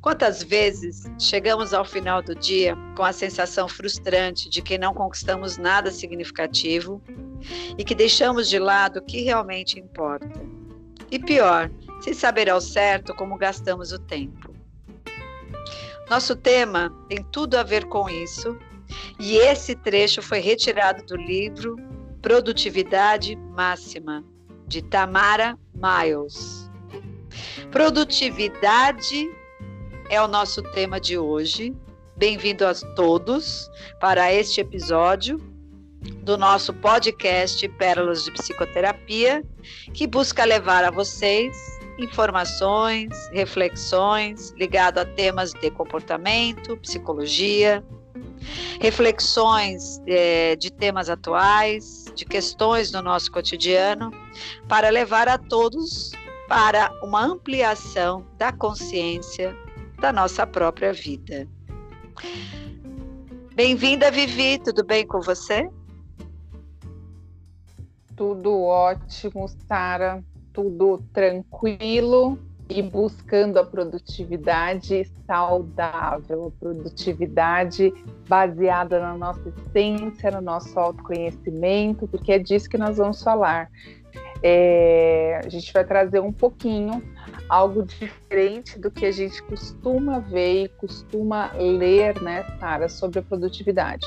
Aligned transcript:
Quantas 0.00 0.42
vezes 0.42 1.04
chegamos 1.18 1.74
ao 1.74 1.84
final 1.84 2.22
do 2.22 2.34
dia 2.34 2.74
com 2.96 3.02
a 3.02 3.12
sensação 3.12 3.68
frustrante 3.68 4.48
de 4.48 4.62
que 4.62 4.78
não 4.78 4.94
conquistamos 4.94 5.58
nada 5.58 5.90
significativo 5.90 7.02
e 7.76 7.84
que 7.84 7.94
deixamos 7.94 8.48
de 8.48 8.58
lado 8.58 8.98
o 8.98 9.02
que 9.02 9.20
realmente 9.20 9.78
importa? 9.78 10.40
E 11.10 11.18
pior, 11.18 11.70
sem 12.00 12.14
saber 12.14 12.48
ao 12.48 12.62
certo 12.62 13.14
como 13.14 13.36
gastamos 13.36 13.92
o 13.92 13.98
tempo. 13.98 14.54
Nosso 16.08 16.34
tema 16.34 16.90
tem 17.08 17.22
tudo 17.24 17.56
a 17.56 17.62
ver 17.62 17.84
com 17.84 18.08
isso, 18.08 18.58
e 19.18 19.36
esse 19.36 19.76
trecho 19.76 20.22
foi 20.22 20.40
retirado 20.40 21.04
do 21.04 21.14
livro 21.14 21.76
Produtividade 22.22 23.36
Máxima, 23.36 24.24
de 24.66 24.82
Tamara 24.82 25.58
Miles. 25.74 26.70
Produtividade 27.70 29.28
é 30.10 30.20
o 30.20 30.26
nosso 30.26 30.60
tema 30.60 31.00
de 31.00 31.16
hoje. 31.16 31.72
Bem-vindo 32.16 32.66
a 32.66 32.74
todos 32.96 33.70
para 34.00 34.34
este 34.34 34.60
episódio 34.60 35.38
do 36.24 36.36
nosso 36.36 36.74
podcast 36.74 37.66
Pérolas 37.68 38.24
de 38.24 38.32
Psicoterapia, 38.32 39.44
que 39.94 40.08
busca 40.08 40.44
levar 40.44 40.82
a 40.82 40.90
vocês 40.90 41.56
informações, 41.96 43.08
reflexões 43.32 44.50
ligadas 44.58 45.04
a 45.04 45.06
temas 45.06 45.52
de 45.52 45.70
comportamento, 45.70 46.76
psicologia, 46.78 47.84
reflexões 48.80 50.02
é, 50.08 50.56
de 50.56 50.72
temas 50.72 51.08
atuais, 51.08 52.06
de 52.16 52.24
questões 52.24 52.90
do 52.90 53.00
nosso 53.00 53.30
cotidiano, 53.30 54.10
para 54.66 54.88
levar 54.88 55.28
a 55.28 55.38
todos 55.38 56.10
para 56.48 56.90
uma 57.00 57.24
ampliação 57.24 58.26
da 58.36 58.50
consciência 58.50 59.56
da 60.00 60.12
nossa 60.12 60.46
própria 60.46 60.92
vida. 60.92 61.46
Bem-vinda, 63.54 64.10
Vivi, 64.10 64.58
tudo 64.58 64.82
bem 64.82 65.06
com 65.06 65.20
você? 65.20 65.68
Tudo 68.16 68.62
ótimo, 68.62 69.46
Sara, 69.68 70.24
tudo 70.52 71.04
tranquilo 71.12 72.38
e 72.68 72.80
buscando 72.82 73.58
a 73.58 73.64
produtividade 73.64 75.10
saudável, 75.26 76.46
a 76.46 76.60
produtividade 76.60 77.92
baseada 78.28 79.00
na 79.00 79.16
nossa 79.16 79.42
essência, 79.48 80.30
no 80.30 80.40
nosso 80.40 80.78
autoconhecimento, 80.78 82.06
porque 82.08 82.32
é 82.32 82.38
disso 82.38 82.70
que 82.70 82.78
nós 82.78 82.96
vamos 82.96 83.22
falar. 83.22 83.68
É, 84.42 85.40
a 85.44 85.48
gente 85.48 85.72
vai 85.72 85.84
trazer 85.84 86.20
um 86.20 86.32
pouquinho 86.32 87.02
algo 87.48 87.84
diferente 87.84 88.78
do 88.78 88.90
que 88.90 89.04
a 89.04 89.10
gente 89.10 89.42
costuma 89.42 90.20
ver 90.20 90.64
e 90.64 90.68
costuma 90.68 91.50
ler, 91.54 92.20
né, 92.22 92.44
Sara, 92.58 92.88
sobre 92.88 93.18
a 93.18 93.22
produtividade. 93.22 94.06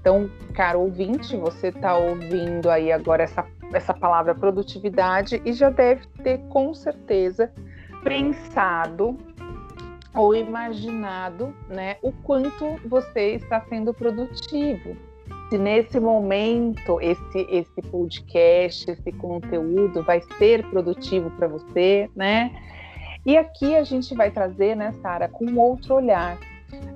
Então, 0.00 0.30
caro 0.54 0.80
ouvinte, 0.80 1.36
você 1.36 1.68
está 1.68 1.96
ouvindo 1.96 2.70
aí 2.70 2.92
agora 2.92 3.24
essa, 3.24 3.44
essa 3.72 3.92
palavra 3.92 4.34
produtividade 4.34 5.42
e 5.44 5.52
já 5.52 5.70
deve 5.70 6.06
ter 6.22 6.38
com 6.48 6.72
certeza 6.72 7.52
pensado 8.04 9.18
ou 10.14 10.34
imaginado, 10.34 11.52
né, 11.68 11.96
o 12.00 12.12
quanto 12.12 12.76
você 12.86 13.34
está 13.34 13.60
sendo 13.62 13.92
produtivo. 13.92 14.96
Se 15.48 15.58
nesse 15.58 16.00
momento 16.00 17.00
esse 17.00 17.46
esse 17.50 17.82
podcast, 17.90 18.90
esse 18.90 19.12
conteúdo 19.12 20.02
vai 20.02 20.20
ser 20.38 20.64
produtivo 20.70 21.30
para 21.32 21.46
você, 21.46 22.10
né? 22.16 22.50
E 23.26 23.36
aqui 23.36 23.74
a 23.76 23.82
gente 23.82 24.14
vai 24.14 24.30
trazer, 24.30 24.74
né, 24.74 24.92
Sara, 25.00 25.28
com 25.28 25.56
outro 25.56 25.94
olhar. 25.94 26.38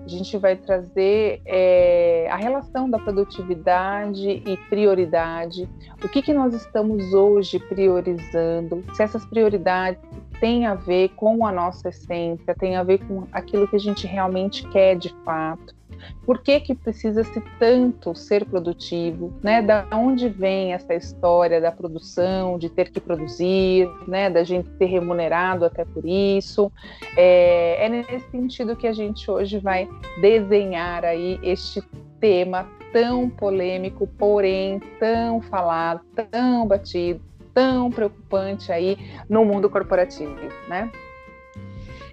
A 0.09 0.11
gente 0.11 0.39
vai 0.39 0.57
trazer 0.57 1.43
é, 1.45 2.27
a 2.31 2.37
relação 2.37 2.89
da 2.89 2.99
produtividade 2.99 4.43
e 4.47 4.57
prioridade. 4.71 5.69
O 6.03 6.09
que, 6.09 6.23
que 6.23 6.33
nós 6.33 6.55
estamos 6.55 7.13
hoje 7.13 7.59
priorizando? 7.59 8.83
Se 8.95 9.03
essas 9.03 9.27
prioridades 9.27 10.01
têm 10.41 10.65
a 10.65 10.75
ver 10.75 11.11
com 11.11 11.45
a 11.47 11.53
nossa 11.53 11.91
essência, 11.91 12.55
têm 12.55 12.77
a 12.77 12.83
ver 12.83 13.07
com 13.07 13.25
aquilo 13.31 13.69
que 13.69 13.77
a 13.77 13.79
gente 13.79 14.07
realmente 14.07 14.67
quer 14.71 14.97
de 14.97 15.15
fato. 15.27 15.77
Por 16.25 16.43
que, 16.43 16.61
que 16.61 16.75
precisa-se 16.75 17.41
tanto 17.59 18.15
ser 18.15 18.45
produtivo? 18.45 19.33
Né? 19.43 19.63
Da 19.63 19.87
onde 19.93 20.29
vem 20.29 20.73
essa 20.73 20.95
história 20.95 21.61
da 21.61 21.73
produção, 21.73 22.59
de 22.59 22.69
ter 22.69 22.91
que 22.91 23.01
produzir, 23.01 23.89
né? 24.07 24.29
da 24.29 24.45
gente 24.45 24.69
ser 24.77 24.87
remunerado 24.87 25.65
até 25.65 25.85
por 25.85 26.05
isso? 26.05 26.71
É, 27.17 27.87
é 27.87 27.89
nesse 27.89 28.21
sentido 28.31 28.77
que 28.77 28.87
a 28.87 28.93
gente 28.93 29.31
hoje 29.31 29.59
vai 29.59 29.89
desenhar 30.21 31.05
aí 31.05 31.39
este 31.43 31.83
tema 32.21 32.69
tão 32.93 33.29
polêmico, 33.29 34.07
porém 34.19 34.81
tão 34.99 35.41
falado, 35.43 36.01
tão 36.31 36.67
batido, 36.67 37.21
tão 37.55 37.91
preocupante 37.91 38.73
aí 38.73 38.97
no 39.29 39.45
mundo 39.45 39.69
corporativo, 39.69 40.35
né? 40.69 40.91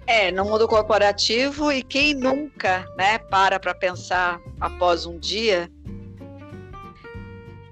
É, 0.06 0.30
no 0.30 0.44
mundo 0.44 0.68
corporativo 0.68 1.72
e 1.72 1.82
quem 1.82 2.14
nunca, 2.14 2.86
né, 2.96 3.18
para 3.18 3.58
para 3.58 3.74
pensar 3.74 4.40
após 4.60 5.04
um 5.04 5.18
dia 5.18 5.68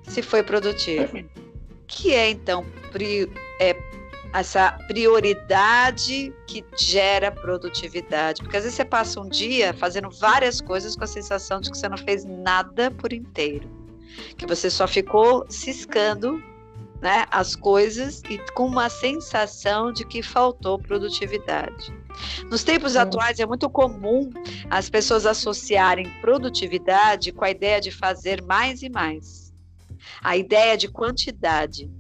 se 0.03 0.23
foi 0.23 0.43
produtivo. 0.43 1.19
Que 1.87 2.15
é 2.15 2.31
então 2.31 2.65
pri, 2.91 3.31
é, 3.61 3.75
essa 4.35 4.73
prioridade 4.89 6.35
que 6.47 6.65
gera 6.77 7.31
produtividade? 7.31 8.43
Porque 8.43 8.57
às 8.57 8.65
vezes 8.65 8.77
você 8.77 8.85
passa 8.85 9.21
um 9.21 9.29
dia 9.29 9.73
fazendo 9.73 10.11
várias 10.11 10.61
coisas 10.61 10.97
com 10.97 11.05
a 11.05 11.07
sensação 11.07 11.61
de 11.61 11.71
que 11.71 11.79
você 11.79 11.89
não 11.89 11.97
fez 11.97 12.25
nada 12.25 12.91
por 12.91 13.13
inteiro, 13.13 13.71
que 14.37 14.45
você 14.47 14.69
só 14.69 14.89
ficou 14.89 15.47
ciscando 15.49 16.43
né, 17.01 17.27
as 17.31 17.55
coisas 17.55 18.23
e 18.29 18.39
com 18.55 18.67
uma 18.67 18.89
sensação 18.89 19.93
de 19.93 20.05
que 20.05 20.21
faltou 20.21 20.79
produtividade. 20.79 21.95
Nos 22.51 22.65
tempos 22.65 22.97
atuais 22.97 23.39
é 23.39 23.47
muito 23.47 23.71
comum 23.71 24.31
as 24.69 24.91
pessoas 24.91 25.27
associarem 25.27 26.11
produtividade 26.21 27.31
com 27.31 27.45
a 27.45 27.51
ideia 27.51 27.81
de 27.81 27.91
fazer 27.91 28.43
mais 28.43 28.83
e 28.83 28.89
mais. 28.89 29.53
A 30.23 30.37
ideia 30.37 30.77
de 30.77 30.89
quantidade, 30.89 31.91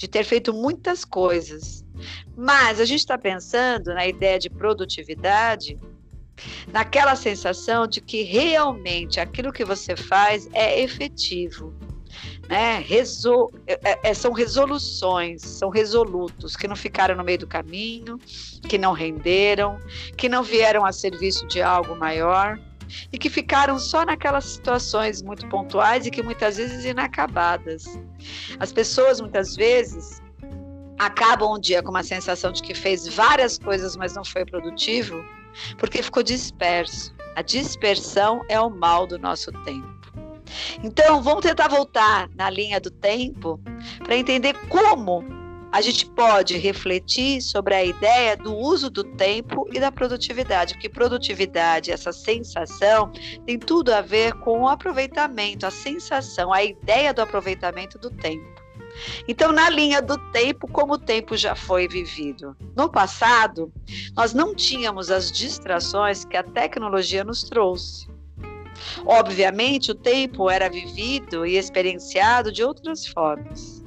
de 0.00 0.08
ter 0.08 0.24
feito 0.24 0.54
muitas 0.54 1.04
coisas. 1.04 1.84
Mas 2.34 2.80
a 2.80 2.86
gente 2.86 3.00
está 3.00 3.18
pensando 3.18 3.92
na 3.92 4.06
ideia 4.06 4.38
de 4.38 4.48
produtividade 4.48 5.78
naquela 6.72 7.14
sensação 7.14 7.86
de 7.86 8.00
que 8.00 8.22
realmente 8.22 9.20
aquilo 9.20 9.52
que 9.52 9.62
você 9.62 9.94
faz 9.94 10.48
é 10.54 10.80
efetivo, 10.80 11.74
né? 12.48 12.78
Resol... 12.78 13.52
É, 13.66 13.90
é, 13.90 14.00
é, 14.04 14.14
são 14.14 14.32
resoluções, 14.32 15.42
são 15.42 15.68
resolutos 15.68 16.56
que 16.56 16.66
não 16.66 16.76
ficaram 16.76 17.14
no 17.14 17.22
meio 17.22 17.40
do 17.40 17.46
caminho, 17.46 18.18
que 18.66 18.78
não 18.78 18.94
renderam, 18.94 19.78
que 20.16 20.30
não 20.30 20.42
vieram 20.42 20.86
a 20.86 20.92
serviço 20.92 21.46
de 21.46 21.60
algo 21.60 21.94
maior 21.94 22.58
e 23.12 23.18
que 23.18 23.28
ficaram 23.28 23.78
só 23.78 24.06
naquelas 24.06 24.46
situações 24.46 25.20
muito 25.20 25.46
pontuais 25.50 26.06
e 26.06 26.10
que 26.10 26.22
muitas 26.22 26.56
vezes 26.56 26.86
inacabadas. 26.86 27.84
As 28.58 28.72
pessoas 28.72 29.20
muitas 29.20 29.54
vezes 29.54 30.20
acabam 30.98 31.54
um 31.54 31.60
dia 31.60 31.82
com 31.82 31.90
uma 31.90 32.02
sensação 32.02 32.52
de 32.52 32.62
que 32.62 32.74
fez 32.74 33.08
várias 33.08 33.58
coisas, 33.58 33.96
mas 33.96 34.14
não 34.14 34.24
foi 34.24 34.44
produtivo, 34.44 35.24
porque 35.78 36.02
ficou 36.02 36.22
disperso. 36.22 37.14
A 37.36 37.42
dispersão 37.42 38.44
é 38.48 38.60
o 38.60 38.68
mal 38.68 39.06
do 39.06 39.18
nosso 39.18 39.50
tempo. 39.64 39.88
Então, 40.82 41.22
vamos 41.22 41.42
tentar 41.42 41.68
voltar 41.68 42.28
na 42.34 42.50
linha 42.50 42.80
do 42.80 42.90
tempo 42.90 43.60
para 44.02 44.16
entender 44.16 44.54
como 44.68 45.24
a 45.72 45.80
gente 45.80 46.06
pode 46.06 46.56
refletir 46.56 47.40
sobre 47.40 47.74
a 47.74 47.84
ideia 47.84 48.36
do 48.36 48.56
uso 48.56 48.90
do 48.90 49.04
tempo 49.04 49.68
e 49.72 49.78
da 49.78 49.92
produtividade, 49.92 50.74
porque 50.74 50.88
produtividade, 50.88 51.92
essa 51.92 52.12
sensação, 52.12 53.12
tem 53.46 53.58
tudo 53.58 53.92
a 53.92 54.00
ver 54.00 54.34
com 54.34 54.62
o 54.62 54.68
aproveitamento, 54.68 55.66
a 55.66 55.70
sensação, 55.70 56.52
a 56.52 56.64
ideia 56.64 57.14
do 57.14 57.22
aproveitamento 57.22 57.98
do 57.98 58.10
tempo. 58.10 58.60
Então, 59.28 59.52
na 59.52 59.70
linha 59.70 60.02
do 60.02 60.18
tempo, 60.32 60.66
como 60.66 60.94
o 60.94 60.98
tempo 60.98 61.36
já 61.36 61.54
foi 61.54 61.86
vivido. 61.86 62.56
No 62.76 62.90
passado, 62.90 63.72
nós 64.16 64.34
não 64.34 64.54
tínhamos 64.54 65.10
as 65.10 65.30
distrações 65.30 66.24
que 66.24 66.36
a 66.36 66.42
tecnologia 66.42 67.22
nos 67.22 67.44
trouxe. 67.44 68.08
Obviamente, 69.06 69.92
o 69.92 69.94
tempo 69.94 70.50
era 70.50 70.68
vivido 70.68 71.46
e 71.46 71.56
experienciado 71.56 72.50
de 72.50 72.64
outras 72.64 73.06
formas. 73.06 73.79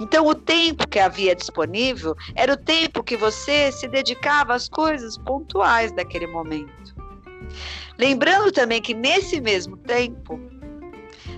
Então, 0.00 0.26
o 0.26 0.34
tempo 0.34 0.88
que 0.88 0.98
havia 0.98 1.34
disponível 1.34 2.14
era 2.34 2.54
o 2.54 2.56
tempo 2.56 3.02
que 3.02 3.16
você 3.16 3.70
se 3.72 3.88
dedicava 3.88 4.54
às 4.54 4.68
coisas 4.68 5.18
pontuais 5.18 5.92
daquele 5.92 6.26
momento. 6.26 6.94
Lembrando 7.98 8.50
também 8.52 8.80
que 8.80 8.94
nesse 8.94 9.40
mesmo 9.40 9.76
tempo, 9.76 10.40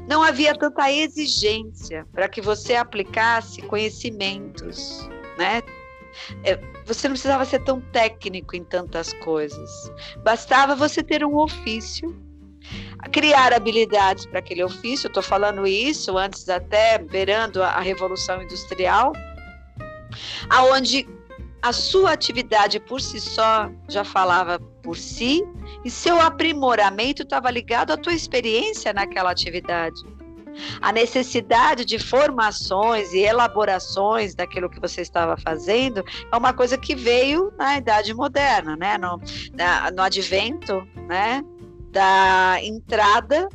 não 0.09 0.23
havia 0.23 0.55
tanta 0.55 0.91
exigência 0.91 2.07
para 2.13 2.29
que 2.29 2.41
você 2.41 2.75
aplicasse 2.75 3.63
conhecimentos, 3.63 5.09
né? 5.39 5.63
É, 6.45 6.57
você 6.87 7.09
não 7.09 7.15
precisava 7.15 7.45
ser 7.45 7.61
tão 7.65 7.81
técnico 7.81 8.55
em 8.55 8.63
tantas 8.63 9.13
coisas. 9.15 9.91
Bastava 10.23 10.77
você 10.77 11.03
ter 11.03 11.25
um 11.25 11.37
ofício, 11.37 12.15
criar 13.13 13.53
habilidades 13.53 14.27
para 14.27 14.39
aquele 14.39 14.63
ofício. 14.63 15.09
Estou 15.09 15.23
falando 15.23 15.67
isso 15.67 16.17
antes 16.17 16.49
até 16.49 16.99
beirando 16.99 17.63
a, 17.63 17.81
revolução 17.81 18.43
industrial, 18.43 19.13
aonde 20.51 21.09
a 21.63 21.73
sua 21.73 22.13
atividade 22.13 22.79
por 22.79 23.01
si 23.01 23.21
só 23.21 23.71
já 23.89 24.05
falava 24.05 24.59
por 24.83 24.97
si 24.97 25.43
e 25.85 25.91
seu 25.91 26.21
aprimoramento 26.21 27.23
estava 27.23 27.51
ligado 27.51 27.93
à 27.93 27.97
tua 27.97 28.13
experiência 28.13 28.93
naquela 28.93 29.31
atividade. 29.31 30.01
A 30.81 30.93
necessidade 30.93 31.85
de 31.85 31.99
formações 31.99 33.13
e 33.13 33.19
elaborações 33.19 34.35
daquilo 34.37 34.71
que 34.71 34.79
você 34.79 35.01
estava 35.01 35.37
fazendo 35.37 36.05
é 36.31 36.37
uma 36.37 36.53
coisa 36.53 36.79
que 36.79 36.95
veio 36.95 37.53
na 37.59 37.79
Idade 37.79 38.15
Moderna, 38.15 38.77
né? 38.77 38.97
no, 38.97 39.21
na, 39.53 39.91
no 39.91 40.03
advento 40.03 40.87
né? 41.09 41.43
Da 41.95 42.59
entrada 42.61 43.49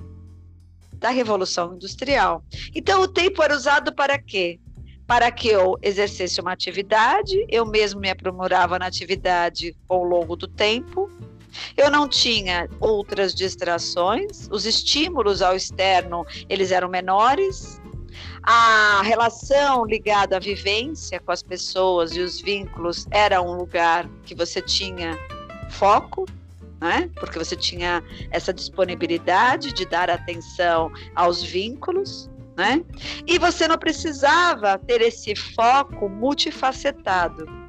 da 0.93 1.09
Revolução 1.09 1.75
Industrial. 1.75 2.41
Então, 2.73 3.01
o 3.01 3.07
tempo 3.07 3.43
era 3.43 3.53
usado 3.53 3.93
para 3.93 4.17
quê? 4.17 4.59
Para 5.05 5.29
que 5.29 5.49
eu 5.49 5.75
exercesse 5.81 6.39
uma 6.39 6.53
atividade, 6.53 7.45
eu 7.49 7.65
mesmo 7.65 7.99
me 7.99 8.09
aprimorava 8.09 8.79
na 8.79 8.85
atividade 8.85 9.75
ao 9.89 10.03
longo 10.03 10.37
do 10.37 10.47
tempo, 10.47 11.11
eu 11.75 11.91
não 11.91 12.07
tinha 12.07 12.69
outras 12.79 13.33
distrações, 13.35 14.47
os 14.51 14.65
estímulos 14.65 15.41
ao 15.41 15.55
externo, 15.55 16.25
eles 16.47 16.71
eram 16.71 16.87
menores. 16.87 17.81
A 18.43 19.01
relação 19.03 19.85
ligada 19.85 20.37
à 20.37 20.39
vivência 20.39 21.19
com 21.19 21.31
as 21.31 21.43
pessoas 21.43 22.15
e 22.15 22.21
os 22.21 22.39
vínculos 22.39 23.05
era 23.11 23.41
um 23.41 23.53
lugar 23.53 24.07
que 24.23 24.35
você 24.35 24.61
tinha 24.61 25.17
foco, 25.69 26.25
né? 26.79 27.09
Porque 27.19 27.37
você 27.37 27.55
tinha 27.55 28.03
essa 28.31 28.53
disponibilidade 28.53 29.73
de 29.73 29.85
dar 29.85 30.09
atenção 30.09 30.91
aos 31.15 31.43
vínculos, 31.43 32.29
né? 32.57 32.83
E 33.27 33.37
você 33.37 33.67
não 33.67 33.77
precisava 33.77 34.77
ter 34.77 35.01
esse 35.01 35.35
foco 35.35 36.09
multifacetado 36.09 37.59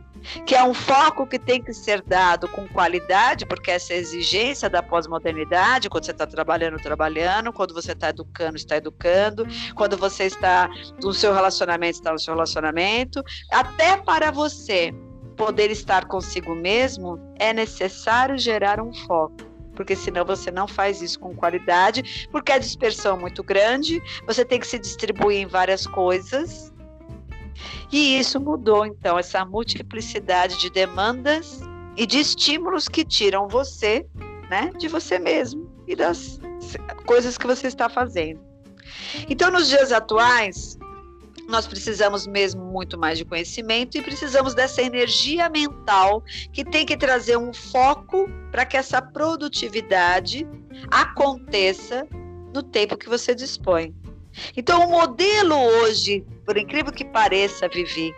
que 0.44 0.54
é 0.54 0.62
um 0.62 0.74
foco 0.74 1.26
que 1.26 1.38
tem 1.38 1.62
que 1.62 1.72
ser 1.72 2.02
dado 2.02 2.48
com 2.48 2.68
qualidade, 2.68 3.46
porque 3.46 3.70
essa 3.70 3.94
exigência 3.94 4.68
da 4.68 4.82
pós-modernidade, 4.82 5.88
quando 5.88 6.04
você 6.04 6.10
está 6.10 6.26
trabalhando, 6.26 6.76
trabalhando, 6.76 7.52
quando 7.52 7.74
você 7.74 7.92
está 7.92 8.10
educando, 8.10 8.56
está 8.56 8.76
educando, 8.76 9.46
quando 9.74 9.96
você 9.96 10.24
está 10.24 10.68
no 11.02 11.12
seu 11.12 11.32
relacionamento, 11.32 11.98
está 11.98 12.12
no 12.12 12.18
seu 12.18 12.34
relacionamento, 12.34 13.22
até 13.50 13.96
para 13.96 14.30
você 14.30 14.92
poder 15.40 15.70
estar 15.70 16.04
consigo 16.04 16.54
mesmo, 16.54 17.18
é 17.38 17.50
necessário 17.50 18.36
gerar 18.36 18.78
um 18.78 18.92
foco 18.92 19.48
porque 19.74 19.96
senão 19.96 20.26
você 20.26 20.50
não 20.50 20.68
faz 20.68 21.00
isso 21.00 21.18
com 21.18 21.34
qualidade, 21.34 22.28
porque 22.30 22.52
a 22.52 22.58
dispersão 22.58 23.16
é 23.16 23.20
muito 23.20 23.42
grande, 23.42 24.02
você 24.26 24.44
tem 24.44 24.60
que 24.60 24.66
se 24.66 24.78
distribuir 24.78 25.38
em 25.38 25.46
várias 25.46 25.86
coisas, 25.86 26.70
e 27.90 28.18
isso 28.18 28.38
mudou, 28.38 28.84
então, 28.84 29.18
essa 29.18 29.42
multiplicidade 29.42 30.58
de 30.58 30.68
demandas 30.68 31.60
e 31.96 32.06
de 32.06 32.20
estímulos 32.20 32.88
que 32.88 33.06
tiram 33.06 33.48
você, 33.48 34.06
né, 34.50 34.70
de 34.76 34.86
você 34.86 35.18
mesmo 35.18 35.66
e 35.88 35.96
das 35.96 36.38
coisas 37.06 37.38
que 37.38 37.46
você 37.46 37.68
está 37.68 37.88
fazendo. 37.88 38.40
Então, 39.30 39.50
nos 39.50 39.68
dias 39.68 39.92
atuais, 39.92 40.78
nós 41.50 41.66
precisamos 41.66 42.26
mesmo 42.26 42.64
muito 42.64 42.96
mais 42.96 43.18
de 43.18 43.24
conhecimento 43.24 43.98
e 43.98 44.02
precisamos 44.02 44.54
dessa 44.54 44.80
energia 44.80 45.48
mental 45.50 46.22
que 46.52 46.64
tem 46.64 46.86
que 46.86 46.96
trazer 46.96 47.36
um 47.36 47.52
foco 47.52 48.30
para 48.50 48.64
que 48.64 48.76
essa 48.76 49.02
produtividade 49.02 50.46
aconteça 50.90 52.06
no 52.54 52.62
tempo 52.62 52.96
que 52.96 53.08
você 53.08 53.34
dispõe. 53.34 53.94
Então, 54.56 54.86
o 54.86 54.90
modelo 54.90 55.56
hoje, 55.56 56.24
por 56.46 56.56
incrível 56.56 56.92
que 56.92 57.04
pareça, 57.04 57.68
Vivi, 57.68 58.14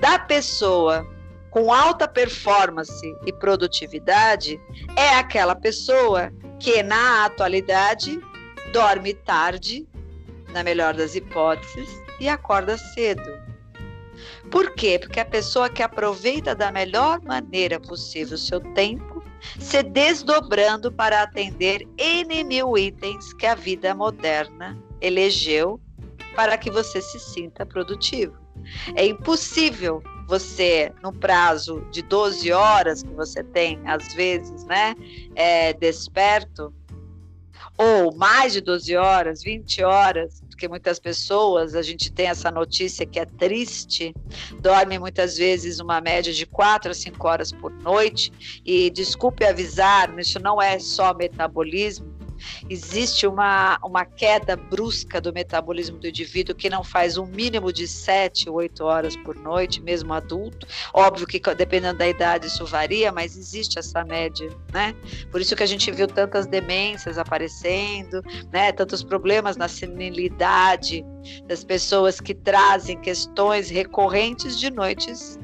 da 0.00 0.18
pessoa 0.18 1.06
com 1.50 1.72
alta 1.72 2.08
performance 2.08 3.14
e 3.26 3.32
produtividade 3.32 4.60
é 4.96 5.10
aquela 5.10 5.54
pessoa 5.54 6.32
que, 6.58 6.82
na 6.82 7.26
atualidade, 7.26 8.18
dorme 8.72 9.14
tarde, 9.14 9.86
na 10.52 10.64
melhor 10.64 10.94
das 10.94 11.14
hipóteses, 11.14 12.03
e 12.20 12.28
acorda 12.28 12.76
cedo. 12.76 13.42
Por 14.50 14.74
quê? 14.74 14.98
Porque 14.98 15.20
a 15.20 15.24
pessoa 15.24 15.68
que 15.68 15.82
aproveita 15.82 16.54
da 16.54 16.70
melhor 16.70 17.20
maneira 17.22 17.80
possível 17.80 18.34
o 18.34 18.38
seu 18.38 18.60
tempo, 18.60 19.22
se 19.58 19.82
desdobrando 19.82 20.90
para 20.92 21.22
atender 21.22 21.86
N 21.98 22.44
mil 22.44 22.78
itens 22.78 23.32
que 23.34 23.46
a 23.46 23.54
vida 23.54 23.94
moderna 23.94 24.78
elegeu 25.00 25.80
para 26.34 26.56
que 26.56 26.70
você 26.70 27.00
se 27.00 27.18
sinta 27.18 27.66
produtivo. 27.66 28.36
É 28.94 29.04
impossível 29.04 30.02
você, 30.26 30.92
no 31.02 31.12
prazo 31.12 31.86
de 31.90 32.02
12 32.02 32.50
horas 32.52 33.02
que 33.02 33.12
você 33.12 33.42
tem, 33.42 33.78
às 33.84 34.14
vezes, 34.14 34.64
né, 34.64 34.94
é, 35.34 35.72
desperto, 35.74 36.72
ou 37.76 38.14
mais 38.16 38.52
de 38.52 38.60
12 38.60 38.96
horas, 38.96 39.42
20 39.42 39.82
horas, 39.82 40.42
porque 40.54 40.68
muitas 40.68 41.00
pessoas, 41.00 41.74
a 41.74 41.82
gente 41.82 42.12
tem 42.12 42.28
essa 42.28 42.48
notícia 42.48 43.04
que 43.04 43.18
é 43.18 43.24
triste, 43.24 44.14
dorme 44.60 44.98
muitas 45.00 45.36
vezes 45.36 45.80
uma 45.80 46.00
média 46.00 46.32
de 46.32 46.46
4 46.46 46.92
a 46.92 46.94
5 46.94 47.28
horas 47.28 47.50
por 47.50 47.72
noite, 47.82 48.32
e 48.64 48.88
desculpe 48.88 49.44
avisar, 49.44 50.16
isso 50.18 50.38
não 50.38 50.62
é 50.62 50.78
só 50.78 51.12
metabolismo, 51.12 52.13
existe 52.68 53.26
uma, 53.26 53.78
uma 53.82 54.04
queda 54.04 54.56
brusca 54.56 55.20
do 55.20 55.32
metabolismo 55.32 55.98
do 55.98 56.06
indivíduo 56.06 56.54
que 56.54 56.70
não 56.70 56.82
faz 56.82 57.16
um 57.16 57.26
mínimo 57.26 57.72
de 57.72 57.86
7, 57.86 58.48
8 58.48 58.84
horas 58.84 59.16
por 59.16 59.36
noite, 59.36 59.80
mesmo 59.82 60.12
adulto. 60.12 60.66
Óbvio 60.92 61.26
que 61.26 61.40
dependendo 61.54 61.98
da 61.98 62.08
idade 62.08 62.46
isso 62.46 62.64
varia, 62.66 63.12
mas 63.12 63.36
existe 63.36 63.78
essa 63.78 64.04
média, 64.04 64.48
né? 64.72 64.94
Por 65.30 65.40
isso 65.40 65.54
que 65.54 65.62
a 65.62 65.66
gente 65.66 65.90
viu 65.90 66.06
tantas 66.06 66.46
demências 66.46 67.18
aparecendo, 67.18 68.22
né? 68.52 68.72
Tantos 68.72 69.02
problemas 69.02 69.56
na 69.56 69.68
senilidade 69.68 71.04
das 71.46 71.64
pessoas 71.64 72.20
que 72.20 72.34
trazem 72.34 73.00
questões 73.00 73.70
recorrentes 73.70 74.58
de 74.58 74.70
noites 74.70 75.38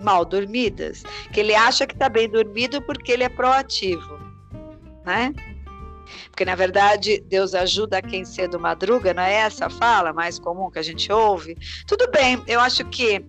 mal 0.00 0.24
dormidas, 0.24 1.04
que 1.32 1.40
ele 1.40 1.54
acha 1.54 1.86
que 1.86 1.94
está 1.94 2.08
bem 2.08 2.28
dormido 2.28 2.82
porque 2.82 3.12
ele 3.12 3.22
é 3.22 3.28
proativo, 3.28 4.18
né? 5.04 5.32
Porque, 6.32 6.46
na 6.46 6.54
verdade, 6.54 7.22
Deus 7.28 7.54
ajuda 7.54 8.00
quem 8.00 8.24
cedo 8.24 8.58
madruga, 8.58 9.12
não 9.12 9.22
é 9.22 9.34
essa 9.34 9.66
a 9.66 9.70
fala 9.70 10.14
mais 10.14 10.38
comum 10.38 10.70
que 10.70 10.78
a 10.78 10.82
gente 10.82 11.12
ouve? 11.12 11.54
Tudo 11.86 12.10
bem, 12.10 12.42
eu 12.46 12.58
acho 12.58 12.86
que 12.86 13.20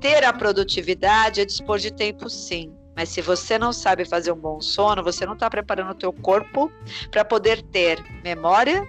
ter 0.00 0.24
a 0.24 0.32
produtividade 0.32 1.40
é 1.40 1.44
dispor 1.44 1.78
de 1.78 1.92
tempo, 1.92 2.28
sim. 2.28 2.74
Mas 2.96 3.10
se 3.10 3.22
você 3.22 3.56
não 3.58 3.72
sabe 3.72 4.04
fazer 4.04 4.32
um 4.32 4.36
bom 4.36 4.60
sono, 4.60 5.04
você 5.04 5.24
não 5.24 5.34
está 5.34 5.48
preparando 5.48 5.92
o 5.92 5.94
teu 5.94 6.12
corpo 6.12 6.70
para 7.12 7.24
poder 7.24 7.62
ter 7.62 8.04
memória, 8.24 8.84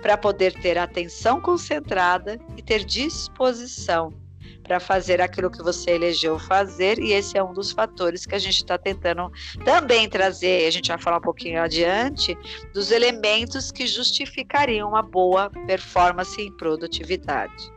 para 0.00 0.16
poder 0.16 0.54
ter 0.54 0.78
atenção 0.78 1.38
concentrada 1.38 2.40
e 2.56 2.62
ter 2.62 2.82
disposição 2.82 4.21
para 4.62 4.78
fazer 4.80 5.20
aquilo 5.20 5.50
que 5.50 5.62
você 5.62 5.92
elegeu 5.92 6.38
fazer, 6.38 6.98
e 6.98 7.12
esse 7.12 7.36
é 7.36 7.42
um 7.42 7.52
dos 7.52 7.72
fatores 7.72 8.24
que 8.24 8.34
a 8.34 8.38
gente 8.38 8.56
está 8.56 8.78
tentando 8.78 9.30
também 9.64 10.08
trazer, 10.08 10.66
a 10.66 10.70
gente 10.70 10.88
vai 10.88 10.98
falar 10.98 11.18
um 11.18 11.22
pouquinho 11.22 11.60
adiante, 11.60 12.36
dos 12.72 12.90
elementos 12.90 13.70
que 13.70 13.86
justificariam 13.86 14.88
uma 14.88 15.02
boa 15.02 15.50
performance 15.66 16.40
em 16.40 16.52
produtividade. 16.52 17.72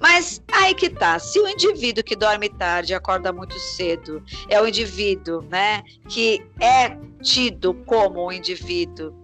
Mas 0.00 0.42
aí 0.50 0.74
que 0.74 0.90
tá, 0.90 1.18
se 1.18 1.38
o 1.38 1.48
indivíduo 1.48 2.02
que 2.02 2.16
dorme 2.16 2.48
tarde 2.48 2.92
e 2.92 2.94
acorda 2.94 3.32
muito 3.32 3.58
cedo 3.58 4.22
é 4.48 4.60
o 4.60 4.66
indivíduo, 4.66 5.42
né, 5.42 5.82
que 6.08 6.44
é 6.60 6.96
tido 7.22 7.74
como 7.86 8.26
um 8.26 8.32
indivíduo 8.32 9.14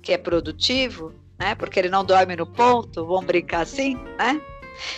que 0.00 0.12
é 0.12 0.18
produtivo, 0.18 1.12
né, 1.38 1.54
porque 1.54 1.78
ele 1.78 1.88
não 1.88 2.04
dorme 2.04 2.36
no 2.36 2.46
ponto, 2.46 3.04
vamos 3.04 3.24
brincar 3.26 3.62
assim, 3.62 3.96
né? 4.18 4.40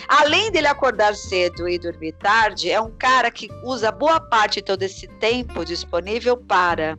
Além 0.07 0.51
dele 0.51 0.67
acordar 0.67 1.15
cedo 1.15 1.67
e 1.67 1.77
dormir 1.77 2.13
tarde, 2.13 2.69
é 2.71 2.79
um 2.79 2.91
cara 2.91 3.29
que 3.29 3.49
usa 3.63 3.91
boa 3.91 4.19
parte 4.19 4.61
todo 4.61 4.83
esse 4.83 5.07
tempo 5.07 5.63
disponível 5.63 6.37
para 6.37 6.97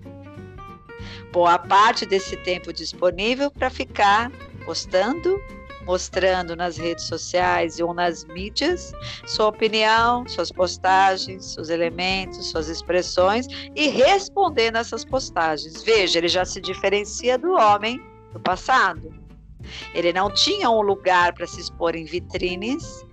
boa 1.33 1.59
parte 1.59 2.07
desse 2.07 2.37
tempo 2.39 2.73
disponível 2.73 3.51
para 3.51 3.71
ficar 3.71 4.31
postando, 4.65 5.41
mostrando 5.85 6.55
nas 6.55 6.77
redes 6.77 7.05
sociais 7.05 7.81
ou 7.81 7.95
nas 7.95 8.25
mídias 8.25 8.93
sua 9.27 9.49
opinião, 9.49 10.27
suas 10.29 10.51
postagens, 10.51 11.55
seus 11.55 11.69
elementos, 11.69 12.51
suas 12.51 12.69
expressões 12.69 13.47
e 13.75 13.89
respondendo 13.89 14.77
essas 14.77 15.05
postagens. 15.05 15.83
Veja, 15.83 16.19
ele 16.19 16.29
já 16.29 16.45
se 16.45 16.61
diferencia 16.61 17.39
do 17.39 17.53
homem 17.53 18.01
do 18.33 18.41
passado. 18.41 19.28
Ele 19.95 20.13
não 20.13 20.31
tinha 20.31 20.71
um 20.71 20.81
lugar 20.81 21.33
para 21.35 21.47
se 21.47 21.61
expor 21.61 21.95
em 21.95 22.05
vitrines, 22.05 23.07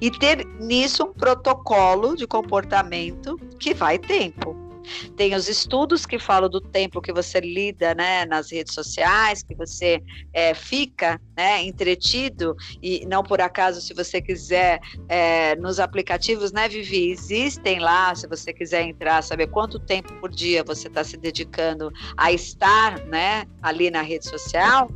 e 0.00 0.10
ter 0.10 0.44
nisso 0.58 1.04
um 1.04 1.12
protocolo 1.12 2.14
de 2.14 2.26
comportamento 2.26 3.36
que 3.58 3.72
vai 3.72 3.98
tempo. 3.98 4.69
Tem 5.16 5.34
os 5.34 5.48
estudos 5.48 6.06
que 6.06 6.18
falam 6.18 6.48
do 6.48 6.60
tempo 6.60 7.00
que 7.00 7.12
você 7.12 7.40
lida 7.40 7.94
né, 7.94 8.24
nas 8.26 8.50
redes 8.50 8.74
sociais, 8.74 9.42
que 9.42 9.54
você 9.54 10.02
é, 10.32 10.54
fica 10.54 11.20
né, 11.36 11.62
entretido, 11.62 12.56
e 12.82 13.04
não 13.06 13.22
por 13.22 13.40
acaso, 13.40 13.80
se 13.80 13.94
você 13.94 14.20
quiser, 14.20 14.80
é, 15.08 15.56
nos 15.56 15.80
aplicativos, 15.80 16.52
né, 16.52 16.68
Vivi, 16.68 17.10
existem 17.10 17.78
lá, 17.78 18.14
se 18.14 18.26
você 18.26 18.52
quiser 18.52 18.82
entrar, 18.82 19.22
saber 19.22 19.48
quanto 19.48 19.78
tempo 19.78 20.12
por 20.20 20.30
dia 20.30 20.62
você 20.64 20.88
está 20.88 21.04
se 21.04 21.16
dedicando 21.16 21.90
a 22.16 22.32
estar 22.32 23.04
né, 23.06 23.44
ali 23.62 23.90
na 23.90 24.02
rede 24.02 24.28
social, 24.28 24.88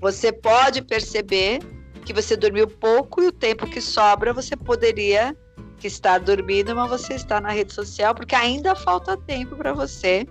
você 0.00 0.32
pode 0.32 0.82
perceber 0.82 1.60
que 2.04 2.12
você 2.12 2.36
dormiu 2.36 2.66
pouco 2.66 3.22
e 3.22 3.26
o 3.26 3.32
tempo 3.32 3.66
que 3.66 3.80
sobra 3.80 4.32
você 4.32 4.56
poderia 4.56 5.36
que 5.78 5.86
está 5.86 6.18
dormindo, 6.18 6.74
mas 6.74 6.90
você 6.90 7.14
está 7.14 7.40
na 7.40 7.50
rede 7.50 7.72
social 7.72 8.14
porque 8.14 8.34
ainda 8.34 8.74
falta 8.74 9.16
tempo 9.16 9.56
para 9.56 9.72
você. 9.72 10.26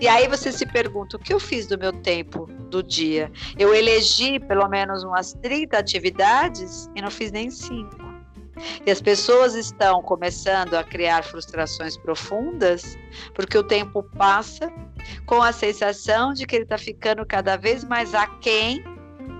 E 0.00 0.06
aí 0.06 0.28
você 0.28 0.52
se 0.52 0.66
pergunta: 0.66 1.16
o 1.16 1.20
que 1.20 1.32
eu 1.32 1.40
fiz 1.40 1.66
do 1.66 1.78
meu 1.78 1.92
tempo 1.92 2.46
do 2.70 2.82
dia? 2.82 3.32
Eu 3.58 3.74
elegi 3.74 4.38
pelo 4.38 4.68
menos 4.68 5.02
umas 5.02 5.32
30 5.34 5.76
atividades 5.78 6.90
e 6.94 7.02
não 7.02 7.10
fiz 7.10 7.32
nem 7.32 7.50
cinco. 7.50 8.06
E 8.86 8.90
as 8.90 9.00
pessoas 9.00 9.54
estão 9.54 10.02
começando 10.02 10.74
a 10.74 10.84
criar 10.84 11.22
frustrações 11.22 11.96
profundas 11.96 12.96
porque 13.34 13.56
o 13.58 13.62
tempo 13.62 14.02
passa 14.16 14.72
com 15.26 15.42
a 15.42 15.52
sensação 15.52 16.32
de 16.32 16.46
que 16.46 16.56
ele 16.56 16.62
está 16.64 16.78
ficando 16.78 17.24
cada 17.26 17.56
vez 17.56 17.84
mais 17.84 18.14
aquém 18.14 18.82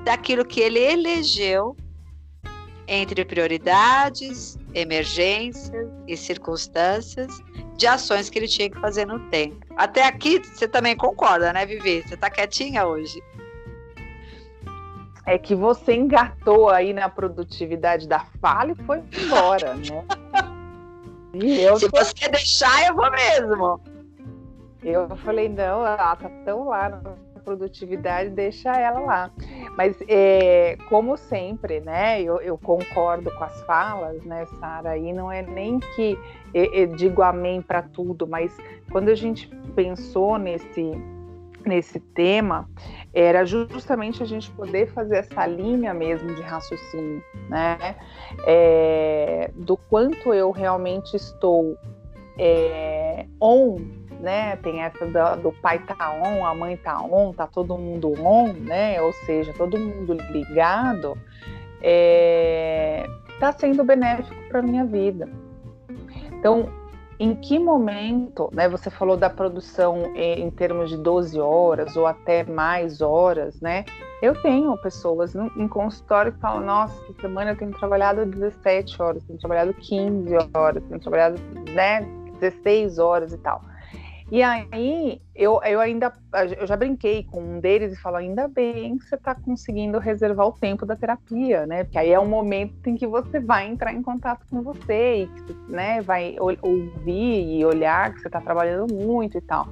daquilo 0.05 0.45
que 0.45 0.61
ele 0.61 0.79
elegeu 0.79 1.77
entre 2.87 3.25
prioridades, 3.25 4.59
emergências 4.77 5.89
e 6.07 6.17
circunstâncias 6.17 7.43
de 7.77 7.87
ações 7.87 8.29
que 8.29 8.39
ele 8.39 8.47
tinha 8.47 8.69
que 8.69 8.79
fazer 8.79 9.07
no 9.07 9.19
tempo. 9.31 9.57
Até 9.77 10.07
aqui 10.07 10.39
você 10.39 10.69
também 10.69 10.95
concorda, 10.95 11.53
né, 11.53 11.65
Vivi? 11.65 12.03
Você 12.03 12.15
está 12.15 12.29
quietinha 12.29 12.87
hoje. 12.87 13.23
É 15.25 15.39
que 15.39 15.55
você 15.55 15.95
engatou 15.95 16.69
aí 16.69 16.93
na 16.93 17.09
produtividade 17.09 18.07
da 18.07 18.21
fala 18.41 18.73
e 18.73 18.75
foi 18.85 19.03
embora, 19.19 19.75
né? 19.75 20.05
Se 21.79 21.91
tô... 21.91 21.99
você 21.99 22.29
deixar, 22.29 22.87
eu 22.87 22.95
vou 22.95 23.11
mesmo. 23.11 23.81
Eu 24.83 25.09
falei, 25.17 25.49
não, 25.49 25.87
ela 25.87 26.17
tá 26.17 26.31
tão 26.45 26.69
lá 26.69 26.89
no 26.89 27.26
produtividade, 27.47 28.31
deixa 28.31 28.73
ela 28.73 28.99
lá. 28.99 29.31
Mas, 29.77 29.97
é, 30.09 30.77
como 30.89 31.17
sempre, 31.17 31.79
né, 31.79 32.21
eu, 32.21 32.41
eu, 32.41 32.59
concordo 32.59 33.31
com 33.31 33.45
as 33.45 33.63
falas, 33.63 34.21
né, 34.25 34.45
Sara, 34.59 34.99
e 34.99 35.13
não 35.13 35.31
é 35.31 35.43
nem 35.43 35.79
que 35.79 36.19
eu 36.53 36.89
digo 36.89 37.23
amém 37.23 37.63
para 37.63 37.83
tudo, 37.83 38.27
mas 38.27 38.57
quando 38.91 39.11
a 39.11 39.15
gente 39.15 39.47
pensou 39.77 40.39
nesse, 40.39 40.93
nesse 41.65 42.01
tema, 42.01 42.69
era 43.15 43.45
justamente 43.45 44.23
a 44.23 44.27
gente 44.27 44.51
poder 44.51 44.89
fazer 44.89 45.19
essa 45.19 45.47
linha 45.47 45.95
mesmo 45.95 46.35
de 46.35 46.43
raciocínio, 46.43 47.23
né, 47.49 47.95
é, 48.45 49.51
do 49.55 49.77
quanto 49.77 50.35
eu 50.35 50.51
realmente 50.51 51.15
estou 51.15 51.77
é, 52.39 53.27
on 53.41 54.06
né? 54.21 54.57
Tem 54.57 54.83
essa 54.83 55.07
do, 55.07 55.43
do, 55.43 55.53
pai 55.53 55.79
tá 55.81 56.13
on, 56.13 56.45
a 56.45 56.55
mãe 56.55 56.77
tá 56.77 57.01
on, 57.01 57.33
tá 57.33 57.47
todo 57.47 57.77
mundo 57.77 58.13
on, 58.23 58.53
né? 58.53 59.01
Ou 59.03 59.13
seja, 59.13 59.53
todo 59.53 59.79
mundo 59.79 60.15
ligado, 60.31 61.17
é, 61.83 63.07
tá 63.39 63.53
sendo 63.53 63.85
benéfico 63.85 64.37
para 64.49 64.63
minha 64.63 64.85
vida. 64.85 65.29
Então, 66.33 66.69
em 67.19 67.35
que 67.35 67.59
momento, 67.59 68.51
né? 68.53 68.69
Você 68.69 68.91
falou 68.91 69.17
da 69.17 69.31
produção 69.31 70.13
em, 70.15 70.43
em 70.43 70.51
termos 70.51 70.91
de 70.91 70.97
12 70.97 71.41
horas 71.41 71.97
ou 71.97 72.07
até 72.07 72.45
mais 72.45 73.01
horas, 73.01 73.61
né? 73.61 73.85
Eu 74.21 74.35
tenho 74.43 74.77
pessoas 74.79 75.35
no, 75.35 75.47
em 75.57 75.69
consultório 75.69 76.33
que 76.33 76.41
falam: 76.41 76.65
Nossa, 76.65 76.95
essa 77.05 77.21
semana 77.21 77.53
eu 77.53 77.57
tenho 77.57 77.71
trabalhado 77.73 78.27
17 78.27 79.01
horas, 79.01 79.23
tenho 79.25 79.39
trabalhado 79.39 79.73
15 79.75 80.35
horas, 80.55 80.83
tenho 80.85 81.01
trabalhado 81.01 81.41
né, 81.75 82.01
16 82.41 82.99
horas 82.99 83.33
e 83.33 83.39
tal. 83.39 83.63
E 84.31 84.43
aí 84.43 85.21
eu, 85.35 85.61
eu 85.63 85.79
ainda 85.79 86.13
eu 86.59 86.67
já 86.67 86.77
brinquei 86.77 87.23
com 87.23 87.41
um 87.41 87.61
deles 87.61 87.93
e 87.93 87.97
falo, 87.97 88.17
ainda 88.17 88.49
bem 88.49 88.99
que 88.99 89.05
você 89.05 89.15
está 89.15 89.35
conseguindo 89.35 89.99
reservar 89.99 90.49
o 90.49 90.53
tempo 90.53 90.85
da 90.85 90.97
terapia, 90.97 91.65
né? 91.65 91.85
Porque 91.85 91.99
aí 91.99 92.11
é 92.11 92.19
um 92.19 92.27
momento 92.27 92.89
em 92.89 92.97
que 92.97 93.07
você 93.07 93.39
vai 93.39 93.69
entrar 93.69 93.93
em 93.93 94.03
contato 94.03 94.45
com 94.51 94.63
você 94.63 95.23
e 95.23 95.27
que, 95.27 95.55
né, 95.69 96.01
vai 96.01 96.37
ouvir 96.41 97.59
e 97.59 97.65
olhar 97.65 98.13
que 98.13 98.21
você 98.21 98.27
está 98.27 98.41
trabalhando 98.41 98.93
muito 98.93 99.39
e 99.39 99.41
tal. 99.41 99.69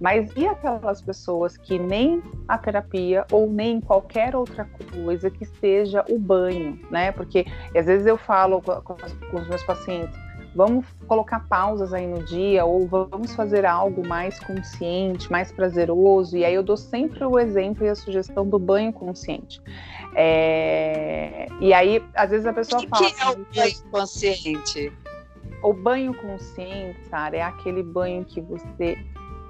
Mas 0.00 0.30
e 0.36 0.46
aquelas 0.46 1.00
pessoas 1.02 1.56
que 1.56 1.78
nem 1.78 2.22
a 2.46 2.56
terapia 2.56 3.26
ou 3.32 3.50
nem 3.50 3.80
qualquer 3.80 4.36
outra 4.36 4.68
coisa 4.94 5.30
que 5.30 5.44
seja 5.44 6.04
o 6.08 6.18
banho, 6.18 6.78
né? 6.90 7.10
Porque 7.10 7.44
às 7.74 7.86
vezes 7.86 8.06
eu 8.06 8.16
falo 8.16 8.62
com, 8.62 8.80
com 8.82 9.36
os 9.36 9.48
meus 9.48 9.62
pacientes, 9.64 10.25
vamos 10.56 10.86
colocar 11.06 11.40
pausas 11.40 11.92
aí 11.92 12.06
no 12.06 12.24
dia 12.24 12.64
ou 12.64 12.86
vamos 12.88 13.34
fazer 13.34 13.66
algo 13.66 14.06
mais 14.08 14.40
consciente, 14.40 15.30
mais 15.30 15.52
prazeroso. 15.52 16.36
E 16.36 16.44
aí 16.44 16.54
eu 16.54 16.62
dou 16.62 16.78
sempre 16.78 17.22
o 17.24 17.38
exemplo 17.38 17.84
e 17.84 17.90
a 17.90 17.94
sugestão 17.94 18.48
do 18.48 18.58
banho 18.58 18.90
consciente. 18.92 19.60
É... 20.14 21.46
E 21.60 21.74
aí, 21.74 22.02
às 22.14 22.30
vezes 22.30 22.46
a 22.46 22.52
pessoa 22.54 22.80
que 22.80 22.88
fala. 22.88 23.06
O 23.06 23.12
que 23.12 23.20
é 23.20 23.28
o 23.28 23.36
banho 23.54 23.90
consciente? 23.90 24.92
O 25.62 25.72
banho 25.74 26.14
consciente, 26.14 27.06
Sara, 27.08 27.36
é 27.36 27.42
aquele 27.42 27.82
banho 27.82 28.24
que 28.24 28.40
você 28.40 28.96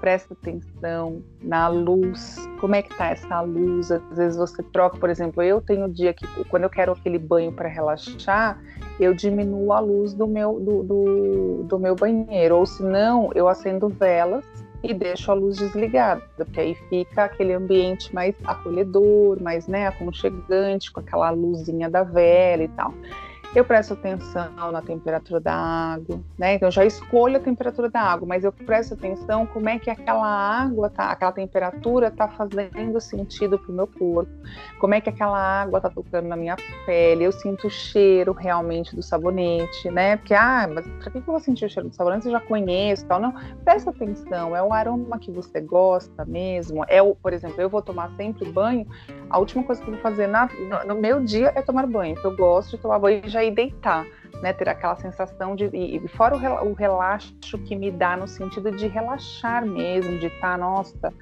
presta 0.00 0.34
atenção 0.34 1.22
na 1.42 1.68
luz, 1.68 2.36
como 2.60 2.74
é 2.74 2.82
que 2.82 2.94
tá 2.96 3.08
essa 3.08 3.40
luz? 3.40 3.90
Às 3.90 4.16
vezes 4.16 4.36
você 4.36 4.62
troca, 4.62 4.98
por 4.98 5.10
exemplo, 5.10 5.42
eu 5.42 5.60
tenho 5.60 5.88
dia 5.88 6.12
que 6.12 6.26
quando 6.44 6.64
eu 6.64 6.70
quero 6.70 6.92
aquele 6.92 7.18
banho 7.18 7.52
para 7.52 7.68
relaxar, 7.68 8.60
eu 8.98 9.14
diminuo 9.14 9.72
a 9.72 9.80
luz 9.80 10.12
do 10.14 10.26
meu, 10.26 10.58
do, 10.60 10.82
do, 10.82 11.62
do 11.64 11.78
meu 11.78 11.94
banheiro, 11.94 12.56
ou 12.56 12.66
se 12.66 12.82
não, 12.82 13.30
eu 13.34 13.48
acendo 13.48 13.88
velas 13.88 14.44
e 14.82 14.94
deixo 14.94 15.30
a 15.30 15.34
luz 15.34 15.56
desligada, 15.56 16.22
porque 16.36 16.60
aí 16.60 16.74
fica 16.88 17.24
aquele 17.24 17.52
ambiente 17.52 18.14
mais 18.14 18.34
acolhedor, 18.44 19.42
mais 19.42 19.66
né, 19.66 19.86
aconchegante, 19.86 20.92
com 20.92 21.00
aquela 21.00 21.30
luzinha 21.30 21.90
da 21.90 22.02
vela 22.02 22.62
e 22.62 22.68
tal 22.68 22.92
eu 23.54 23.64
presto 23.64 23.94
atenção 23.94 24.72
na 24.72 24.82
temperatura 24.82 25.40
da 25.40 25.54
água, 25.54 26.20
né? 26.38 26.54
Então 26.54 26.70
já 26.70 26.84
escolho 26.84 27.36
a 27.36 27.40
temperatura 27.40 27.88
da 27.88 28.00
água, 28.00 28.26
mas 28.28 28.44
eu 28.44 28.52
presto 28.52 28.94
atenção 28.94 29.46
como 29.46 29.68
é 29.68 29.78
que 29.78 29.90
aquela 29.90 30.26
água 30.26 30.90
tá, 30.90 31.10
aquela 31.10 31.32
temperatura 31.32 32.10
tá 32.10 32.28
fazendo 32.28 33.00
sentido 33.00 33.58
para 33.58 33.72
o 33.72 33.74
meu 33.74 33.86
corpo, 33.86 34.30
como 34.78 34.94
é 34.94 35.00
que 35.00 35.08
aquela 35.08 35.38
água 35.38 35.80
tá 35.80 35.88
tocando 35.88 36.28
na 36.28 36.36
minha 36.36 36.56
pele, 36.84 37.24
eu 37.24 37.32
sinto 37.32 37.66
o 37.66 37.70
cheiro 37.70 38.32
realmente 38.32 38.94
do 38.94 39.02
sabonete, 39.02 39.90
né? 39.90 40.16
Porque 40.16 40.34
ah, 40.34 40.68
mas 40.72 40.86
para 40.86 41.10
que 41.10 41.18
eu 41.18 41.22
vou 41.22 41.40
sentir 41.40 41.66
o 41.66 41.68
cheiro 41.70 41.88
do 41.88 41.94
sabonete? 41.94 42.26
Eu 42.26 42.32
já 42.32 42.40
conheço, 42.40 43.06
tal. 43.06 43.20
Não, 43.20 43.32
presta 43.64 43.90
atenção, 43.90 44.54
é 44.54 44.62
o 44.62 44.72
aroma 44.72 45.18
que 45.18 45.30
você 45.30 45.60
gosta 45.60 46.24
mesmo. 46.24 46.84
É 46.88 47.02
o, 47.02 47.14
por 47.14 47.32
exemplo, 47.32 47.60
eu 47.60 47.68
vou 47.68 47.82
tomar 47.82 48.10
sempre 48.16 48.50
banho. 48.50 48.86
A 49.30 49.38
última 49.38 49.62
coisa 49.64 49.82
que 49.82 49.88
eu 49.88 49.94
vou 49.94 50.02
fazer 50.02 50.26
na, 50.26 50.46
no, 50.46 50.94
no 50.94 51.00
meu 51.00 51.20
dia 51.20 51.52
é 51.54 51.62
tomar 51.62 51.86
banho. 51.86 52.16
Eu 52.22 52.36
gosto 52.36 52.76
de 52.76 52.82
tomar 52.82 52.98
banho 52.98 53.28
já 53.36 53.44
ir 53.44 53.54
deitar, 53.54 54.06
né? 54.42 54.52
Ter 54.52 54.68
aquela 54.68 54.96
sensação 54.96 55.54
de. 55.54 55.66
E 55.72 56.06
fora 56.08 56.36
o 56.36 56.72
relaxo 56.72 57.58
que 57.66 57.74
me 57.74 57.90
dá 57.90 58.16
no 58.16 58.26
sentido 58.26 58.70
de 58.70 58.86
relaxar 58.86 59.64
mesmo, 59.64 60.18
de 60.18 60.26
estar, 60.26 60.52
tá, 60.52 60.58
nossa, 60.58 61.12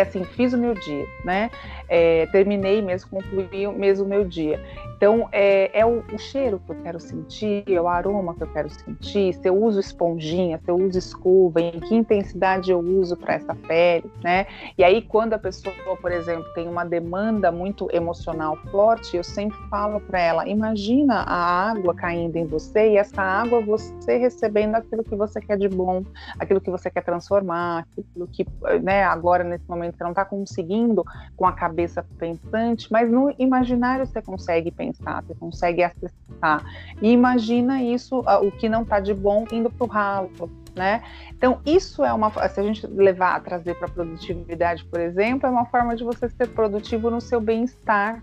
assim, 0.00 0.24
fiz 0.24 0.52
o 0.52 0.58
meu 0.58 0.74
dia, 0.74 1.06
né? 1.24 1.50
É, 1.88 2.26
terminei 2.26 2.80
mesmo, 2.80 3.10
concluí 3.10 3.66
mesmo 3.68 4.04
o 4.04 4.08
meu 4.08 4.24
dia. 4.24 4.60
Então, 4.96 5.28
é, 5.32 5.78
é 5.78 5.84
o, 5.84 6.02
o, 6.12 6.18
cheiro 6.18 6.60
que 6.64 6.72
eu 6.72 6.76
quero 6.82 6.98
sentir, 6.98 7.64
é 7.66 7.80
o 7.80 7.86
aroma 7.86 8.34
que 8.34 8.42
eu 8.42 8.46
quero 8.46 8.70
sentir, 8.70 9.34
se 9.34 9.46
eu 9.46 9.54
uso 9.54 9.78
esponjinha, 9.78 10.58
se 10.58 10.70
eu 10.70 10.76
uso 10.76 10.98
escova, 10.98 11.60
em 11.60 11.80
que 11.80 11.94
intensidade 11.94 12.70
eu 12.70 12.78
uso 12.78 13.16
para 13.16 13.34
essa 13.34 13.54
pele, 13.54 14.10
né? 14.22 14.46
E 14.78 14.84
aí, 14.84 15.02
quando 15.02 15.34
a 15.34 15.38
pessoa, 15.38 15.74
por 16.00 16.12
exemplo, 16.12 16.44
tem 16.54 16.68
uma 16.68 16.84
demanda 16.84 17.52
muito 17.52 17.88
emocional 17.92 18.56
forte, 18.70 19.16
eu 19.16 19.24
sempre 19.24 19.58
falo 19.68 20.00
para 20.00 20.20
ela: 20.20 20.48
imagina 20.48 21.22
a 21.22 21.70
água 21.70 21.94
caindo 21.94 22.25
em 22.34 22.46
você 22.46 22.92
e 22.92 22.96
essa 22.96 23.22
água 23.22 23.60
você 23.60 24.16
recebendo 24.16 24.74
aquilo 24.74 25.04
que 25.04 25.14
você 25.14 25.40
quer 25.40 25.56
de 25.56 25.68
bom, 25.68 26.02
aquilo 26.38 26.60
que 26.60 26.70
você 26.70 26.90
quer 26.90 27.02
transformar, 27.02 27.86
aquilo 27.90 28.26
que, 28.26 28.46
né, 28.82 29.04
agora 29.04 29.44
nesse 29.44 29.68
momento 29.68 29.96
você 29.96 30.02
não 30.02 30.10
está 30.10 30.24
conseguindo 30.24 31.04
com 31.36 31.46
a 31.46 31.52
cabeça 31.52 32.04
pensante, 32.18 32.90
mas 32.90 33.10
no 33.10 33.32
imaginário 33.38 34.06
você 34.06 34.20
consegue 34.22 34.70
pensar, 34.70 35.22
você 35.22 35.34
consegue 35.34 35.82
acessar. 35.82 36.64
E 37.00 37.10
imagina 37.10 37.82
isso, 37.82 38.20
o 38.20 38.50
que 38.50 38.68
não 38.68 38.82
está 38.82 38.98
de 38.98 39.14
bom, 39.14 39.44
indo 39.52 39.70
para 39.70 39.84
o 39.84 39.88
ralo. 39.88 40.50
Né? 40.74 41.02
Então, 41.30 41.58
isso 41.64 42.04
é 42.04 42.12
uma. 42.12 42.30
Se 42.50 42.60
a 42.60 42.62
gente 42.62 42.86
levar, 42.86 43.42
trazer 43.42 43.74
para 43.76 43.88
produtividade, 43.88 44.84
por 44.84 45.00
exemplo, 45.00 45.46
é 45.46 45.50
uma 45.50 45.64
forma 45.64 45.96
de 45.96 46.04
você 46.04 46.28
ser 46.28 46.48
produtivo 46.48 47.10
no 47.10 47.18
seu 47.18 47.40
bem-estar, 47.40 48.22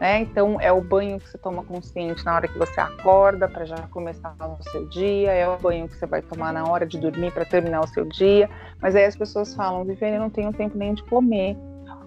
Né? 0.00 0.20
Então, 0.20 0.60
é 0.60 0.70
o 0.72 0.80
banho 0.80 1.18
que 1.18 1.28
você 1.28 1.38
toma 1.38 1.64
consciente 1.64 2.24
na 2.24 2.36
hora 2.36 2.46
que 2.46 2.56
você 2.56 2.80
acorda 2.80 3.48
para 3.48 3.64
já 3.64 3.76
começar 3.88 4.34
o 4.40 4.62
seu 4.70 4.86
dia, 4.86 5.32
é 5.32 5.48
o 5.48 5.58
banho 5.58 5.88
que 5.88 5.96
você 5.96 6.06
vai 6.06 6.22
tomar 6.22 6.52
na 6.52 6.64
hora 6.64 6.86
de 6.86 6.98
dormir 6.98 7.32
para 7.32 7.44
terminar 7.44 7.80
o 7.80 7.88
seu 7.88 8.04
dia. 8.04 8.48
Mas 8.80 8.94
aí 8.94 9.04
as 9.04 9.16
pessoas 9.16 9.54
falam, 9.54 9.84
Viviane, 9.84 10.16
eu 10.16 10.22
não 10.22 10.30
tenho 10.30 10.52
tempo 10.52 10.78
nem 10.78 10.94
de 10.94 11.02
comer. 11.04 11.56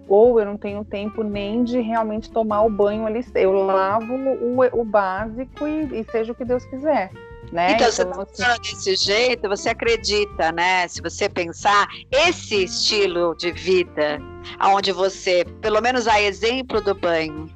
Ou 0.07 0.39
eu 0.39 0.45
não 0.45 0.57
tenho 0.57 0.83
tempo 0.83 1.23
nem 1.23 1.63
de 1.63 1.79
realmente 1.79 2.31
tomar 2.31 2.61
o 2.63 2.69
banho 2.69 3.05
ali. 3.05 3.25
Eu 3.35 3.51
lavo 3.51 4.13
o, 4.13 4.81
o 4.81 4.85
básico 4.85 5.67
e, 5.67 5.99
e 5.99 6.05
seja 6.11 6.31
o 6.31 6.35
que 6.35 6.45
Deus 6.45 6.65
quiser. 6.65 7.11
Né? 7.51 7.73
Então, 7.73 7.89
então 7.89 8.13
você 8.13 8.43
tá 8.43 8.57
desse 8.57 8.95
jeito, 8.95 9.49
você 9.49 9.69
acredita, 9.69 10.53
né? 10.53 10.87
Se 10.87 11.01
você 11.01 11.27
pensar, 11.27 11.87
esse 12.09 12.63
estilo 12.63 13.35
de 13.35 13.51
vida, 13.51 14.19
onde 14.63 14.93
você, 14.93 15.43
pelo 15.59 15.81
menos 15.81 16.07
a 16.07 16.21
exemplo 16.21 16.79
do 16.79 16.95
banho, 16.95 17.49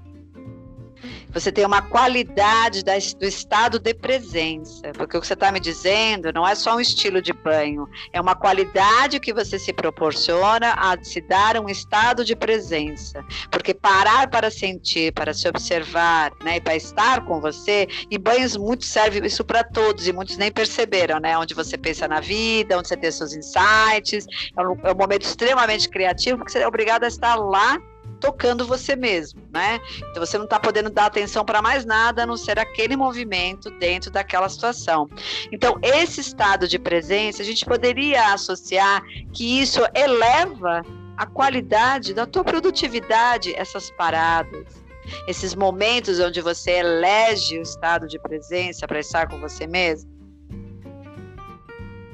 você 1.36 1.52
tem 1.52 1.66
uma 1.66 1.82
qualidade 1.82 2.82
do 2.82 3.26
estado 3.26 3.78
de 3.78 3.94
presença. 3.94 4.94
Porque 4.94 5.18
o 5.18 5.22
que 5.22 5.28
você 5.28 5.34
está 5.34 5.52
me 5.52 5.60
dizendo 5.60 6.32
não 6.32 6.48
é 6.48 6.56
só 6.56 6.78
um 6.78 6.80
estilo 6.80 7.22
de 7.22 7.34
banho, 7.34 7.90
é 8.14 8.22
uma 8.22 8.36
qualidade 8.36 9.20
que 9.20 9.34
você 9.34 9.60
se 9.60 9.74
proporciona 9.74 10.74
a 10.78 10.96
se 11.04 11.20
dar 11.20 11.60
um 11.60 11.68
estado 11.68 12.24
de 12.24 12.38
presença. 12.38 13.22
Porque 13.52 13.74
parar 13.74 14.30
para 14.30 14.50
sentir, 14.50 15.12
para 15.12 15.34
se 15.34 15.46
observar, 15.46 16.32
né, 16.42 16.56
e 16.56 16.62
para 16.62 16.78
estar 16.78 17.26
com 17.26 17.42
você, 17.42 17.86
e 18.10 18.18
banhos 18.18 18.56
muito 18.56 18.86
servem 18.86 19.26
isso 19.26 19.44
para 19.44 19.62
todos, 19.62 20.08
e 20.08 20.14
muitos 20.14 20.38
nem 20.38 20.50
perceberam, 20.50 21.20
né? 21.20 21.38
Onde 21.38 21.54
você 21.54 21.78
pensa 21.78 22.08
na 22.08 22.22
vida, 22.22 22.78
onde 22.78 22.88
você 22.88 22.96
tem 22.96 23.12
seus 23.12 23.34
insights, 23.34 24.26
é 24.58 24.62
um, 24.62 24.78
é 24.84 24.94
um 24.94 24.96
momento 24.96 25.24
extremamente 25.24 25.90
criativo, 25.90 26.38
porque 26.38 26.54
você 26.54 26.60
é 26.60 26.68
obrigado 26.68 27.04
a 27.04 27.08
estar 27.08 27.36
lá 27.36 27.78
tocando 28.26 28.66
você 28.66 28.96
mesmo, 28.96 29.42
né? 29.54 29.80
Então 30.10 30.26
você 30.26 30.38
não 30.38 30.46
está 30.46 30.60
podendo 30.60 30.90
dar 30.90 31.06
atenção 31.06 31.46
para 31.46 31.62
mais 31.62 31.86
nada 31.86 32.24
a 32.24 32.26
não 32.26 32.36
ser 32.36 32.58
aquele 32.58 32.96
movimento 32.96 33.70
dentro 33.80 34.10
daquela 34.10 34.50
situação. 34.50 35.08
Então, 35.52 35.78
esse 35.82 36.22
estado 36.22 36.68
de 36.68 36.80
presença, 36.80 37.42
a 37.42 37.46
gente 37.46 37.64
poderia 37.64 38.34
associar 38.34 39.04
que 39.32 39.62
isso 39.62 39.82
eleva 39.94 40.82
a 41.18 41.26
qualidade 41.26 42.14
da 42.14 42.26
tua 42.26 42.44
produtividade, 42.44 43.54
essas 43.56 43.92
paradas, 43.92 44.84
esses 45.28 45.54
momentos 45.54 46.20
onde 46.20 46.42
você 46.42 46.72
elege 46.72 47.60
o 47.60 47.62
estado 47.62 48.08
de 48.08 48.20
presença 48.20 48.88
para 48.88 49.00
estar 49.00 49.30
com 49.30 49.40
você 49.40 49.68
mesmo. 49.68 50.15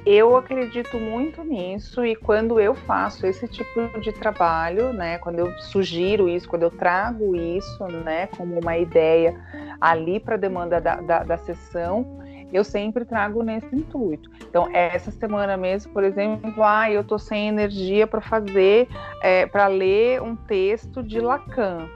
Eu 0.06 0.36
acredito 0.36 0.98
muito 0.98 1.44
nisso 1.44 2.04
e 2.04 2.16
quando 2.16 2.60
eu 2.60 2.74
faço 2.74 3.28
esse 3.28 3.48
tipo 3.48 4.00
de 4.00 4.12
trabalho, 4.12 4.92
né, 4.92 5.20
quando 5.20 5.40
eu 5.40 5.52
sugiro 5.60 6.28
isso, 6.28 6.50
quando 6.50 6.64
eu 6.64 6.72
trago 6.72 7.36
isso, 7.36 7.86
né, 7.88 8.28
como 8.28 8.60
uma 8.60 8.78
ideia 8.78 9.40
ali 9.80 10.20
para 10.20 10.36
a 10.36 10.40
demanda 10.40 10.82
da, 10.82 10.96
da, 10.96 11.24
da 11.24 11.38
sessão, 11.38 12.20
eu 12.52 12.64
sempre 12.64 13.06
trago 13.06 13.44
nesse 13.44 13.74
intuito. 13.76 14.30
Então, 14.50 14.68
essa 14.74 15.12
semana 15.12 15.56
mesmo, 15.56 15.94
por 15.94 16.04
exemplo, 16.04 16.64
ah, 16.64 16.92
eu 16.92 17.04
tô 17.04 17.18
sem 17.18 17.48
energia 17.48 18.06
para 18.06 18.22
fazer, 18.22 18.88
é, 19.22 19.46
para 19.46 19.68
ler 19.68 20.22
um 20.22 20.36
texto 20.36 21.02
de 21.02 21.20
Lacan. 21.20 21.88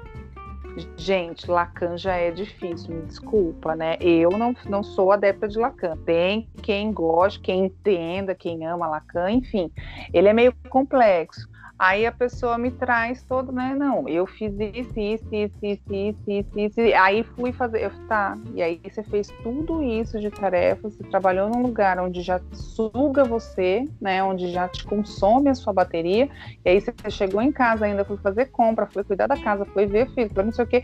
Gente, 0.97 1.49
Lacan 1.49 1.97
já 1.97 2.15
é 2.15 2.31
difícil, 2.31 2.95
me 2.95 3.01
desculpa, 3.03 3.75
né? 3.75 3.97
Eu 4.01 4.31
não, 4.31 4.53
não 4.65 4.83
sou 4.83 5.11
adepta 5.11 5.47
de 5.47 5.57
Lacan. 5.57 5.95
Tem 6.05 6.49
quem 6.61 6.91
goste, 6.91 7.39
quem 7.39 7.65
entenda, 7.65 8.35
quem 8.35 8.65
ama 8.65 8.87
Lacan, 8.87 9.31
enfim. 9.31 9.71
Ele 10.13 10.27
é 10.27 10.33
meio 10.33 10.53
complexo. 10.69 11.47
Aí 11.77 12.05
a 12.05 12.11
pessoa 12.11 12.57
me 12.57 12.71
traz 12.71 13.21
todo, 13.23 13.51
né? 13.51 13.75
Não, 13.77 14.07
eu 14.07 14.25
fiz 14.25 14.53
isso, 14.57 14.97
isso, 14.97 15.27
isso, 15.31 15.59
isso, 15.61 15.93
isso, 15.93 16.29
isso, 16.29 16.59
isso. 16.59 16.79
Aí 16.97 17.23
fui 17.35 17.51
fazer, 17.51 17.83
eu, 17.83 17.91
tá. 18.07 18.37
E 18.53 18.61
aí 18.61 18.79
você 18.81 19.03
fez 19.03 19.27
tudo 19.43 19.83
isso 19.83 20.17
de 20.19 20.29
tarefas, 20.29 20.95
você 20.95 21.03
trabalhou 21.03 21.49
num 21.49 21.61
lugar 21.61 21.99
onde 21.99 22.21
já 22.21 22.39
suga 22.53 23.25
você, 23.25 23.85
né? 23.99 24.23
Onde 24.23 24.51
já 24.51 24.69
te 24.69 24.85
consome 24.85 25.49
a 25.49 25.55
sua 25.55 25.73
bateria. 25.73 26.29
E 26.63 26.69
aí 26.69 26.79
você 26.79 26.93
chegou 27.09 27.41
em 27.41 27.51
casa 27.51 27.85
ainda, 27.85 28.05
foi 28.05 28.17
fazer 28.17 28.45
compra, 28.45 28.85
foi 28.85 29.03
cuidar 29.03 29.27
da 29.27 29.37
casa, 29.37 29.65
foi 29.65 29.85
ver 29.85 30.09
filho, 30.13 30.31
foi 30.33 30.43
não 30.43 30.53
sei 30.53 30.63
o 30.63 30.67
quê. 30.67 30.81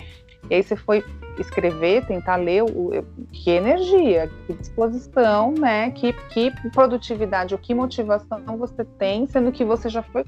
E 0.50 0.56
aí 0.56 0.64
você 0.64 0.76
foi 0.76 1.04
escrever, 1.40 2.06
tentar 2.06 2.36
ler 2.36 2.64
o, 2.64 2.92
que 3.32 3.52
energia, 3.52 4.30
que 4.46 4.54
disposição, 4.54 5.54
né? 5.54 5.92
Que, 5.92 6.14
que 6.30 6.52
produtividade 6.72 7.54
ou 7.54 7.60
que 7.60 7.74
motivação 7.74 8.58
você 8.58 8.84
tem, 8.84 9.28
sendo 9.28 9.52
que 9.52 9.64
você 9.64 9.88
já 9.90 10.04
foi 10.04 10.24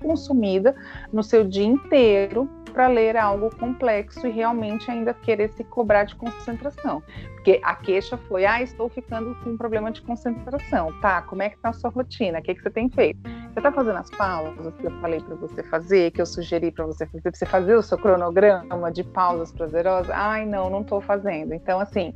consumida 0.54 0.76
no 1.12 1.24
seu 1.24 1.44
dia 1.44 1.66
inteiro 1.66 2.50
para 2.74 2.88
ler 2.88 3.16
algo 3.16 3.56
complexo 3.56 4.26
e 4.26 4.32
realmente 4.32 4.90
ainda 4.90 5.14
querer 5.14 5.50
se 5.50 5.64
cobrar 5.64 6.06
de 6.06 6.16
concentração. 6.16 7.04
Porque 7.36 7.60
a 7.64 7.76
queixa 7.76 8.18
foi: 8.18 8.46
ah, 8.46 8.62
estou 8.62 8.90
ficando 8.90 9.36
com 9.44 9.52
um 9.52 9.58
problema 9.58 9.92
de 9.92 10.02
concentração. 10.02 10.92
Tá, 11.00 11.22
como 11.22 11.44
é 11.44 11.50
que 11.50 11.58
tá 11.58 11.70
a 11.70 11.74
sua 11.74 11.92
rotina? 11.92 12.40
O 12.40 12.42
que, 12.42 12.56
que 12.56 12.62
você 12.62 12.72
tem 12.72 12.90
feito? 12.90 13.20
Você 13.24 13.60
está 13.60 13.72
fazendo 13.72 13.98
as 13.98 14.10
pausas 14.10 14.74
que 14.76 14.88
eu 14.88 14.92
falei 15.00 15.22
para 15.22 15.36
você 15.36 15.62
fazer, 15.64 16.12
que 16.12 16.22
eu 16.22 16.26
sugeri 16.26 16.72
para 16.72 16.86
você 16.86 17.06
fazer, 17.06 17.22
para 17.22 17.32
você 17.32 17.46
fazer 17.46 17.76
o 17.76 17.84
seu 17.84 17.98
cronograma 17.98 18.92
de 18.92 19.04
pausas 19.04 19.52
prazerosas? 19.52 20.10
Ai, 20.10 20.46
não, 20.46 20.70
não 20.70 20.82
estou 20.82 21.00
fazendo. 21.00 21.54
Então, 21.54 21.80
assim, 21.80 22.16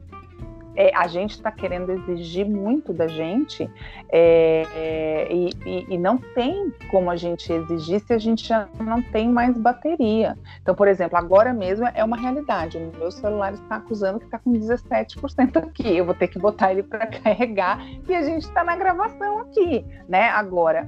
é, 0.77 0.95
a 0.95 1.07
gente 1.07 1.31
está 1.31 1.51
querendo 1.51 1.91
exigir 1.91 2.47
muito 2.47 2.93
da 2.93 3.07
gente 3.07 3.67
é, 4.09 4.63
é, 4.75 5.27
e, 5.33 5.49
e, 5.65 5.95
e, 5.95 5.97
não 5.97 6.19
tem 6.19 6.71
como 6.91 7.09
a 7.09 7.15
gente 7.15 7.51
exigir 7.51 7.99
se 7.99 8.13
a 8.13 8.19
gente 8.19 8.47
já 8.47 8.69
não 8.79 9.01
tem 9.01 9.27
mais 9.27 9.57
bateria. 9.57 10.37
Então, 10.61 10.75
por 10.75 10.87
exemplo, 10.87 11.17
agora 11.17 11.51
mesmo 11.51 11.87
é 11.95 12.03
uma 12.03 12.15
realidade. 12.15 12.77
O 12.77 12.95
meu 12.95 13.11
celular 13.11 13.53
está 13.53 13.77
acusando 13.77 14.19
que 14.19 14.25
está 14.25 14.37
com 14.37 14.53
17% 14.53 15.57
aqui. 15.57 15.97
Eu 15.97 16.05
vou 16.05 16.13
ter 16.13 16.27
que 16.27 16.37
botar 16.37 16.71
ele 16.71 16.83
para 16.83 17.07
carregar 17.09 17.83
e 18.07 18.13
a 18.13 18.21
gente 18.21 18.43
está 18.43 18.63
na 18.63 18.75
gravação 18.75 19.39
aqui, 19.39 19.83
né? 20.07 20.29
Agora, 20.29 20.87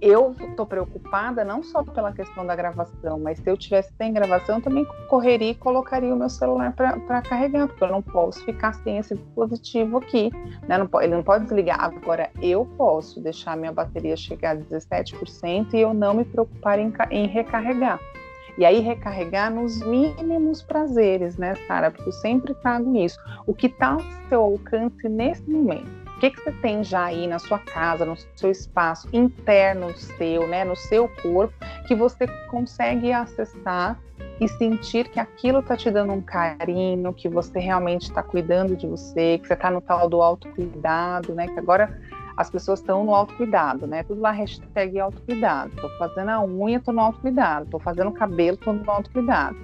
eu 0.00 0.34
estou 0.38 0.66
preocupada 0.66 1.44
não 1.44 1.62
só 1.62 1.82
pela 1.82 2.12
questão 2.12 2.44
da 2.44 2.54
gravação, 2.54 3.18
mas 3.18 3.38
se 3.38 3.48
eu 3.48 3.56
tivesse 3.56 3.92
sem 3.96 4.12
gravação, 4.12 4.56
eu 4.56 4.62
também 4.62 4.86
correria 5.08 5.50
e 5.50 5.54
colocaria 5.54 6.12
o 6.12 6.16
meu 6.16 6.28
celular 6.28 6.74
para 6.74 7.22
carregar, 7.22 7.66
porque 7.68 7.82
eu 7.82 7.88
não 7.88 8.02
posso 8.02 8.44
ficar 8.44 8.74
sem 8.74 8.98
esse 8.98 9.14
dispositivo 9.14 9.98
aqui. 9.98 10.30
Né? 10.68 10.76
Não, 10.78 10.88
ele 11.00 11.14
não 11.14 11.22
pode 11.22 11.44
desligar. 11.44 11.82
Agora, 11.82 12.30
eu 12.42 12.66
posso 12.76 13.20
deixar 13.20 13.56
minha 13.56 13.72
bateria 13.72 14.16
chegar 14.16 14.56
a 14.56 14.60
17% 14.60 15.74
e 15.74 15.80
eu 15.80 15.94
não 15.94 16.14
me 16.14 16.24
preocupar 16.24 16.78
em, 16.78 16.92
em 17.10 17.26
recarregar. 17.26 17.98
E 18.58 18.64
aí 18.64 18.80
recarregar 18.80 19.52
nos 19.52 19.82
mínimos 19.82 20.62
prazeres, 20.62 21.36
né, 21.36 21.54
Sara? 21.66 21.90
Porque 21.90 22.08
eu 22.08 22.12
sempre 22.12 22.54
trago 22.54 22.96
isso. 22.96 23.18
O 23.46 23.52
que 23.52 23.66
está 23.66 23.92
ao 23.92 24.00
seu 24.28 24.40
alcance 24.40 25.08
nesse 25.08 25.48
momento? 25.48 26.05
O 26.16 26.18
que, 26.18 26.30
que 26.30 26.40
você 26.42 26.52
tem 26.52 26.82
já 26.82 27.04
aí 27.04 27.26
na 27.26 27.38
sua 27.38 27.58
casa, 27.58 28.06
no 28.06 28.16
seu 28.34 28.50
espaço 28.50 29.06
interno 29.12 29.94
seu, 29.96 30.48
né, 30.48 30.64
no 30.64 30.74
seu 30.74 31.08
corpo, 31.22 31.54
que 31.86 31.94
você 31.94 32.26
consegue 32.48 33.12
acessar 33.12 34.00
e 34.40 34.48
sentir 34.48 35.08
que 35.08 35.20
aquilo 35.20 35.60
está 35.60 35.76
te 35.76 35.90
dando 35.90 36.14
um 36.14 36.20
carinho, 36.22 37.12
que 37.12 37.28
você 37.28 37.58
realmente 37.58 38.04
está 38.04 38.22
cuidando 38.22 38.74
de 38.74 38.86
você, 38.86 39.38
que 39.38 39.46
você 39.46 39.54
está 39.54 39.70
no 39.70 39.80
tal 39.80 40.08
do 40.08 40.22
autocuidado, 40.22 41.34
né? 41.34 41.48
Que 41.48 41.58
agora 41.58 41.98
as 42.36 42.50
pessoas 42.50 42.80
estão 42.80 43.04
no 43.04 43.14
autocuidado, 43.14 43.86
né? 43.86 44.02
Tudo 44.02 44.20
lá 44.20 44.30
hashtag 44.30 44.98
autocuidado. 45.00 45.70
Tô 45.76 45.88
fazendo 45.98 46.30
a 46.30 46.42
unha, 46.42 46.80
tô 46.80 46.92
no 46.92 47.00
autocuidado. 47.00 47.66
Tô 47.70 47.78
fazendo 47.78 48.08
o 48.08 48.12
cabelo, 48.12 48.56
tô 48.58 48.72
no 48.72 48.90
autocuidado, 48.90 49.56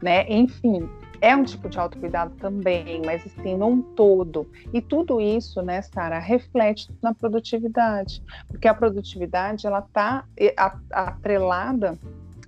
né? 0.00 0.24
Enfim, 0.28 0.88
é 1.20 1.36
um 1.36 1.44
tipo 1.44 1.68
de 1.68 1.78
autocuidado 1.78 2.34
também, 2.36 3.02
mas 3.04 3.24
assim, 3.26 3.56
num 3.56 3.82
todo. 3.82 4.50
E 4.72 4.80
tudo 4.80 5.20
isso, 5.20 5.60
né, 5.62 5.82
Sara, 5.82 6.18
reflete 6.18 6.88
na 7.02 7.14
produtividade, 7.14 8.22
porque 8.48 8.66
a 8.66 8.74
produtividade, 8.74 9.66
ela 9.66 9.80
está 9.80 10.24
atrelada 10.90 11.98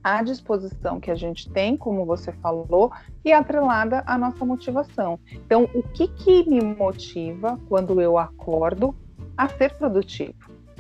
à 0.03 0.23
disposição 0.23 0.99
que 0.99 1.11
a 1.11 1.15
gente 1.15 1.49
tem, 1.51 1.77
como 1.77 2.05
você 2.05 2.33
falou, 2.33 2.91
e 3.25 3.33
atrelada 3.33 4.03
à 4.07 4.19
nossa 4.19 4.45
motivação. 4.45 5.21
Então, 5.31 5.69
o 5.75 5.83
que, 5.83 6.09
que 6.09 6.49
me 6.49 6.61
motiva 6.61 7.61
quando 7.69 8.01
eu 8.01 8.19
acordo 8.19 8.95
a 9.37 9.49
ser 9.49 9.75
produtivo? 9.75 10.35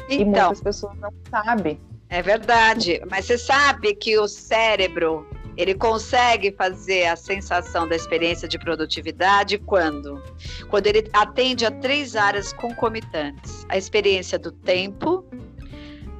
Então, 0.08 0.18
e 0.18 0.24
muitas 0.24 0.60
pessoas 0.60 0.98
não 0.98 1.12
sabem. 1.30 1.78
É 2.08 2.20
verdade, 2.20 3.00
mas 3.08 3.26
você 3.26 3.38
sabe 3.38 3.94
que 3.94 4.18
o 4.18 4.28
cérebro 4.28 5.26
ele 5.56 5.74
consegue 5.74 6.52
fazer 6.52 7.06
a 7.06 7.16
sensação 7.16 7.86
da 7.86 7.94
experiência 7.94 8.48
de 8.48 8.58
produtividade 8.58 9.58
quando? 9.58 10.22
Quando 10.68 10.86
ele 10.86 11.08
atende 11.12 11.66
a 11.66 11.70
três 11.70 12.16
áreas 12.16 12.52
concomitantes: 12.52 13.66
a 13.68 13.76
experiência 13.76 14.38
do 14.38 14.50
tempo, 14.50 15.24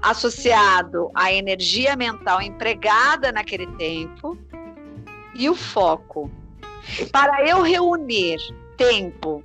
associado 0.03 1.11
à 1.15 1.33
energia 1.33 1.97
mental 1.97 2.43
empregada 2.43 3.33
naquele 3.33 3.67
tempo, 3.77 4.37
e 5.35 5.49
o 5.49 5.55
foco. 5.55 6.31
Para 7.11 7.47
eu 7.47 7.63
reunir 7.63 8.39
tempo, 8.77 9.43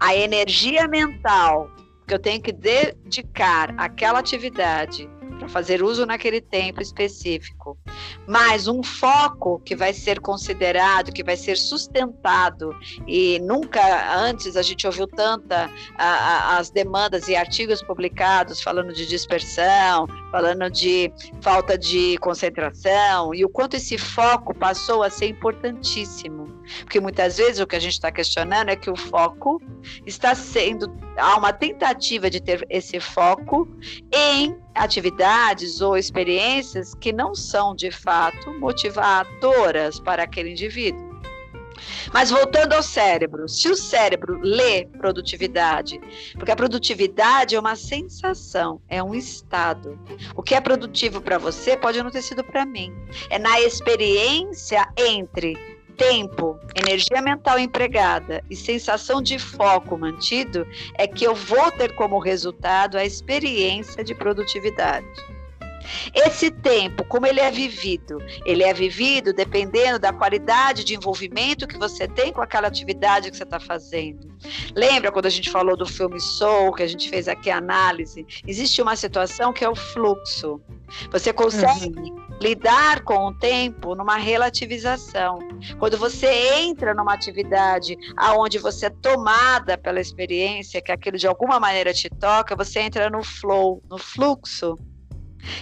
a 0.00 0.16
energia 0.16 0.88
mental 0.88 1.70
que 2.06 2.14
eu 2.14 2.18
tenho 2.18 2.40
que 2.40 2.52
dedicar 2.52 3.74
àquela 3.76 4.18
atividade 4.18 5.08
para 5.38 5.48
fazer 5.48 5.82
uso 5.82 6.06
naquele 6.06 6.40
tempo 6.40 6.80
específico, 6.80 7.78
mas 8.26 8.68
um 8.68 8.82
foco 8.82 9.60
que 9.64 9.74
vai 9.74 9.92
ser 9.92 10.20
considerado, 10.20 11.12
que 11.12 11.24
vai 11.24 11.36
ser 11.36 11.56
sustentado 11.56 12.74
e 13.06 13.38
nunca 13.40 13.80
antes 14.18 14.56
a 14.56 14.62
gente 14.62 14.86
ouviu 14.86 15.06
tanta 15.06 15.70
a, 15.96 16.04
a, 16.04 16.58
as 16.58 16.70
demandas 16.70 17.28
e 17.28 17.36
artigos 17.36 17.82
publicados 17.82 18.60
falando 18.62 18.92
de 18.92 19.06
dispersão, 19.06 20.06
falando 20.30 20.70
de 20.70 21.12
falta 21.40 21.76
de 21.76 22.18
concentração 22.18 23.34
e 23.34 23.44
o 23.44 23.48
quanto 23.48 23.76
esse 23.76 23.96
foco 23.96 24.54
passou 24.54 25.02
a 25.02 25.10
ser 25.10 25.26
importantíssimo. 25.26 26.58
Porque 26.80 27.00
muitas 27.00 27.38
vezes 27.38 27.60
o 27.60 27.66
que 27.66 27.76
a 27.76 27.80
gente 27.80 27.94
está 27.94 28.12
questionando 28.12 28.68
é 28.68 28.76
que 28.76 28.90
o 28.90 28.96
foco 28.96 29.60
está 30.06 30.34
sendo. 30.34 30.92
Há 31.16 31.36
uma 31.36 31.52
tentativa 31.52 32.30
de 32.30 32.40
ter 32.40 32.66
esse 32.68 33.00
foco 33.00 33.68
em 34.12 34.56
atividades 34.74 35.80
ou 35.80 35.96
experiências 35.96 36.94
que 36.94 37.12
não 37.12 37.34
são 37.34 37.74
de 37.88 37.90
fato 37.90 38.52
motivadoras 38.60 39.98
para 39.98 40.22
aquele 40.22 40.50
indivíduo. 40.50 41.08
Mas 42.12 42.30
voltando 42.30 42.72
ao 42.72 42.82
cérebro, 42.82 43.48
se 43.48 43.68
o 43.68 43.76
cérebro 43.76 44.38
lê 44.42 44.84
produtividade, 44.98 46.00
porque 46.34 46.50
a 46.50 46.56
produtividade 46.56 47.54
é 47.54 47.60
uma 47.60 47.76
sensação, 47.76 48.80
é 48.88 49.02
um 49.02 49.14
estado. 49.14 49.98
O 50.34 50.42
que 50.42 50.54
é 50.54 50.60
produtivo 50.60 51.20
para 51.20 51.38
você 51.38 51.76
pode 51.76 52.02
não 52.02 52.10
ter 52.10 52.22
sido 52.22 52.42
para 52.42 52.66
mim. 52.66 52.92
É 53.30 53.38
na 53.38 53.60
experiência 53.60 54.86
entre 54.96 55.56
tempo, 55.96 56.58
energia 56.76 57.22
mental 57.22 57.58
empregada 57.58 58.42
e 58.50 58.56
sensação 58.56 59.22
de 59.22 59.38
foco 59.38 59.96
mantido 59.96 60.66
é 60.94 61.06
que 61.06 61.24
eu 61.24 61.34
vou 61.34 61.70
ter 61.72 61.94
como 61.94 62.18
resultado 62.18 62.98
a 62.98 63.04
experiência 63.04 64.04
de 64.04 64.14
produtividade. 64.14 65.37
Esse 66.14 66.50
tempo, 66.50 67.04
como 67.04 67.26
ele 67.26 67.40
é 67.40 67.50
vivido? 67.50 68.18
Ele 68.44 68.62
é 68.62 68.72
vivido 68.72 69.32
dependendo 69.32 69.98
da 69.98 70.12
qualidade 70.12 70.84
de 70.84 70.94
envolvimento 70.94 71.66
que 71.66 71.78
você 71.78 72.06
tem 72.06 72.32
com 72.32 72.40
aquela 72.40 72.68
atividade 72.68 73.30
que 73.30 73.36
você 73.36 73.44
está 73.44 73.60
fazendo. 73.60 74.28
Lembra 74.74 75.10
quando 75.10 75.26
a 75.26 75.30
gente 75.30 75.50
falou 75.50 75.76
do 75.76 75.86
filme 75.86 76.20
Soul, 76.20 76.72
que 76.72 76.82
a 76.82 76.86
gente 76.86 77.08
fez 77.08 77.28
aqui 77.28 77.50
a 77.50 77.58
análise? 77.58 78.26
Existe 78.46 78.80
uma 78.82 78.96
situação 78.96 79.52
que 79.52 79.64
é 79.64 79.68
o 79.68 79.74
fluxo. 79.74 80.60
Você 81.10 81.32
consegue 81.32 81.98
uhum. 81.98 82.26
lidar 82.40 83.02
com 83.04 83.26
o 83.26 83.34
tempo 83.34 83.94
numa 83.94 84.16
relativização. 84.16 85.38
Quando 85.78 85.98
você 85.98 86.26
entra 86.60 86.94
numa 86.94 87.14
atividade 87.14 87.96
aonde 88.16 88.58
você 88.58 88.86
é 88.86 88.90
tomada 88.90 89.76
pela 89.76 90.00
experiência, 90.00 90.80
que 90.80 90.92
aquilo 90.92 91.18
de 91.18 91.26
alguma 91.26 91.60
maneira 91.60 91.92
te 91.92 92.08
toca, 92.08 92.56
você 92.56 92.80
entra 92.80 93.10
no 93.10 93.22
flow, 93.22 93.82
no 93.88 93.98
fluxo. 93.98 94.78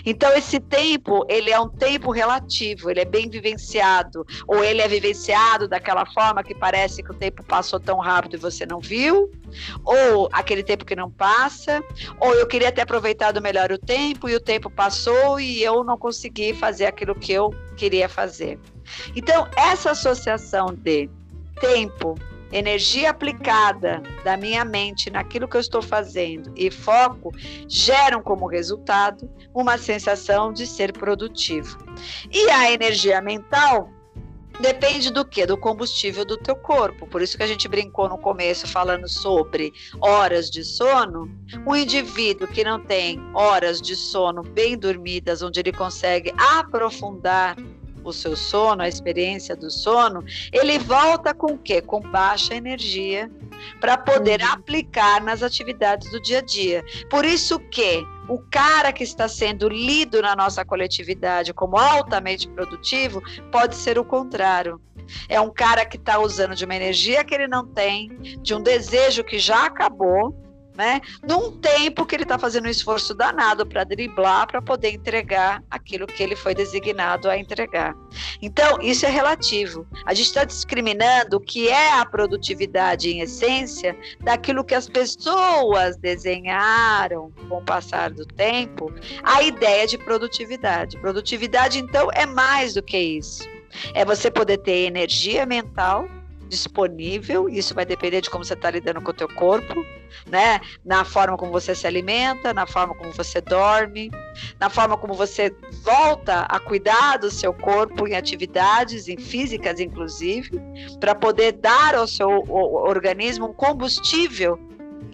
Então 0.05 0.33
esse 0.33 0.59
tempo, 0.61 1.25
ele 1.29 1.51
é 1.51 1.61
um 1.61 1.69
tempo 1.69 2.11
relativo, 2.11 2.91
ele 2.91 3.01
é 3.01 3.05
bem 3.05 3.29
vivenciado, 3.29 4.27
ou 4.47 4.63
ele 4.65 4.81
é 4.81 4.89
vivenciado 4.89 5.69
daquela 5.69 6.07
forma 6.07 6.43
que 6.43 6.55
parece 6.55 7.03
que 7.03 7.11
o 7.11 7.15
tempo 7.15 7.43
passou 7.45 7.79
tão 7.79 7.99
rápido 7.99 8.35
e 8.35 8.39
você 8.39 8.65
não 8.67 8.81
viu, 8.81 9.31
ou 9.85 10.29
aquele 10.33 10.63
tempo 10.63 10.85
que 10.85 10.97
não 10.97 11.11
passa, 11.11 11.83
ou 12.21 12.35
eu 12.35 12.47
queria 12.47 12.73
ter 12.73 12.83
aproveitado 12.83 13.41
melhor 13.41 13.71
o 13.73 13.79
tempo 13.79 14.29
e 14.29 14.35
o 14.35 14.41
tempo 14.41 14.71
passou 14.71 15.39
e 15.41 15.63
eu 15.63 15.85
não 15.85 15.99
consegui 15.99 16.55
fazer 16.55 16.87
aquilo 16.87 17.15
que 17.15 17.33
eu 17.33 17.55
queria 17.77 18.09
fazer. 18.09 18.59
Então, 19.15 19.49
essa 19.57 19.91
associação 19.91 20.75
de 20.75 21.09
tempo 21.61 22.17
energia 22.57 23.11
aplicada 23.11 24.03
da 24.25 24.37
minha 24.37 24.65
mente 24.65 25.11
naquilo 25.11 25.47
que 25.47 25.57
eu 25.57 25.61
estou 25.61 25.83
fazendo 25.83 26.53
e 26.57 26.71
foco 26.71 27.31
geram 27.69 28.23
como 28.23 28.47
resultado 28.47 29.31
uma 29.55 29.77
sensação 29.77 30.53
de 30.53 30.67
ser 30.67 30.93
produtivo. 30.93 31.79
E 32.33 32.49
a 32.51 32.73
energia 32.73 33.21
mental 33.21 33.91
depende 34.59 35.13
do 35.13 35.25
que? 35.25 35.45
Do 35.45 35.59
combustível 35.59 36.25
do 36.25 36.37
teu 36.39 36.57
corpo. 36.57 37.07
Por 37.07 37.21
isso 37.21 37.37
que 37.37 37.43
a 37.43 37.47
gente 37.47 37.69
brincou 37.69 38.09
no 38.09 38.17
começo 38.17 38.67
falando 38.67 39.07
sobre 39.07 39.73
horas 40.01 40.51
de 40.51 40.65
sono. 40.65 41.31
Um 41.67 41.77
indivíduo 41.77 42.49
que 42.49 42.65
não 42.65 42.81
tem 42.81 43.21
horas 43.35 43.83
de 43.83 43.95
sono 43.95 44.43
bem 44.43 44.79
dormidas, 44.79 45.43
onde 45.43 45.61
ele 45.61 45.73
consegue 45.73 46.33
aprofundar 46.39 47.57
o 48.11 48.13
seu 48.13 48.37
sono, 48.37 48.83
a 48.83 48.89
experiência 48.89 49.57
do 49.57 49.71
sono, 49.71 50.25
ele 50.53 50.79
volta 50.79 51.35
com 51.35 51.53
o 51.53 51.59
quê? 51.59 51.81
Com 51.81 52.01
baixa 52.01 52.55
energia 52.55 53.31
para 53.81 53.97
poder 53.97 54.41
uhum. 54.43 54.53
aplicar 54.53 55.23
nas 55.23 55.43
atividades 55.43 56.11
do 56.11 56.21
dia 56.21 56.39
a 56.39 56.43
dia. 56.43 56.85
Por 57.11 57.25
isso 57.25 57.59
que 57.59 58.05
o 58.29 58.39
cara 58.51 58.93
que 58.93 59.05
está 59.05 59.29
sendo 59.29 59.69
lido 59.69 60.21
na 60.21 60.35
nossa 60.35 60.65
coletividade 60.65 61.55
como 61.55 61.77
altamente 61.77 62.49
produtivo 62.49 63.23
pode 63.51 63.77
ser 63.77 63.99
o 63.99 64.05
contrário. 64.05 64.81
É 65.29 65.41
um 65.41 65.51
cara 65.51 65.87
que 65.87 65.97
está 65.97 66.19
usando 66.19 66.55
de 66.55 66.65
uma 66.65 66.75
energia 66.75 67.25
que 67.25 67.35
ele 67.35 67.47
não 67.47 67.65
tem, 67.65 68.09
de 68.43 68.55
um 68.55 68.61
desejo 68.61 69.23
que 69.23 69.39
já 69.39 69.67
acabou, 69.67 70.35
né? 70.77 71.01
Num 71.27 71.53
tempo 71.53 72.05
que 72.05 72.15
ele 72.15 72.23
está 72.23 72.39
fazendo 72.39 72.67
um 72.67 72.71
esforço 72.71 73.15
danado 73.15 73.67
para 73.67 73.85
driblar, 73.85 74.47
para 74.47 74.61
poder 74.61 74.93
entregar 74.93 75.63
aquilo 75.71 76.07
que 76.07 76.23
ele 76.23 76.37
foi 76.37 76.55
designado 76.55 77.29
a 77.29 77.39
entregar. 77.39 77.95
Então, 78.43 78.81
isso 78.81 79.07
é 79.07 79.09
relativo. 79.09 79.87
A 80.05 80.13
gente 80.13 80.27
está 80.27 80.45
discriminando 80.45 81.39
o 81.39 81.41
que 81.41 81.69
é 81.69 81.93
a 81.93 82.05
produtividade 82.05 83.11
em 83.11 83.21
essência 83.21 83.97
daquilo 84.21 84.65
que 84.65 84.75
as 84.75 84.89
pessoas 84.89 85.97
desenharam 85.97 87.33
com 87.49 87.59
o 87.59 87.65
passar 87.65 88.11
do 88.11 88.27
tempo, 88.27 88.93
a 89.23 89.43
ideia 89.43 89.87
de 89.87 89.97
produtividade. 89.99 90.99
Produtividade, 90.99 91.79
então, 91.79 92.09
é 92.13 92.27
mais 92.27 92.75
do 92.75 92.83
que 92.83 92.99
isso. 92.99 93.49
É 93.95 94.05
você 94.05 94.31
poder 94.31 94.59
ter 94.59 94.87
energia 94.87 95.45
mental 95.45 96.09
disponível, 96.49 97.49
isso 97.49 97.75
vai 97.75 97.85
depender 97.85 98.21
de 98.21 98.31
como 98.31 98.45
você 98.45 98.55
está 98.55 98.71
lidando 98.71 99.01
com 99.01 99.11
o 99.11 99.15
teu 99.15 99.29
corpo, 99.29 99.75
né? 100.27 100.61
Na 100.85 101.05
forma 101.05 101.37
como 101.37 101.53
você 101.53 101.75
se 101.75 101.87
alimenta, 101.87 102.55
na 102.55 102.67
forma 102.67 102.95
como 102.95 103.13
você 103.13 103.41
dorme, 103.41 104.11
na 104.59 104.71
forma 104.71 104.97
como 104.97 105.15
você 105.15 105.55
volta 105.83 106.43
a 106.43 106.59
cuidar 106.59 107.19
do 107.19 107.31
seu 107.31 107.53
corpo 107.53 108.07
em 108.07 108.15
atividades, 108.15 109.09
em 109.09 109.19
físicas 109.19 109.81
inclusive, 109.81 110.51
para 111.01 111.15
poder 111.15 111.53
dar 111.53 111.95
ao 111.95 112.07
seu 112.07 112.29
organismo 112.49 113.47
um 113.47 113.53
combustível 113.53 114.59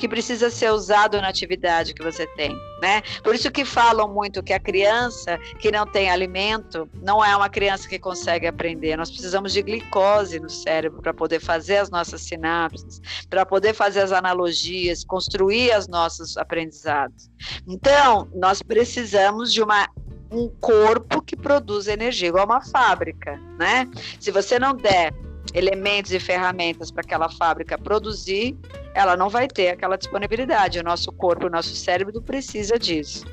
que 0.03 0.09
precisa 0.09 0.51
ser 0.51 0.73
usado 0.73 1.21
na 1.21 1.29
atividade 1.29 1.95
que 1.95 2.03
você 2.03 2.27
tem, 2.27 2.51
né? 2.81 3.03
Por 3.23 3.37
isso 3.37 3.53
que 3.53 3.65
falam 3.65 4.13
muito 4.13 4.43
que 4.43 4.53
a 4.53 4.59
criança 4.59 5.39
que 5.61 5.71
não 5.71 5.87
tem 5.87 6.11
alimento 6.11 6.91
não 7.01 7.25
é 7.25 7.37
uma 7.37 7.49
criança 7.49 7.89
que 7.89 8.01
consegue 8.01 8.49
aprender. 8.49 8.97
Nós 8.97 9.13
precisamos 9.13 9.53
de 9.53 9.63
glicose 9.63 10.41
no 10.41 10.51
cérebro 10.51 11.01
para 11.01 11.15
poder 11.15 11.39
fazer 11.39 11.77
as 11.77 11.89
nossas 11.89 12.21
sinapses, 12.23 13.01
para 13.31 13.47
poder 13.47 13.75
fazer 13.75 14.01
as 14.01 14.11
analogias, 14.11 15.05
construir 15.05 15.73
os 15.79 15.87
nossos 15.87 16.37
aprendizados. 16.37 17.31
Então, 17.69 18.29
nós 18.35 18.61
precisamos 18.61 19.53
de 19.53 19.63
uma 19.63 19.89
um 20.33 20.49
corpo 20.49 21.23
que 21.23 21.37
produz 21.37 21.87
energia, 21.87 22.27
igual 22.27 22.47
uma 22.47 22.61
fábrica, 22.61 23.39
né? 23.57 23.87
Se 24.19 24.33
você 24.33 24.59
não 24.59 24.75
der 24.75 25.15
elementos 25.55 26.11
e 26.11 26.19
ferramentas 26.19 26.91
para 26.91 27.03
aquela 27.03 27.29
fábrica 27.29 27.79
produzir, 27.79 28.57
ela 28.95 29.17
não 29.17 29.29
vai 29.29 29.49
ter 29.49 29.69
aquela 29.71 29.97
disponibilidade. 29.97 30.79
O 30.79 30.83
nosso 30.83 31.13
corpo, 31.13 31.47
o 31.47 31.51
nosso 31.51 31.75
cérebro 31.75 32.21
precisa 32.23 32.79
disso. 32.79 33.25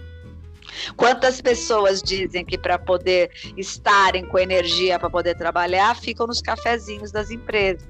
Quantas 0.95 1.41
pessoas 1.41 2.01
dizem 2.01 2.45
que 2.45 2.57
para 2.57 2.77
poder 2.77 3.31
estarem 3.57 4.25
com 4.25 4.37
energia 4.37 4.99
para 4.99 5.09
poder 5.09 5.35
trabalhar, 5.35 5.95
ficam 5.95 6.27
nos 6.27 6.41
cafezinhos 6.41 7.11
das 7.11 7.31
empresas? 7.31 7.87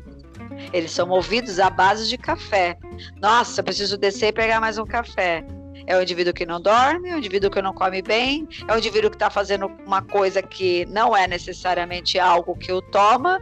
Eles 0.73 0.91
são 0.91 1.08
movidos 1.08 1.60
à 1.60 1.69
base 1.69 2.08
de 2.08 2.17
café. 2.17 2.77
Nossa, 3.21 3.62
preciso 3.62 3.97
descer 3.97 4.27
e 4.27 4.34
pegar 4.34 4.60
mais 4.60 4.77
um 4.77 4.86
café. 4.86 5.43
É 5.86 5.97
o 5.97 6.01
indivíduo 6.01 6.34
que 6.34 6.45
não 6.45 6.62
dorme, 6.62 7.10
é 7.10 7.15
o 7.15 7.17
indivíduo 7.17 7.49
que 7.49 7.62
não 7.62 7.73
come 7.73 8.01
bem, 8.01 8.47
é 8.67 8.73
o 8.73 8.77
indivíduo 8.77 9.10
que 9.10 9.15
está 9.15 9.29
fazendo 9.29 9.67
uma 9.86 10.01
coisa 10.01 10.41
que 10.41 10.86
não 10.86 11.15
é 11.17 11.27
necessariamente 11.27 12.19
algo 12.19 12.55
que 12.55 12.71
o 12.71 12.82
toma, 12.82 13.41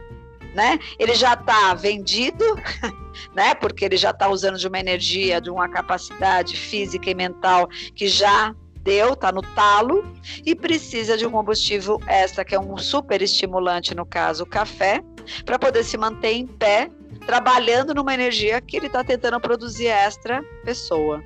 né? 0.58 0.76
Ele 0.98 1.14
já 1.14 1.34
está 1.34 1.72
vendido, 1.72 2.44
né? 3.32 3.54
Porque 3.54 3.84
ele 3.84 3.96
já 3.96 4.10
está 4.10 4.28
usando 4.28 4.58
de 4.58 4.66
uma 4.66 4.80
energia, 4.80 5.40
de 5.40 5.48
uma 5.48 5.68
capacidade 5.68 6.56
física 6.56 7.08
e 7.08 7.14
mental 7.14 7.68
que 7.94 8.08
já 8.08 8.52
deu, 8.82 9.12
está 9.12 9.30
no 9.30 9.42
talo 9.42 10.04
e 10.44 10.56
precisa 10.56 11.16
de 11.16 11.24
um 11.24 11.30
combustível 11.30 12.00
extra, 12.08 12.44
que 12.44 12.56
é 12.56 12.60
um 12.60 12.76
super 12.76 13.22
estimulante, 13.22 13.94
no 13.94 14.04
caso, 14.04 14.42
o 14.42 14.46
café, 14.46 15.00
para 15.44 15.60
poder 15.60 15.84
se 15.84 15.96
manter 15.96 16.32
em 16.32 16.46
pé, 16.46 16.90
trabalhando 17.24 17.94
numa 17.94 18.12
energia 18.12 18.60
que 18.60 18.76
ele 18.76 18.86
está 18.86 19.04
tentando 19.04 19.38
produzir 19.38 19.86
extra 19.86 20.42
pessoa. 20.64 21.22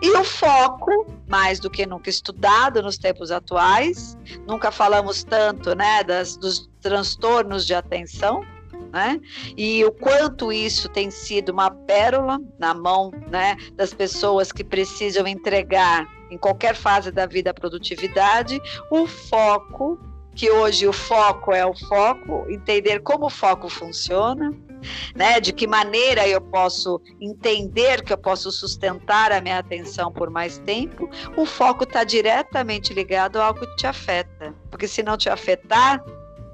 E 0.00 0.10
o 0.16 0.22
foco, 0.22 1.06
mais 1.26 1.58
do 1.58 1.68
que 1.68 1.84
nunca 1.84 2.08
estudado 2.08 2.80
nos 2.80 2.96
tempos 2.96 3.30
atuais, 3.30 4.16
nunca 4.46 4.70
falamos 4.70 5.24
tanto 5.24 5.74
né, 5.74 6.04
das, 6.04 6.36
dos 6.36 6.70
transtornos 6.80 7.66
de 7.66 7.74
atenção, 7.74 8.44
né? 8.92 9.20
E 9.56 9.84
o 9.84 9.92
quanto 9.92 10.52
isso 10.52 10.88
tem 10.88 11.10
sido 11.10 11.50
uma 11.50 11.70
pérola 11.70 12.38
na 12.58 12.74
mão, 12.74 13.10
né, 13.30 13.56
das 13.74 13.92
pessoas 13.92 14.52
que 14.52 14.64
precisam 14.64 15.26
entregar 15.26 16.06
em 16.30 16.38
qualquer 16.38 16.74
fase 16.74 17.10
da 17.10 17.26
vida 17.26 17.50
a 17.50 17.54
produtividade, 17.54 18.60
o 18.90 19.06
foco, 19.06 19.98
que 20.34 20.50
hoje 20.50 20.86
o 20.86 20.92
foco 20.92 21.52
é 21.52 21.66
o 21.66 21.74
foco, 21.74 22.46
entender 22.48 23.00
como 23.00 23.26
o 23.26 23.30
foco 23.30 23.68
funciona, 23.68 24.52
né? 25.14 25.40
De 25.40 25.52
que 25.52 25.66
maneira 25.66 26.26
eu 26.28 26.40
posso 26.40 27.00
entender 27.20 28.02
que 28.02 28.12
eu 28.12 28.18
posso 28.18 28.52
sustentar 28.52 29.32
a 29.32 29.40
minha 29.40 29.58
atenção 29.58 30.12
por 30.12 30.30
mais 30.30 30.58
tempo, 30.58 31.10
o 31.36 31.44
foco 31.44 31.84
está 31.84 32.04
diretamente 32.04 32.94
ligado 32.94 33.40
a 33.40 33.46
algo 33.46 33.60
que 33.60 33.76
te 33.76 33.86
afeta. 33.86 34.54
Porque 34.70 34.86
se 34.86 35.02
não 35.02 35.16
te 35.16 35.28
afetar, 35.28 36.02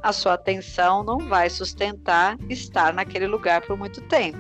a 0.05 0.13
sua 0.13 0.35
atenção 0.35 1.03
não 1.03 1.19
vai 1.19 1.49
sustentar 1.49 2.37
estar 2.51 2.93
naquele 2.93 3.27
lugar 3.27 3.63
por 3.63 3.75
muito 3.75 4.03
tempo. 4.03 4.39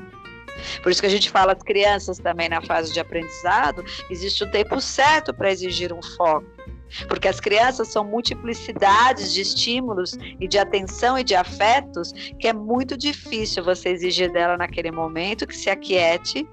Por 0.82 0.92
isso 0.92 1.00
que 1.00 1.06
a 1.06 1.10
gente 1.10 1.30
fala 1.30 1.54
das 1.54 1.62
crianças 1.62 2.18
também 2.18 2.50
na 2.50 2.60
fase 2.60 2.92
de 2.92 3.00
aprendizado, 3.00 3.82
existe 4.10 4.44
um 4.44 4.50
tempo 4.50 4.78
certo 4.78 5.32
para 5.32 5.50
exigir 5.50 5.90
um 5.90 6.02
foco. 6.02 6.46
Porque 7.08 7.26
as 7.26 7.40
crianças 7.40 7.88
são 7.88 8.04
multiplicidades 8.04 9.32
de 9.32 9.40
estímulos 9.40 10.12
e 10.38 10.46
de 10.46 10.58
atenção 10.58 11.18
e 11.18 11.24
de 11.24 11.34
afetos 11.34 12.12
que 12.38 12.46
é 12.46 12.52
muito 12.52 12.96
difícil 12.96 13.64
você 13.64 13.88
exigir 13.88 14.30
dela 14.30 14.58
naquele 14.58 14.92
momento 14.92 15.46
que 15.46 15.56
se 15.56 15.70
aquiete 15.70 16.46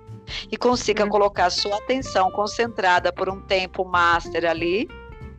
e 0.50 0.56
consiga 0.56 1.04
uhum. 1.04 1.10
colocar 1.10 1.50
sua 1.50 1.76
atenção 1.78 2.32
concentrada 2.32 3.12
por 3.12 3.30
um 3.30 3.42
tempo 3.42 3.84
master 3.84 4.46
ali 4.46 4.88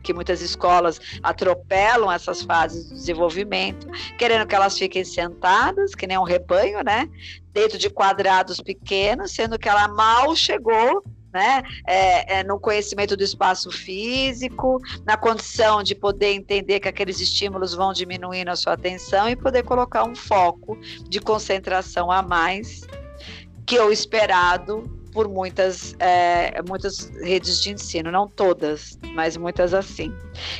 que 0.03 0.13
muitas 0.13 0.41
escolas 0.41 0.99
atropelam 1.23 2.11
essas 2.11 2.41
fases 2.41 2.89
de 2.89 2.93
desenvolvimento, 2.95 3.87
querendo 4.17 4.45
que 4.45 4.53
elas 4.53 4.77
fiquem 4.77 5.03
sentadas, 5.03 5.95
que 5.95 6.05
nem 6.05 6.17
um 6.17 6.23
rebanho, 6.23 6.83
né? 6.83 7.09
Dentro 7.51 7.77
de 7.77 7.89
quadrados 7.89 8.59
pequenos, 8.59 9.31
sendo 9.31 9.57
que 9.57 9.69
ela 9.69 9.87
mal 9.87 10.35
chegou 10.35 11.03
né? 11.33 11.63
É, 11.87 12.39
é, 12.39 12.43
no 12.43 12.59
conhecimento 12.59 13.17
do 13.17 13.23
espaço 13.23 13.71
físico, 13.71 14.79
na 15.03 15.17
condição 15.17 15.81
de 15.81 15.95
poder 15.95 16.33
entender 16.33 16.79
que 16.79 16.87
aqueles 16.87 17.19
estímulos 17.19 17.73
vão 17.73 17.91
diminuindo 17.91 18.49
a 18.49 18.55
sua 18.55 18.73
atenção 18.73 19.27
e 19.27 19.35
poder 19.35 19.63
colocar 19.63 20.03
um 20.03 20.15
foco 20.15 20.77
de 21.09 21.19
concentração 21.19 22.11
a 22.11 22.21
mais 22.21 22.81
que 23.65 23.79
o 23.79 23.91
esperado 23.91 25.02
por 25.13 25.29
muitas, 25.29 25.95
é, 25.99 26.61
muitas 26.67 27.11
redes 27.21 27.61
de 27.61 27.71
ensino, 27.71 28.11
não 28.11 28.27
todas, 28.27 28.97
mas 29.13 29.37
muitas 29.37 29.73
assim. 29.73 30.13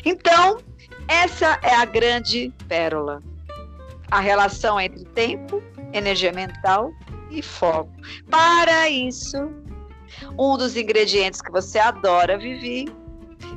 Então, 0.06 0.60
essa 1.08 1.60
é 1.62 1.76
a 1.76 1.86
grande 1.86 2.54
pérola. 2.68 3.20
A 4.12 4.20
relação 4.20 4.80
entre 4.80 5.04
tempo, 5.06 5.62
energia 5.92 6.32
mental 6.32 6.92
e 7.32 7.42
foco. 7.42 7.92
Para 8.30 8.90
isso, 8.90 9.38
um 10.38 10.58
dos 10.58 10.78
ingredientes 10.78 11.42
que 11.42 11.52
você 11.52 11.80
adora, 11.80 12.38
Vivi, 12.38 12.86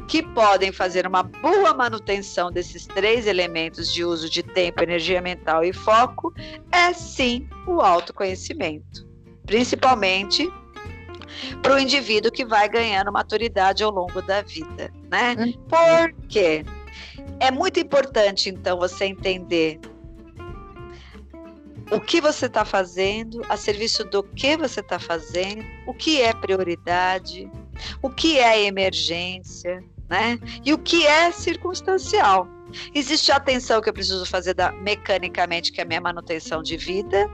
que 0.09 0.22
podem 0.22 0.72
fazer 0.72 1.06
uma 1.06 1.22
boa 1.22 1.74
manutenção 1.74 2.50
desses 2.50 2.87
três 2.87 3.26
elementos 3.26 3.92
de 3.92 4.04
uso 4.04 4.30
de 4.30 4.42
tempo, 4.42 4.82
energia 4.82 5.20
mental 5.20 5.64
e 5.64 5.72
foco, 5.72 6.32
é 6.70 6.92
sim 6.92 7.48
o 7.66 7.80
autoconhecimento. 7.80 9.06
Principalmente 9.44 10.50
para 11.62 11.75
o 11.75 11.79
indivíduo 11.79 12.31
que 12.31 12.45
vai 12.45 12.69
ganhando 12.69 13.12
maturidade 13.12 13.83
ao 13.83 13.91
longo 13.91 14.23
da 14.23 14.43
vida, 14.43 14.93
né? 15.11 15.35
Uhum. 15.39 15.53
Por 15.69 16.29
quê? 16.29 16.65
É 17.41 17.51
muito 17.51 17.79
importante, 17.81 18.49
então, 18.49 18.79
você 18.79 19.07
entender 19.07 19.79
o 21.91 22.01
que 22.01 22.21
você 22.21 22.47
está 22.47 22.65
fazendo, 22.65 23.43
a 23.49 23.57
serviço 23.57 24.05
do 24.05 24.23
que 24.23 24.57
você 24.57 24.81
está 24.81 24.99
fazendo, 24.99 25.65
o 25.87 25.95
que 25.95 26.21
é 26.21 26.33
prioridade, 26.33 27.49
o 28.03 28.11
que 28.11 28.39
é 28.39 28.65
emergência, 28.65 29.83
né? 30.09 30.39
E 30.65 30.73
o 30.73 30.79
que 30.79 31.07
é 31.07 31.31
circunstancial. 31.31 32.49
Existe 32.95 33.31
a 33.31 33.37
atenção 33.37 33.81
que 33.81 33.89
eu 33.89 33.93
preciso 33.93 34.27
fazer 34.27 34.55
da, 34.55 34.73
mecanicamente, 34.73 35.71
que 35.71 35.81
é 35.81 35.85
a 35.85 35.87
minha 35.87 36.01
manutenção 36.01 36.62
de 36.62 36.77
vida, 36.77 37.31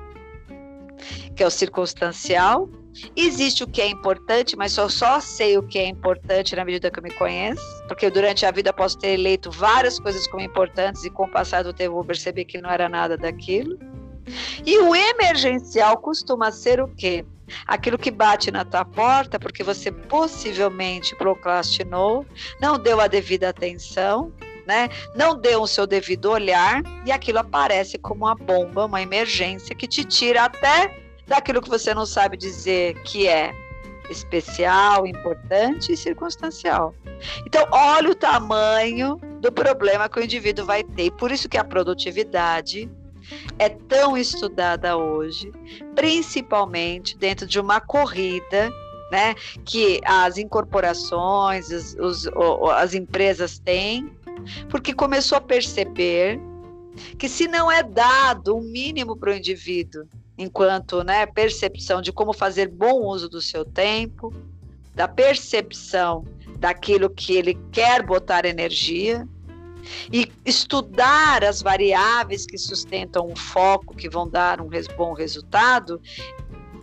que 1.35 1.43
é 1.43 1.47
o 1.47 1.51
circunstancial, 1.51 2.69
Existe 3.17 3.65
o 3.65 3.67
que 3.67 3.81
é 3.81 3.87
importante, 3.89 4.57
mas 4.57 4.77
eu 4.77 4.89
só 4.89 5.21
sei 5.21 5.57
o 5.57 5.63
que 5.63 5.79
é 5.79 5.87
importante 5.87 6.55
na 6.55 6.65
medida 6.65 6.91
que 6.91 6.99
eu 6.99 7.03
me 7.03 7.11
conheço, 7.11 7.63
porque 7.89 8.11
durante 8.11 8.45
a 8.45 8.51
vida 8.51 8.73
posso 8.73 8.99
ter 8.99 9.15
eleito 9.15 9.51
várias 9.51 9.99
coisas 9.99 10.27
como 10.27 10.43
importantes 10.43 11.05
e 11.05 11.11
com 11.11 11.25
o 11.25 11.31
passar 11.31 11.63
do 11.65 11.73
tempo 11.73 11.95
vou 11.95 12.05
perceber 12.05 12.45
que 12.45 12.61
não 12.61 12.71
era 12.71 12.89
nada 12.89 13.17
daquilo. 13.17 13.79
E 14.65 14.79
o 14.79 14.95
emergencial 14.95 15.97
costuma 15.99 16.53
ser 16.53 16.81
o 16.81 16.89
quê? 16.89 17.25
Aquilo 17.67 17.99
que 17.99 18.11
bate 18.11 18.51
na 18.51 18.65
tua 18.65 18.85
porta 18.85 19.39
porque 19.39 19.63
você 19.63 19.91
possivelmente 19.91 21.15
procrastinou, 21.17 22.25
não 22.61 22.79
deu 22.79 23.01
a 23.01 23.09
devida 23.09 23.49
atenção, 23.49 24.33
né? 24.67 24.89
Não 25.17 25.37
deu 25.37 25.63
o 25.63 25.67
seu 25.67 25.87
devido 25.87 26.31
olhar 26.31 26.83
e 27.05 27.11
aquilo 27.11 27.39
aparece 27.39 27.99
como 27.99 28.25
uma 28.27 28.35
bomba, 28.35 28.87
uma 28.87 29.03
emergência 29.03 29.75
que 29.75 29.89
te 29.89 30.05
tira 30.05 30.45
até 30.45 31.02
daquilo 31.33 31.63
que 31.63 31.69
você 31.71 31.95
não 31.95 32.05
sabe 32.05 32.37
dizer 32.37 32.95
que 33.05 33.27
é 33.27 33.55
especial, 34.11 35.07
importante 35.07 35.91
e 35.91 35.97
circunstancial. 35.97 36.95
Então, 37.47 37.67
olha 37.71 38.11
o 38.11 38.15
tamanho 38.15 39.19
do 39.41 39.51
problema 39.51 40.11
que 40.11 40.21
o 40.21 40.23
indivíduo 40.23 40.67
vai 40.67 40.85
ter. 40.85 41.07
E 41.07 41.11
por 41.11 41.33
isso 41.33 41.49
que 41.49 41.57
a 41.57 41.65
produtividade 41.65 42.91
é 43.59 43.71
tão 43.71 44.15
estudada 44.15 44.99
hoje, 44.99 45.51
principalmente 45.95 47.17
dentro 47.17 47.47
de 47.47 47.59
uma 47.59 47.81
corrida 47.81 48.71
né, 49.11 49.35
que 49.65 50.03
as 50.05 50.37
incorporações, 50.37 51.71
os, 51.71 51.95
os, 51.95 52.29
as 52.77 52.93
empresas 52.93 53.59
têm, 53.59 54.15
porque 54.69 54.93
começou 54.93 55.39
a 55.39 55.41
perceber 55.41 56.39
que 57.19 57.27
se 57.27 57.49
não 57.49 57.73
é 57.73 57.83
dado 57.83 58.55
um 58.55 58.61
mínimo 58.61 59.17
para 59.17 59.31
o 59.31 59.35
indivíduo 59.35 60.07
enquanto 60.37 61.03
né, 61.05 61.27
percepção 61.27 62.01
de 62.01 62.13
como 62.13 62.33
fazer 62.33 62.69
bom 62.69 63.03
uso 63.07 63.29
do 63.29 63.41
seu 63.41 63.65
tempo, 63.65 64.33
da 64.95 65.09
percepção 65.09 66.25
daquilo 66.59 67.11
que 67.11 67.35
ele 67.35 67.59
quer 67.71 68.05
botar 68.05 68.45
energia 68.45 69.27
e 70.13 70.31
estudar 70.45 71.45
as 71.45 71.61
variáveis 71.61 72.47
que 72.47 72.57
sustentam 72.57 73.27
o 73.27 73.37
foco, 73.37 73.97
que 73.97 74.09
vão 74.09 74.29
dar 74.29 74.61
um 74.61 74.69
bom 74.97 75.13
resultado, 75.13 76.01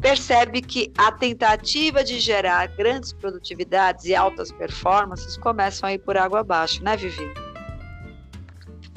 percebe 0.01 0.61
que 0.61 0.91
a 0.97 1.11
tentativa 1.11 2.03
de 2.03 2.19
gerar 2.19 2.67
grandes 2.67 3.13
produtividades 3.13 4.05
e 4.05 4.15
altas 4.15 4.51
performances 4.51 5.37
começam 5.37 5.87
a 5.87 5.93
ir 5.93 5.99
por 5.99 6.17
água 6.17 6.39
abaixo, 6.39 6.83
né, 6.83 6.95
Vivi? 6.95 7.48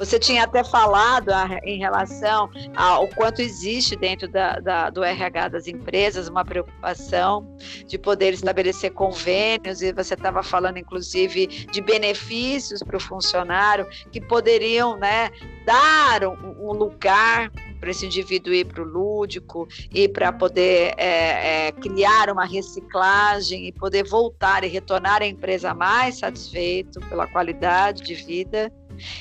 Você 0.03 0.19
tinha 0.19 0.43
até 0.43 0.65
falado 0.65 1.29
a, 1.29 1.47
em 1.63 1.79
relação 1.79 2.49
ao 2.75 3.07
quanto 3.07 3.41
existe 3.41 3.95
dentro 3.95 4.27
da, 4.27 4.59
da, 4.59 4.89
do 4.89 5.01
RH 5.01 5.47
das 5.47 5.65
empresas 5.65 6.27
uma 6.27 6.43
preocupação 6.43 7.55
de 7.87 7.97
poder 7.97 8.33
estabelecer 8.33 8.91
convênios, 8.91 9.81
e 9.81 9.93
você 9.93 10.13
estava 10.13 10.43
falando, 10.43 10.77
inclusive, 10.77 11.47
de 11.47 11.81
benefícios 11.81 12.83
para 12.83 12.97
o 12.97 12.99
funcionário 12.99 13.87
que 14.11 14.19
poderiam 14.19 14.97
né, 14.97 15.31
dar 15.65 16.27
um, 16.27 16.69
um 16.69 16.73
lugar 16.73 17.49
para 17.79 17.89
esse 17.89 18.05
indivíduo 18.05 18.53
ir 18.53 18.65
para 18.65 18.81
o 18.81 18.85
lúdico 18.85 19.67
e 19.93 20.09
para 20.09 20.33
poder 20.33 20.93
é, 20.97 21.67
é, 21.67 21.71
criar 21.71 22.29
uma 22.29 22.45
reciclagem 22.45 23.67
e 23.67 23.71
poder 23.71 24.03
voltar 24.03 24.65
e 24.65 24.67
retornar 24.67 25.21
à 25.21 25.25
empresa 25.25 25.73
mais 25.73 26.19
satisfeito 26.19 26.99
pela 27.07 27.25
qualidade 27.27 28.03
de 28.03 28.15
vida 28.15 28.69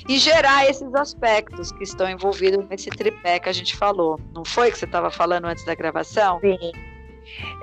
e 0.08 0.18
gerar 0.18 0.68
esses 0.68 0.94
aspectos 0.94 1.72
que 1.72 1.84
estão 1.84 2.08
envolvidos 2.08 2.66
nesse 2.68 2.90
tripé 2.90 3.38
que 3.38 3.48
a 3.48 3.52
gente 3.52 3.76
falou. 3.76 4.20
Não 4.34 4.44
foi 4.44 4.70
que 4.70 4.78
você 4.78 4.84
estava 4.84 5.10
falando 5.10 5.46
antes 5.46 5.64
da 5.64 5.74
gravação? 5.74 6.40
Sim. 6.40 6.72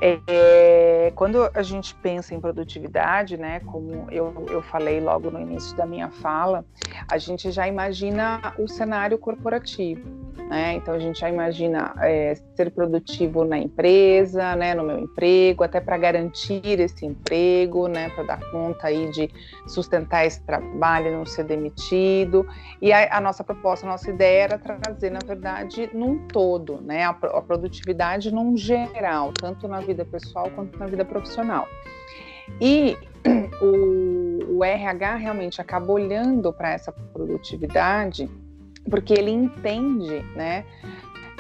É, 0.02 1.12
quando 1.15 1.50
a 1.54 1.62
gente 1.62 1.93
pensa 1.95 2.34
em 2.34 2.39
produtividade, 2.39 3.38
né, 3.38 3.60
como 3.62 4.08
eu, 4.10 4.45
eu 4.50 4.62
falei 4.62 5.00
logo 5.00 5.30
no 5.30 5.39
início 5.39 5.76
da 5.76 5.86
minha 5.86 6.10
fala, 6.10 6.65
a 7.08 7.17
gente 7.17 7.52
já 7.52 7.67
imagina 7.67 8.54
o 8.58 8.67
cenário 8.67 9.17
corporativo. 9.17 10.02
Né? 10.47 10.73
Então 10.73 10.93
a 10.93 10.99
gente 10.99 11.19
já 11.19 11.30
imagina 11.30 11.93
é, 12.02 12.34
ser 12.56 12.71
produtivo 12.71 13.43
na 13.43 13.58
empresa, 13.58 14.56
né, 14.56 14.73
no 14.73 14.84
meu 14.84 14.99
emprego, 14.99 15.63
até 15.63 15.80
para 15.80 15.97
garantir 15.97 16.80
esse 16.80 17.06
emprego, 17.06 17.88
né, 17.88 18.10
para 18.10 18.23
dar 18.23 18.39
conta 18.52 18.88
aí 18.88 19.12
de 19.12 19.30
sustentar 19.67 20.25
esse 20.25 20.43
trabalho, 20.43 21.12
não 21.12 21.25
ser 21.25 21.43
demitido. 21.43 22.47
E 22.82 22.91
a, 22.91 23.17
a 23.17 23.21
nossa 23.21 23.43
proposta, 23.43 23.86
a 23.86 23.89
nossa 23.89 24.10
ideia 24.10 24.43
era 24.43 24.58
trazer, 24.58 25.12
na 25.12 25.19
verdade, 25.25 25.89
num 25.93 26.28
todo, 26.28 26.82
né, 26.82 27.04
a, 27.04 27.10
a 27.10 27.41
produtividade 27.41 28.34
num 28.34 28.58
geral, 28.58 29.32
tanto 29.34 29.67
na 29.67 29.80
vida 29.80 30.04
pessoal 30.04 30.49
quanto 30.56 30.80
na 30.80 30.88
vida 30.88 31.06
profissional. 31.06 31.67
E 32.60 32.97
o, 33.62 34.58
o 34.58 34.63
RH 34.63 35.15
realmente 35.15 35.62
acaba 35.62 35.91
olhando 35.91 36.52
para 36.52 36.71
essa 36.71 36.91
produtividade 36.91 38.30
porque 38.89 39.13
ele 39.13 39.32
entende, 39.32 40.23
né, 40.36 40.65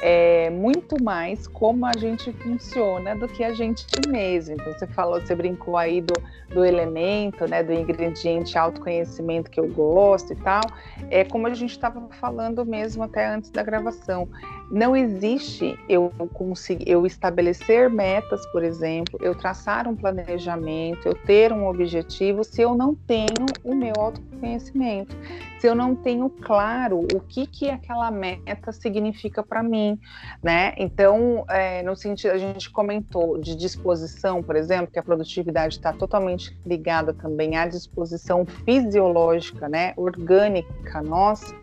é, 0.01 0.49
muito 0.49 1.01
mais 1.03 1.47
como 1.47 1.85
a 1.85 1.91
gente 1.97 2.31
funciona 2.31 3.15
do 3.15 3.27
que 3.27 3.43
a 3.43 3.53
gente 3.53 3.85
mesmo. 4.07 4.55
Então, 4.55 4.71
você 4.73 4.87
falou, 4.87 5.19
você 5.19 5.35
brincou 5.35 5.77
aí 5.77 6.01
do, 6.01 6.13
do 6.53 6.63
elemento, 6.63 7.45
né, 7.47 7.63
do 7.63 7.73
ingrediente 7.73 8.57
autoconhecimento 8.57 9.49
que 9.49 9.59
eu 9.59 9.67
gosto 9.67 10.33
e 10.33 10.35
tal. 10.37 10.61
É 11.09 11.23
como 11.23 11.47
a 11.47 11.53
gente 11.53 11.71
estava 11.71 12.01
falando 12.19 12.65
mesmo 12.65 13.03
até 13.03 13.27
antes 13.27 13.49
da 13.49 13.63
gravação. 13.63 14.27
Não 14.71 14.95
existe 14.95 15.79
eu 15.89 16.11
conseguir, 16.33 16.87
eu 16.87 17.05
estabelecer 17.05 17.89
metas, 17.89 18.45
por 18.47 18.63
exemplo, 18.63 19.19
eu 19.19 19.33
traçar 19.33 19.87
um 19.87 19.95
planejamento, 19.95 21.07
eu 21.07 21.15
ter 21.15 21.51
um 21.51 21.67
objetivo, 21.67 22.43
se 22.43 22.61
eu 22.61 22.75
não 22.75 22.93
tenho 22.93 23.47
o 23.63 23.73
meu 23.73 23.93
autoconhecimento, 23.97 25.15
se 25.59 25.65
eu 25.65 25.73
não 25.73 25.95
tenho 25.95 26.29
claro 26.29 26.99
o 26.99 27.19
que 27.19 27.47
que 27.47 27.69
aquela 27.69 28.11
meta 28.11 28.71
significa 28.71 29.41
para 29.41 29.63
mim, 29.63 29.99
né? 30.43 30.73
Então, 30.77 31.45
é, 31.49 31.81
no 31.81 31.95
sentido, 31.95 32.31
a 32.31 32.37
gente 32.37 32.69
comentou 32.69 33.39
de 33.39 33.55
disposição, 33.55 34.43
por 34.43 34.55
exemplo, 34.55 34.91
que 34.91 34.99
a 34.99 35.03
produtividade 35.03 35.75
está 35.75 35.91
totalmente 35.91 36.55
ligada 36.63 37.11
também 37.11 37.57
à 37.57 37.65
disposição 37.65 38.45
fisiológica, 38.45 39.67
né? 39.67 39.93
Orgânica 39.97 41.01
nossa. 41.01 41.55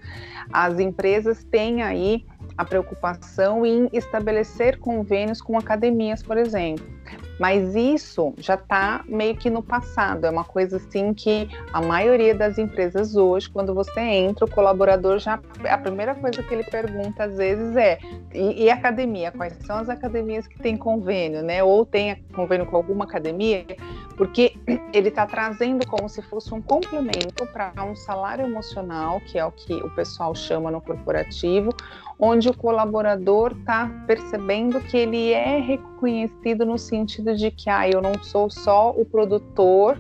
As 0.53 0.79
empresas 0.79 1.42
têm 1.45 1.83
aí 1.83 2.25
a 2.57 2.64
preocupação 2.64 3.66
em 3.66 3.88
estabelecer 3.92 4.79
convênios 4.79 5.42
com 5.42 5.59
academias, 5.59 6.23
por 6.23 6.38
exemplo. 6.38 6.95
Mas 7.38 7.75
isso 7.75 8.33
já 8.38 8.55
está 8.55 9.05
meio 9.07 9.37
que 9.37 9.51
no 9.51 9.62
passado. 9.62 10.25
É 10.25 10.31
uma 10.31 10.45
coisa 10.45 10.77
assim 10.79 11.12
que 11.12 11.49
a 11.73 11.81
maioria 11.83 12.35
das 12.35 12.59
empresas 12.59 13.14
hoje, 13.16 13.49
quando 13.49 13.75
você 13.75 14.01
entra, 14.01 14.45
o 14.45 14.51
colaborador 14.51 15.19
já. 15.19 15.38
A 15.69 15.79
primeira 15.79 16.14
coisa 16.14 16.42
que 16.42 16.55
ele 16.55 16.64
pergunta 16.64 17.25
às 17.25 17.37
vezes 17.37 17.77
é: 17.77 17.99
e, 18.33 18.64
e 18.64 18.71
academia? 18.71 19.31
Quais 19.31 19.55
são 19.66 19.77
as 19.77 19.88
academias 19.88 20.47
que 20.47 20.59
têm 20.59 20.77
convênio, 20.77 21.42
né? 21.42 21.62
Ou 21.62 21.85
tem 21.85 22.16
convênio 22.35 22.66
com 22.66 22.77
alguma 22.77 23.05
academia? 23.05 23.64
Porque 24.16 24.55
ele 24.92 25.09
está 25.09 25.27
trazendo 25.27 25.87
como 25.87 26.09
se 26.09 26.23
fosse 26.23 26.53
um 26.55 26.62
complemento 26.62 27.47
para 27.53 27.73
um 27.85 27.95
salário 27.95 28.47
emocional, 28.47 29.21
que 29.21 29.38
é 29.38 29.45
o 29.45 29.53
que 29.53 29.75
o 29.75 29.90
pessoal 29.90 30.35
chama 30.35 30.71
no 30.71 30.81
corporativo, 30.81 31.71
onde 32.19 32.49
o 32.49 32.57
colaborador 32.57 33.53
está 33.53 33.90
percebendo 34.07 34.81
que 34.81 34.97
ele 34.97 35.33
é 35.33 35.61
reconhecido 35.61 36.64
no 36.64 36.79
sentido 36.79 36.95
de 37.04 37.50
que 37.50 37.68
ah, 37.68 37.88
eu 37.88 38.00
não 38.00 38.14
sou 38.22 38.48
só 38.48 38.90
o 38.90 39.04
produtor 39.04 39.98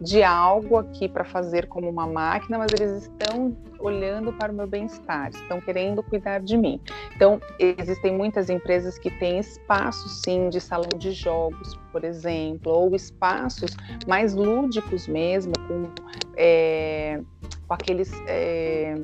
de 0.00 0.22
algo 0.22 0.76
aqui 0.76 1.08
para 1.08 1.24
fazer 1.24 1.66
como 1.66 1.88
uma 1.88 2.06
máquina, 2.06 2.56
mas 2.58 2.72
eles 2.72 3.02
estão 3.02 3.56
olhando 3.80 4.32
para 4.32 4.52
o 4.52 4.54
meu 4.54 4.66
bem-estar, 4.66 5.30
estão 5.30 5.60
querendo 5.60 6.02
cuidar 6.02 6.40
de 6.40 6.56
mim. 6.56 6.80
Então, 7.14 7.40
existem 7.58 8.12
muitas 8.12 8.48
empresas 8.48 8.98
que 8.98 9.10
têm 9.10 9.38
espaços, 9.38 10.22
sim, 10.22 10.48
de 10.48 10.60
salão 10.60 10.90
de 10.96 11.12
jogos, 11.12 11.78
por 11.90 12.04
exemplo, 12.04 12.72
ou 12.72 12.94
espaços 12.94 13.76
mais 14.06 14.34
lúdicos 14.34 15.08
mesmo, 15.08 15.52
com, 15.66 15.90
é, 16.36 17.20
com 17.66 17.74
aqueles. 17.74 18.12
É, 18.26 18.94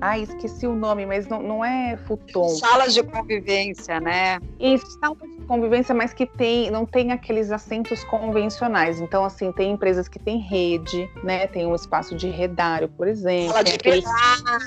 ah, 0.00 0.18
esqueci 0.18 0.66
o 0.66 0.74
nome, 0.74 1.04
mas 1.06 1.26
não, 1.26 1.42
não 1.42 1.64
é 1.64 1.96
futon. 1.96 2.48
Salas 2.48 2.94
de 2.94 3.02
convivência, 3.02 4.00
né? 4.00 4.38
Isso, 4.58 4.86
salas 5.00 5.18
convivência, 5.42 5.94
mas 5.94 6.12
que 6.12 6.26
tem, 6.26 6.70
não 6.70 6.86
tem 6.86 7.12
aqueles 7.12 7.50
assentos 7.50 8.04
convencionais. 8.04 9.00
Então, 9.00 9.24
assim, 9.24 9.52
tem 9.52 9.72
empresas 9.72 10.08
que 10.08 10.18
têm 10.18 10.38
rede, 10.38 11.08
né? 11.22 11.46
Tem 11.46 11.66
um 11.66 11.74
espaço 11.74 12.14
de 12.14 12.28
redário, 12.28 12.88
por 12.88 13.08
exemplo. 13.08 13.52
Sala 13.52 13.64
de 13.64 13.72
aqueles... 13.72 14.04
sala, 14.04 14.58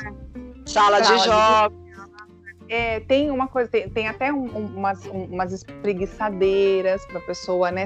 sala 0.65 0.99
de 1.01 1.17
jogos. 1.25 1.85
É, 2.67 2.99
tem 3.01 3.29
uma 3.29 3.47
coisa, 3.47 3.69
tem, 3.69 3.87
tem 3.89 4.07
até 4.07 4.33
um, 4.33 4.45
umas, 4.45 5.05
um, 5.05 5.25
umas 5.25 5.51
espreguiçadeiras 5.53 7.05
para 7.05 7.19
a 7.19 7.21
pessoa 7.21 7.69
né, 7.69 7.85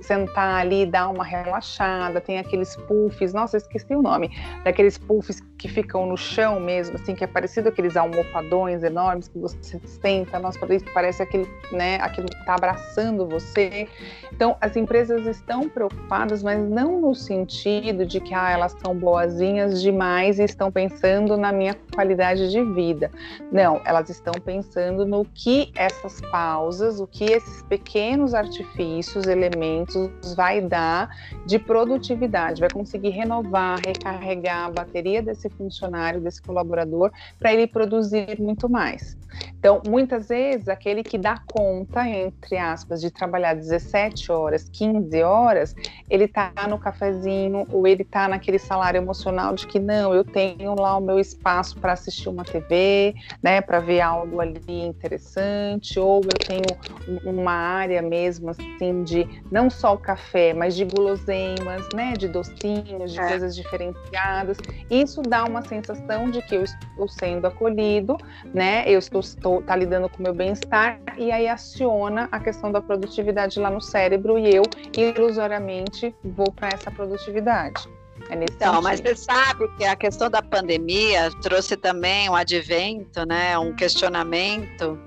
sentar 0.00 0.60
ali 0.60 0.82
e 0.82 0.86
dar 0.86 1.08
uma 1.08 1.22
relaxada. 1.22 2.18
Tem 2.20 2.38
aqueles 2.38 2.74
puffs, 2.76 3.34
nossa, 3.34 3.58
esqueci 3.58 3.94
o 3.94 4.00
nome, 4.00 4.30
daqueles 4.64 4.96
puffs 4.96 5.40
que 5.58 5.68
ficam 5.68 6.06
no 6.06 6.16
chão 6.16 6.60
mesmo, 6.60 6.96
assim, 6.96 7.14
que 7.14 7.24
é 7.24 7.26
parecido 7.26 7.68
aqueles 7.68 7.96
almofadões 7.96 8.82
enormes 8.82 9.28
que 9.28 9.38
você 9.38 9.80
senta, 9.84 10.38
nossa, 10.38 10.58
parece 10.92 11.22
aquele, 11.22 11.48
né, 11.72 11.96
aquele 12.00 12.28
que 12.28 12.36
está 12.36 12.54
abraçando 12.54 13.26
você. 13.26 13.88
Então, 14.32 14.56
as 14.60 14.76
empresas 14.76 15.26
estão 15.26 15.68
preocupadas, 15.68 16.42
mas 16.42 16.58
não 16.68 17.00
no 17.00 17.14
sentido 17.14 18.04
de 18.04 18.20
que 18.20 18.34
ah, 18.34 18.50
elas 18.50 18.76
são 18.84 18.94
boazinhas 18.94 19.80
demais 19.80 20.38
e 20.38 20.44
estão 20.44 20.70
pensando 20.70 21.36
na 21.36 21.52
minha 21.52 21.74
qualidade 21.94 22.50
de 22.50 22.62
vida. 22.62 23.10
Não, 23.50 23.80
elas 23.84 24.10
estão 24.10 24.34
pensando 24.34 25.06
no 25.06 25.24
que 25.24 25.72
essas 25.74 26.20
pausas, 26.20 27.00
o 27.00 27.06
que 27.06 27.24
esses 27.24 27.62
pequenos 27.62 28.34
artifícios, 28.34 29.26
elementos 29.26 30.34
vai 30.34 30.60
dar 30.60 31.08
de 31.46 31.58
produtividade, 31.58 32.60
vai 32.60 32.70
conseguir 32.70 33.10
renovar, 33.10 33.78
recarregar 33.86 34.66
a 34.66 34.70
bateria 34.70 35.22
desse 35.22 35.45
funcionário, 35.50 36.20
desse 36.20 36.42
colaborador, 36.42 37.10
para 37.38 37.52
ele 37.52 37.66
produzir 37.66 38.40
muito 38.40 38.68
mais. 38.68 39.16
Então, 39.58 39.82
muitas 39.86 40.28
vezes, 40.28 40.68
aquele 40.68 41.02
que 41.02 41.18
dá 41.18 41.40
conta, 41.46 42.06
entre 42.08 42.56
aspas, 42.56 43.00
de 43.00 43.10
trabalhar 43.10 43.54
17 43.54 44.30
horas, 44.30 44.68
15 44.68 45.22
horas, 45.22 45.74
ele 46.08 46.24
está 46.24 46.52
no 46.68 46.78
cafezinho 46.78 47.66
ou 47.72 47.86
ele 47.86 48.02
está 48.02 48.28
naquele 48.28 48.58
salário 48.58 48.98
emocional 48.98 49.54
de 49.54 49.66
que 49.66 49.78
não, 49.78 50.14
eu 50.14 50.24
tenho 50.24 50.74
lá 50.78 50.96
o 50.96 51.00
meu 51.00 51.18
espaço 51.18 51.78
para 51.78 51.92
assistir 51.92 52.28
uma 52.28 52.44
TV, 52.44 53.14
né, 53.42 53.60
para 53.60 53.80
ver 53.80 54.00
algo 54.00 54.40
ali 54.40 54.86
interessante, 54.86 55.98
ou 55.98 56.22
eu 56.22 56.38
tenho 56.46 57.20
uma 57.24 57.52
área 57.52 58.00
mesmo 58.02 58.50
assim 58.50 59.02
de 59.02 59.26
não 59.50 59.68
só 59.68 59.94
o 59.94 59.98
café, 59.98 60.54
mas 60.54 60.76
de 60.76 60.84
guloseimas, 60.84 61.88
né, 61.94 62.12
de 62.12 62.28
docinhos, 62.28 63.12
de 63.12 63.20
é. 63.20 63.28
coisas 63.28 63.56
diferenciadas. 63.56 64.58
Isso 64.90 65.22
dá 65.22 65.35
uma 65.44 65.62
sensação 65.62 66.30
de 66.30 66.42
que 66.42 66.54
eu 66.54 66.64
estou 66.64 67.08
sendo 67.08 67.46
acolhido, 67.46 68.16
né? 68.54 68.84
Eu 68.86 68.98
estou, 68.98 69.20
estou 69.20 69.62
tá 69.62 69.76
lidando 69.76 70.08
com 70.08 70.18
o 70.18 70.22
meu 70.22 70.34
bem-estar 70.34 71.00
e 71.16 71.30
aí 71.32 71.48
aciona 71.48 72.28
a 72.30 72.40
questão 72.40 72.70
da 72.70 72.80
produtividade 72.80 73.58
lá 73.58 73.70
no 73.70 73.80
cérebro 73.80 74.38
e 74.38 74.54
eu 74.54 74.62
ilusoriamente 74.96 76.14
vou 76.22 76.50
para 76.52 76.68
essa 76.68 76.90
produtividade. 76.90 77.88
É 78.30 78.34
então, 78.34 78.82
mas 78.82 79.00
você 79.00 79.14
sabe 79.14 79.68
que 79.76 79.84
a 79.84 79.94
questão 79.94 80.28
da 80.28 80.42
pandemia 80.42 81.30
trouxe 81.42 81.76
também 81.76 82.28
um 82.28 82.34
advento, 82.34 83.24
né, 83.24 83.56
um 83.58 83.74
questionamento 83.74 84.98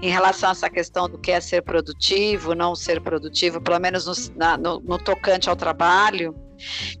em 0.00 0.10
relação 0.10 0.50
a 0.50 0.52
essa 0.52 0.70
questão 0.70 1.08
do 1.08 1.18
que 1.18 1.32
é 1.32 1.40
ser 1.40 1.62
produtivo, 1.62 2.54
não 2.54 2.76
ser 2.76 3.00
produtivo, 3.00 3.60
pelo 3.60 3.80
menos 3.80 4.06
no, 4.06 4.36
na, 4.36 4.56
no, 4.56 4.80
no 4.80 4.98
tocante 4.98 5.48
ao 5.48 5.56
trabalho 5.56 6.34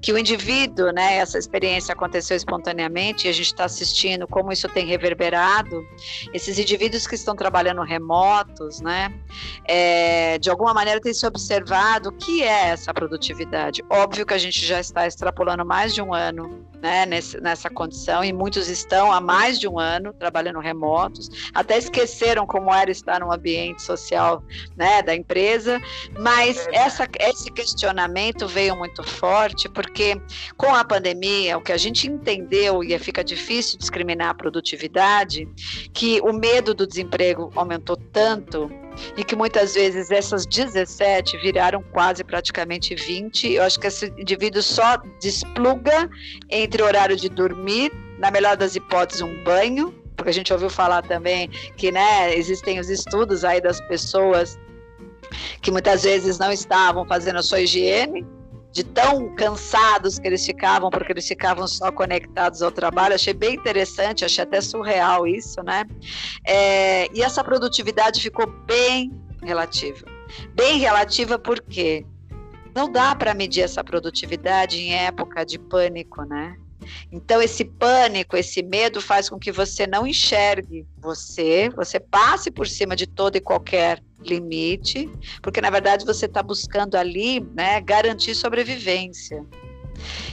que 0.00 0.12
o 0.12 0.18
indivíduo, 0.18 0.92
né, 0.92 1.16
essa 1.16 1.38
experiência 1.38 1.92
aconteceu 1.92 2.36
espontaneamente 2.36 3.26
e 3.26 3.30
a 3.30 3.32
gente 3.32 3.46
está 3.46 3.64
assistindo 3.64 4.26
como 4.26 4.52
isso 4.52 4.68
tem 4.68 4.86
reverberado. 4.86 5.86
Esses 6.32 6.58
indivíduos 6.58 7.06
que 7.06 7.14
estão 7.14 7.34
trabalhando 7.34 7.82
remotos, 7.82 8.80
né, 8.80 9.12
é, 9.64 10.38
de 10.38 10.50
alguma 10.50 10.74
maneira 10.74 11.00
tem 11.00 11.12
se 11.14 11.26
observado 11.26 12.10
o 12.10 12.12
que 12.12 12.42
é 12.42 12.68
essa 12.68 12.92
produtividade. 12.92 13.82
Óbvio 13.90 14.26
que 14.26 14.34
a 14.34 14.38
gente 14.38 14.64
já 14.64 14.80
está 14.80 15.06
extrapolando 15.06 15.64
mais 15.64 15.94
de 15.94 16.02
um 16.02 16.14
ano 16.14 16.68
né, 16.80 17.06
nesse, 17.06 17.40
nessa 17.40 17.68
condição, 17.68 18.24
e 18.24 18.32
muitos 18.32 18.68
estão 18.68 19.12
há 19.12 19.20
mais 19.20 19.58
de 19.58 19.66
um 19.68 19.78
ano 19.78 20.12
trabalhando 20.12 20.60
remotos, 20.60 21.50
até 21.52 21.76
esqueceram 21.78 22.46
como 22.46 22.72
era 22.72 22.90
estar 22.90 23.20
no 23.20 23.32
ambiente 23.32 23.82
social 23.82 24.42
né, 24.76 25.02
da 25.02 25.14
empresa, 25.14 25.80
mas 26.18 26.66
essa, 26.72 27.06
esse 27.18 27.50
questionamento 27.50 28.46
veio 28.46 28.76
muito 28.76 29.02
forte, 29.02 29.47
porque 29.70 30.20
com 30.56 30.74
a 30.74 30.84
pandemia, 30.84 31.56
o 31.56 31.60
que 31.60 31.72
a 31.72 31.76
gente 31.76 32.08
entendeu, 32.08 32.82
e 32.82 32.98
fica 32.98 33.22
difícil 33.22 33.78
discriminar 33.78 34.30
a 34.30 34.34
produtividade, 34.34 35.48
que 35.92 36.20
o 36.20 36.32
medo 36.32 36.74
do 36.74 36.86
desemprego 36.86 37.50
aumentou 37.54 37.96
tanto 37.96 38.70
e 39.16 39.24
que 39.24 39.36
muitas 39.36 39.74
vezes 39.74 40.10
essas 40.10 40.44
17 40.46 41.38
viraram 41.38 41.82
quase 41.92 42.24
praticamente 42.24 42.94
20. 42.94 43.52
Eu 43.52 43.62
acho 43.62 43.78
que 43.78 43.86
esse 43.86 44.06
indivíduo 44.18 44.62
só 44.62 44.98
despluga 45.20 46.10
entre 46.50 46.82
o 46.82 46.86
horário 46.86 47.16
de 47.16 47.28
dormir, 47.28 47.92
na 48.18 48.30
melhor 48.30 48.56
das 48.56 48.74
hipóteses, 48.74 49.22
um 49.22 49.42
banho, 49.44 49.94
porque 50.16 50.30
a 50.30 50.34
gente 50.34 50.52
ouviu 50.52 50.68
falar 50.68 51.02
também 51.02 51.48
que 51.76 51.92
né, 51.92 52.36
existem 52.36 52.80
os 52.80 52.88
estudos 52.88 53.44
aí 53.44 53.60
das 53.60 53.80
pessoas 53.82 54.58
que 55.60 55.70
muitas 55.70 56.02
vezes 56.02 56.38
não 56.38 56.50
estavam 56.50 57.06
fazendo 57.06 57.38
a 57.38 57.42
sua 57.42 57.60
higiene, 57.60 58.26
de 58.72 58.84
tão 58.84 59.34
cansados 59.34 60.18
que 60.18 60.26
eles 60.26 60.44
ficavam, 60.44 60.90
porque 60.90 61.12
eles 61.12 61.26
ficavam 61.26 61.66
só 61.66 61.90
conectados 61.90 62.62
ao 62.62 62.70
trabalho. 62.70 63.14
Achei 63.14 63.32
bem 63.32 63.54
interessante, 63.54 64.24
achei 64.24 64.44
até 64.44 64.60
surreal 64.60 65.26
isso, 65.26 65.62
né? 65.62 65.84
É, 66.44 67.08
e 67.14 67.22
essa 67.22 67.42
produtividade 67.42 68.20
ficou 68.20 68.46
bem 68.66 69.12
relativa. 69.42 70.04
Bem 70.54 70.78
relativa 70.78 71.38
porque 71.38 72.04
não 72.74 72.90
dá 72.90 73.14
para 73.14 73.34
medir 73.34 73.62
essa 73.62 73.82
produtividade 73.82 74.78
em 74.78 74.94
época 74.94 75.44
de 75.44 75.58
pânico, 75.58 76.22
né? 76.24 76.56
Então, 77.10 77.42
esse 77.42 77.64
pânico, 77.64 78.36
esse 78.36 78.62
medo 78.62 79.00
faz 79.00 79.28
com 79.28 79.38
que 79.38 79.50
você 79.50 79.86
não 79.86 80.06
enxergue 80.06 80.86
você, 80.96 81.68
você 81.70 81.98
passe 81.98 82.50
por 82.50 82.66
cima 82.66 82.94
de 82.94 83.06
todo 83.06 83.36
e 83.36 83.40
qualquer 83.40 84.02
limite, 84.20 85.10
porque 85.42 85.60
na 85.60 85.70
verdade 85.70 86.04
você 86.04 86.26
está 86.26 86.42
buscando 86.42 86.96
ali 86.96 87.40
né, 87.54 87.80
garantir 87.80 88.34
sobrevivência. 88.34 89.44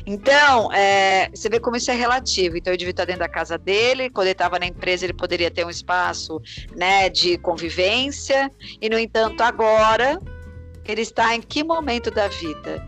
Então, 0.06 0.72
é, 0.72 1.30
você 1.34 1.50
vê 1.50 1.60
como 1.60 1.76
isso 1.76 1.90
é 1.90 1.96
relativo. 1.96 2.58
Então, 2.58 2.72
ele 2.72 2.78
devia 2.78 2.92
estar 2.92 3.06
dentro 3.06 3.22
da 3.22 3.30
casa 3.30 3.58
dele, 3.58 4.10
quando 4.10 4.28
ele 4.28 4.34
estava 4.34 4.60
na 4.60 4.68
empresa, 4.68 5.06
ele 5.06 5.14
poderia 5.14 5.50
ter 5.50 5.66
um 5.66 5.70
espaço 5.70 6.40
né, 6.76 7.10
de 7.10 7.38
convivência, 7.40 8.52
e, 8.80 8.88
no 8.90 9.00
entanto, 9.00 9.42
agora, 9.42 10.22
ele 10.86 11.02
está 11.02 11.36
em 11.36 11.42
que 11.42 11.64
momento 11.64 12.12
da 12.12 12.28
vida? 12.28 12.86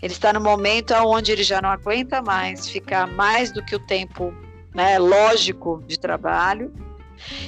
Ele 0.00 0.12
está 0.12 0.32
no 0.32 0.40
momento 0.40 0.94
onde 0.94 1.32
ele 1.32 1.42
já 1.42 1.60
não 1.60 1.70
aguenta 1.70 2.22
mais 2.22 2.68
ficar 2.68 3.06
mais 3.06 3.52
do 3.52 3.62
que 3.62 3.74
o 3.74 3.78
tempo 3.78 4.34
né, 4.74 4.98
lógico 4.98 5.82
de 5.86 5.98
trabalho. 5.98 6.72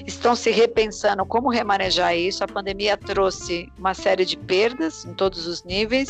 Estão 0.07 0.35
se 0.35 0.51
repensando 0.51 1.25
como 1.25 1.49
remanejar 1.49 2.16
isso. 2.16 2.45
A 2.45 2.49
pandemia 2.49 2.97
trouxe 2.97 3.72
uma 3.79 3.95
série 3.95 4.25
de 4.25 4.37
perdas 4.37 5.05
em 5.05 5.14
todos 5.14 5.47
os 5.47 5.64
níveis. 5.64 6.09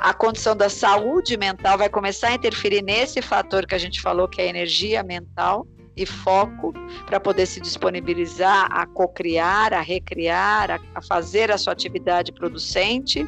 A 0.00 0.12
condição 0.12 0.56
da 0.56 0.68
saúde 0.68 1.36
mental 1.36 1.78
vai 1.78 1.88
começar 1.88 2.28
a 2.28 2.34
interferir 2.34 2.82
nesse 2.82 3.22
fator 3.22 3.66
que 3.66 3.74
a 3.74 3.78
gente 3.78 4.00
falou, 4.00 4.28
que 4.28 4.40
é 4.40 4.48
energia 4.48 5.02
mental 5.02 5.66
e 5.96 6.06
foco 6.06 6.72
para 7.06 7.18
poder 7.18 7.46
se 7.46 7.60
disponibilizar 7.60 8.68
a 8.70 8.86
cocriar, 8.86 9.74
a 9.74 9.80
recriar, 9.80 10.70
a, 10.70 10.80
a 10.94 11.02
fazer 11.02 11.50
a 11.50 11.58
sua 11.58 11.72
atividade 11.72 12.32
producente. 12.32 13.26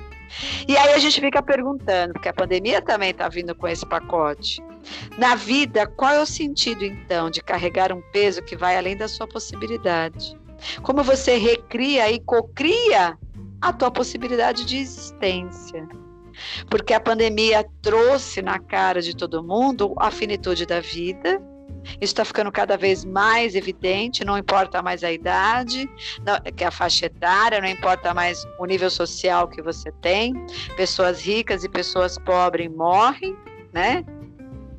E 0.68 0.76
aí 0.76 0.93
a 0.95 0.99
gente 0.99 1.20
fica 1.20 1.43
perguntando, 1.43 2.12
porque 2.12 2.28
a 2.28 2.33
pandemia 2.33 2.81
também 2.81 3.11
está 3.11 3.28
vindo 3.28 3.55
com 3.55 3.66
esse 3.66 3.85
pacote. 3.85 4.62
Na 5.18 5.35
vida, 5.35 5.87
qual 5.87 6.12
é 6.12 6.20
o 6.20 6.26
sentido 6.26 6.85
então 6.85 7.31
de 7.31 7.43
carregar 7.43 7.93
um 7.93 8.01
peso 8.12 8.43
que 8.43 8.57
vai 8.57 8.76
além 8.76 8.97
da 8.97 9.09
sua 9.09 9.26
possibilidade? 9.26 10.39
Como 10.83 11.03
você 11.03 11.37
recria 11.37 12.11
e 12.11 12.20
cocria 12.20 13.18
a 13.61 13.72
tua 13.72 13.91
possibilidade 13.91 14.64
de 14.64 14.78
existência? 14.78 15.89
Porque 16.70 16.95
a 16.95 17.01
pandemia 17.01 17.66
trouxe 17.83 18.41
na 18.41 18.59
cara 18.59 19.03
de 19.03 19.14
todo 19.14 19.43
mundo 19.43 19.95
a 19.99 20.11
finitude 20.11 20.64
da 20.64 20.81
vida 20.81 21.41
isso 22.01 22.12
está 22.12 22.24
ficando 22.24 22.51
cada 22.53 22.76
vez 22.76 23.05
mais 23.05 23.55
evidente, 23.55 24.24
não 24.24 24.37
importa 24.37 24.83
mais 24.83 25.03
a 25.03 25.11
idade, 25.11 25.89
que 26.57 26.64
a 26.64 26.70
faixa 26.70 27.07
etária, 27.07 27.61
não 27.61 27.68
importa 27.68 28.12
mais 28.14 28.47
o 28.59 28.66
nível 28.66 28.91
social 28.91 29.49
que 29.49 29.62
você 29.62 29.91
tem. 30.01 30.35
Pessoas 30.76 31.22
ricas 31.22 31.64
e 31.64 31.68
pessoas 31.68 32.18
pobres 32.18 32.70
morrem, 32.70 33.37
né? 33.72 34.05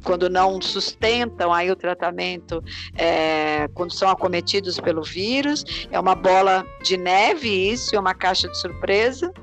Quando 0.03 0.29
não 0.29 0.61
sustentam 0.61 1.53
aí 1.53 1.69
o 1.69 1.75
tratamento, 1.75 2.63
é, 2.95 3.67
quando 3.73 3.93
são 3.93 4.09
acometidos 4.09 4.79
pelo 4.79 5.03
vírus, 5.03 5.63
é 5.91 5.99
uma 5.99 6.15
bola 6.15 6.65
de 6.83 6.97
neve 6.97 7.49
isso, 7.71 7.95
é 7.95 7.99
uma 7.99 8.13
caixa 8.13 8.47
de 8.47 8.57
surpresa. 8.57 9.33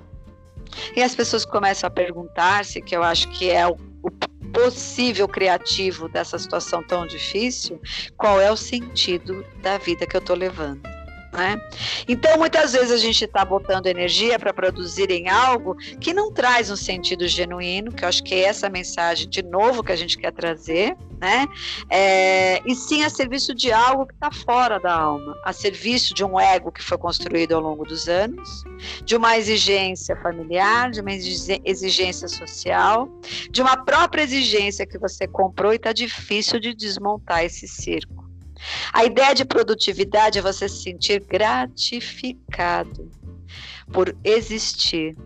E 0.96 1.02
as 1.02 1.14
pessoas 1.14 1.44
começam 1.44 1.86
a 1.86 1.90
perguntar-se, 1.90 2.80
que 2.82 2.96
eu 2.96 3.02
acho 3.02 3.28
que 3.30 3.50
é 3.50 3.66
o, 3.66 3.76
o 4.02 4.10
possível 4.52 5.28
criativo 5.28 6.08
dessa 6.08 6.38
situação 6.38 6.82
tão 6.82 7.06
difícil, 7.06 7.80
qual 8.16 8.40
é 8.40 8.50
o 8.50 8.56
sentido 8.56 9.44
da 9.62 9.78
vida 9.78 10.06
que 10.06 10.16
eu 10.16 10.20
estou 10.20 10.36
levando. 10.36 10.97
Né? 11.32 11.60
Então, 12.08 12.38
muitas 12.38 12.72
vezes 12.72 12.90
a 12.90 12.96
gente 12.96 13.24
está 13.24 13.44
botando 13.44 13.86
energia 13.86 14.38
para 14.38 14.52
produzir 14.52 15.10
em 15.10 15.28
algo 15.28 15.76
que 16.00 16.14
não 16.14 16.32
traz 16.32 16.70
um 16.70 16.76
sentido 16.76 17.28
genuíno, 17.28 17.92
que 17.92 18.04
eu 18.04 18.08
acho 18.08 18.22
que 18.24 18.34
é 18.34 18.44
essa 18.44 18.68
mensagem 18.70 19.28
de 19.28 19.42
novo 19.42 19.82
que 19.82 19.92
a 19.92 19.96
gente 19.96 20.16
quer 20.16 20.32
trazer, 20.32 20.96
né? 21.20 21.46
É, 21.90 22.62
e 22.64 22.74
sim 22.74 23.04
a 23.04 23.10
serviço 23.10 23.54
de 23.54 23.70
algo 23.70 24.06
que 24.06 24.14
está 24.14 24.30
fora 24.30 24.78
da 24.78 24.94
alma, 24.94 25.36
a 25.44 25.52
serviço 25.52 26.14
de 26.14 26.24
um 26.24 26.40
ego 26.40 26.72
que 26.72 26.82
foi 26.82 26.96
construído 26.96 27.52
ao 27.52 27.60
longo 27.60 27.84
dos 27.84 28.08
anos, 28.08 28.64
de 29.04 29.14
uma 29.16 29.36
exigência 29.36 30.16
familiar, 30.16 30.90
de 30.90 31.00
uma 31.00 31.12
exigência 31.12 32.28
social, 32.28 33.08
de 33.50 33.60
uma 33.60 33.76
própria 33.76 34.22
exigência 34.22 34.86
que 34.86 34.98
você 34.98 35.26
comprou 35.26 35.72
e 35.72 35.76
está 35.76 35.92
difícil 35.92 36.58
de 36.58 36.72
desmontar 36.74 37.44
esse 37.44 37.68
circo. 37.68 38.27
A 38.92 39.04
ideia 39.04 39.34
de 39.34 39.44
produtividade 39.44 40.38
é 40.38 40.42
você 40.42 40.68
se 40.68 40.82
sentir 40.82 41.20
gratificado 41.20 43.10
por 43.92 44.16
existir, 44.24 45.16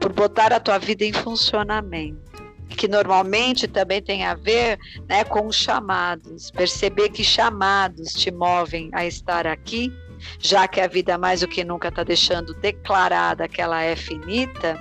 por 0.00 0.12
botar 0.12 0.52
a 0.52 0.60
tua 0.60 0.78
vida 0.78 1.04
em 1.04 1.12
funcionamento 1.12 2.28
que 2.76 2.86
normalmente 2.86 3.66
também 3.66 4.00
tem 4.00 4.24
a 4.24 4.34
ver 4.34 4.78
né, 5.08 5.24
com 5.24 5.46
os 5.46 5.56
chamados, 5.56 6.50
perceber 6.50 7.08
que 7.08 7.24
chamados 7.24 8.12
te 8.12 8.30
movem 8.30 8.88
a 8.92 9.04
estar 9.04 9.46
aqui, 9.46 9.92
já 10.38 10.68
que 10.68 10.80
a 10.80 10.86
vida 10.86 11.18
mais 11.18 11.40
do 11.40 11.48
que 11.48 11.64
nunca 11.64 11.88
está 11.88 12.04
deixando 12.04 12.54
declarada 12.54 13.48
que 13.48 13.60
ela 13.60 13.82
é 13.82 13.96
finita, 13.96 14.78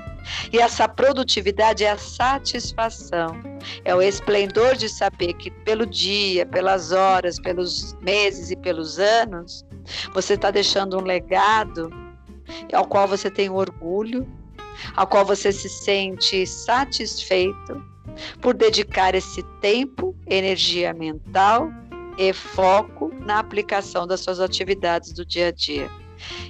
e 0.51 0.59
essa 0.59 0.87
produtividade 0.87 1.83
é 1.83 1.91
a 1.91 1.97
satisfação, 1.97 3.41
é 3.83 3.93
o 3.95 4.01
esplendor 4.01 4.75
de 4.75 4.89
saber 4.89 5.33
que 5.33 5.51
pelo 5.51 5.85
dia, 5.85 6.45
pelas 6.45 6.91
horas, 6.91 7.39
pelos 7.39 7.93
meses 8.01 8.51
e 8.51 8.55
pelos 8.55 8.99
anos, 8.99 9.65
você 10.13 10.33
está 10.33 10.51
deixando 10.51 10.97
um 10.97 11.03
legado 11.03 11.89
ao 12.73 12.85
qual 12.85 13.07
você 13.07 13.29
tem 13.29 13.49
orgulho, 13.49 14.27
ao 14.95 15.07
qual 15.07 15.25
você 15.25 15.51
se 15.51 15.69
sente 15.69 16.45
satisfeito 16.45 17.83
por 18.41 18.53
dedicar 18.53 19.15
esse 19.15 19.43
tempo, 19.61 20.15
energia 20.27 20.93
mental 20.93 21.69
e 22.17 22.33
foco 22.33 23.11
na 23.19 23.39
aplicação 23.39 24.07
das 24.07 24.21
suas 24.21 24.39
atividades 24.39 25.13
do 25.13 25.25
dia 25.25 25.47
a 25.47 25.51
dia. 25.51 25.89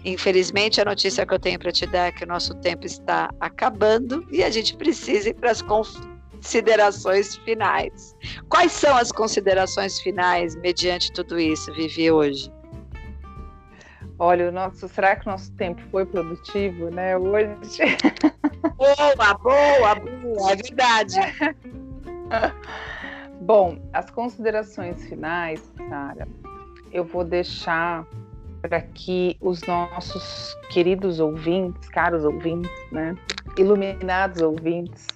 Infelizmente, 0.04 0.82
a 0.82 0.86
notícia 0.86 1.26
que 1.26 1.34
eu 1.34 1.40
tenho 1.40 1.60
para 1.60 1.72
te 1.72 1.86
dar 1.86 2.08
é 2.08 2.12
que 2.12 2.24
o 2.24 2.28
nosso 2.28 2.56
tempo 2.56 2.86
está 2.86 3.30
acabando 3.40 4.26
e 4.32 4.44
a 4.44 4.50
gente 4.50 4.76
precisa 4.76 5.30
ir 5.30 5.34
para 5.34 5.52
as 5.52 5.62
considerações 5.62 7.38
finais. 7.38 8.16
Quais 8.50 8.72
são 8.72 8.96
as 8.96 9.12
considerações 9.12 10.00
finais 10.00 10.56
mediante 10.56 11.12
tudo 11.14 11.40
isso, 11.40 11.74
Vivi, 11.74 12.12
hoje? 12.12 12.52
Olha, 14.20 14.50
o 14.50 14.52
nosso, 14.52 14.88
será 14.88 15.16
que 15.16 15.28
o 15.28 15.32
nosso 15.32 15.52
tempo 15.54 15.80
foi 15.92 16.06
produtivo, 16.06 16.90
né? 16.90 17.18
Hoje. 17.18 17.48
Boa, 18.76 19.34
boa, 19.36 19.96
boa, 19.96 20.52
é 20.52 20.56
verdade. 20.56 21.16
Bom, 23.42 23.80
as 23.94 24.10
considerações 24.12 25.08
finais, 25.08 25.62
Sara, 25.90 26.28
eu 26.92 27.04
vou 27.04 27.24
deixar 27.24 28.06
para 28.68 28.82
que 28.82 29.38
os 29.40 29.62
nossos 29.64 30.54
queridos 30.70 31.20
ouvintes, 31.20 31.88
caros 31.90 32.26
ouvintes, 32.26 32.72
né, 32.92 33.16
iluminados 33.58 34.42
ouvintes, 34.42 35.08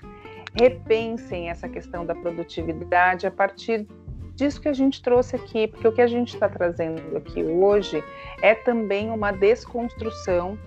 repensem 0.53 1.49
essa 1.49 1.67
questão 1.67 2.05
da 2.05 2.15
produtividade 2.15 3.27
a 3.27 3.31
partir 3.31 3.85
disso 4.35 4.61
que 4.61 4.69
a 4.69 4.73
gente 4.73 5.01
trouxe 5.01 5.35
aqui, 5.35 5.67
porque 5.67 5.87
o 5.87 5.91
que 5.91 6.01
a 6.01 6.07
gente 6.07 6.33
está 6.33 6.47
trazendo 6.47 7.17
aqui 7.17 7.43
hoje 7.43 8.03
é 8.41 8.55
também 8.55 9.09
uma 9.09 9.31
desconstrução 9.31 10.57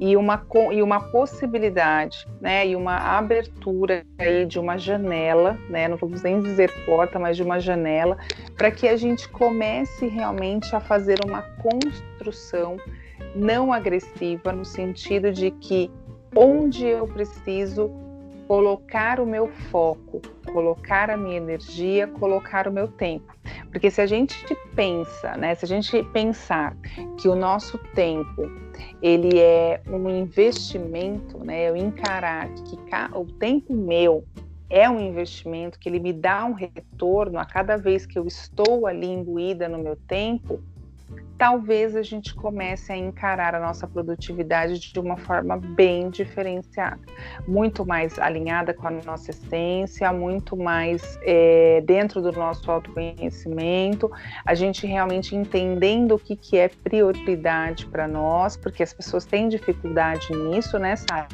e 0.00 0.16
uma, 0.16 0.46
e 0.72 0.82
uma 0.82 1.00
possibilidade, 1.10 2.26
né, 2.40 2.66
e 2.66 2.76
uma 2.76 2.96
abertura 2.96 4.04
aí 4.18 4.46
de 4.46 4.58
uma 4.58 4.78
janela, 4.78 5.58
né, 5.68 5.88
não 5.88 5.96
vamos 5.96 6.22
nem 6.22 6.40
dizer 6.40 6.70
porta, 6.84 7.18
mas 7.18 7.36
de 7.36 7.42
uma 7.42 7.58
janela, 7.58 8.16
para 8.56 8.70
que 8.70 8.86
a 8.86 8.96
gente 8.96 9.28
comece 9.28 10.06
realmente 10.06 10.74
a 10.74 10.80
fazer 10.80 11.18
uma 11.24 11.42
construção 11.42 12.76
não 13.34 13.72
agressiva, 13.72 14.52
no 14.52 14.64
sentido 14.64 15.32
de 15.32 15.50
que 15.50 15.90
onde 16.34 16.86
eu 16.86 17.06
preciso 17.06 17.90
colocar 18.46 19.20
o 19.20 19.26
meu 19.26 19.48
foco, 19.70 20.22
colocar 20.52 21.10
a 21.10 21.16
minha 21.16 21.36
energia, 21.36 22.06
colocar 22.06 22.66
o 22.68 22.72
meu 22.72 22.88
tempo. 22.88 23.32
Porque 23.70 23.90
se 23.90 24.00
a 24.00 24.06
gente 24.06 24.36
pensa, 24.74 25.36
né, 25.36 25.54
se 25.54 25.64
a 25.64 25.68
gente 25.68 26.02
pensar 26.12 26.76
que 27.18 27.28
o 27.28 27.34
nosso 27.34 27.78
tempo 27.94 28.50
ele 29.02 29.38
é 29.38 29.80
um 29.88 30.08
investimento, 30.08 31.38
né, 31.44 31.68
eu 31.68 31.76
encarar 31.76 32.48
que 32.48 32.78
o 33.14 33.24
tempo 33.24 33.74
meu 33.74 34.24
é 34.70 34.88
um 34.88 35.00
investimento 35.00 35.78
que 35.78 35.88
ele 35.88 35.98
me 35.98 36.12
dá 36.12 36.44
um 36.44 36.52
retorno 36.52 37.38
a 37.38 37.44
cada 37.44 37.76
vez 37.76 38.04
que 38.04 38.18
eu 38.18 38.26
estou 38.26 38.86
ali 38.86 39.06
imbuída 39.06 39.68
no 39.68 39.78
meu 39.78 39.96
tempo, 39.96 40.60
talvez 41.38 41.94
a 41.94 42.02
gente 42.02 42.34
comece 42.34 42.92
a 42.92 42.96
encarar 42.96 43.54
a 43.54 43.60
nossa 43.60 43.86
produtividade 43.86 44.80
de 44.80 44.98
uma 44.98 45.16
forma 45.16 45.56
bem 45.56 46.10
diferenciada, 46.10 46.98
muito 47.46 47.86
mais 47.86 48.18
alinhada 48.18 48.74
com 48.74 48.88
a 48.88 48.90
nossa 48.90 49.30
essência, 49.30 50.12
muito 50.12 50.56
mais 50.56 51.18
é, 51.22 51.80
dentro 51.86 52.20
do 52.20 52.32
nosso 52.32 52.68
autoconhecimento, 52.70 54.10
a 54.44 54.54
gente 54.54 54.84
realmente 54.84 55.36
entendendo 55.36 56.16
o 56.16 56.18
que, 56.18 56.34
que 56.34 56.58
é 56.58 56.68
prioridade 56.68 57.86
para 57.86 58.08
nós, 58.08 58.56
porque 58.56 58.82
as 58.82 58.92
pessoas 58.92 59.24
têm 59.24 59.48
dificuldade 59.48 60.34
nisso, 60.34 60.76
né, 60.78 60.96
Sara? 60.96 61.28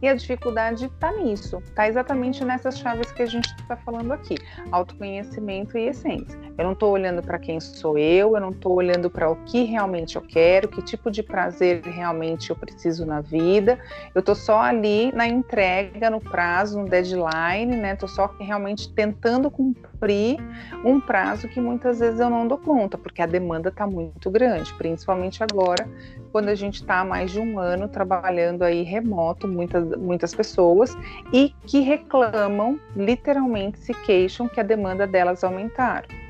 E 0.00 0.08
a 0.08 0.14
dificuldade 0.14 0.86
está 0.86 1.12
nisso, 1.12 1.58
está 1.58 1.86
exatamente 1.86 2.42
nessas 2.44 2.78
chaves 2.78 3.12
que 3.12 3.22
a 3.22 3.26
gente 3.26 3.48
está 3.60 3.76
falando 3.76 4.12
aqui: 4.12 4.36
autoconhecimento 4.72 5.76
e 5.76 5.88
essência. 5.88 6.38
Eu 6.56 6.64
não 6.64 6.72
estou 6.72 6.92
olhando 6.92 7.22
para 7.22 7.38
quem 7.38 7.60
sou 7.60 7.98
eu, 7.98 8.34
eu 8.34 8.40
não 8.40 8.50
estou 8.50 8.74
olhando 8.74 9.10
para 9.10 9.30
o 9.30 9.36
que 9.50 9.64
realmente 9.64 10.14
eu 10.14 10.22
quero, 10.22 10.68
que 10.68 10.80
tipo 10.80 11.10
de 11.10 11.24
prazer 11.24 11.82
realmente 11.82 12.50
eu 12.50 12.56
preciso 12.56 13.04
na 13.04 13.20
vida. 13.20 13.80
Eu 14.14 14.20
estou 14.20 14.34
só 14.36 14.60
ali 14.60 15.10
na 15.12 15.26
entrega, 15.26 16.08
no 16.08 16.20
prazo, 16.20 16.80
no 16.80 16.88
deadline, 16.88 17.76
né? 17.76 17.94
Estou 17.94 18.08
só 18.08 18.32
realmente 18.38 18.92
tentando 18.92 19.50
cumprir 19.50 20.36
um 20.84 21.00
prazo 21.00 21.48
que 21.48 21.60
muitas 21.60 21.98
vezes 21.98 22.20
eu 22.20 22.30
não 22.30 22.46
dou 22.46 22.58
conta, 22.58 22.96
porque 22.96 23.20
a 23.20 23.26
demanda 23.26 23.70
está 23.70 23.88
muito 23.88 24.30
grande, 24.30 24.72
principalmente 24.74 25.42
agora, 25.42 25.88
quando 26.30 26.48
a 26.48 26.54
gente 26.54 26.76
está 26.76 27.00
há 27.00 27.04
mais 27.04 27.32
de 27.32 27.40
um 27.40 27.58
ano 27.58 27.88
trabalhando 27.88 28.62
aí 28.62 28.84
remoto, 28.84 29.48
muitas, 29.48 29.84
muitas 29.96 30.32
pessoas, 30.32 30.96
e 31.32 31.52
que 31.66 31.80
reclamam, 31.80 32.78
literalmente 32.94 33.80
se 33.80 33.92
queixam 33.92 34.46
que 34.46 34.60
a 34.60 34.64
demanda 34.64 35.08
delas 35.08 35.42
aumentaram. 35.42 36.29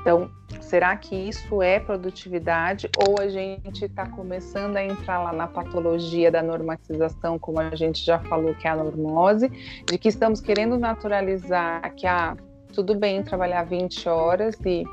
Então, 0.00 0.30
será 0.60 0.96
que 0.96 1.14
isso 1.14 1.62
é 1.62 1.80
produtividade 1.80 2.88
ou 2.96 3.20
a 3.20 3.28
gente 3.28 3.84
está 3.84 4.06
começando 4.06 4.76
a 4.76 4.84
entrar 4.84 5.22
lá 5.22 5.32
na 5.32 5.46
patologia 5.46 6.30
da 6.30 6.42
normatização, 6.42 7.38
como 7.38 7.60
a 7.60 7.74
gente 7.74 8.04
já 8.04 8.18
falou 8.18 8.54
que 8.54 8.66
é 8.66 8.70
a 8.70 8.76
normose, 8.76 9.48
de 9.48 9.98
que 9.98 10.08
estamos 10.08 10.40
querendo 10.40 10.78
naturalizar 10.78 11.94
que 11.94 12.06
ah, 12.06 12.36
tudo 12.72 12.94
bem 12.94 13.22
trabalhar 13.22 13.64
20 13.64 14.08
horas 14.08 14.56
e 14.64 14.84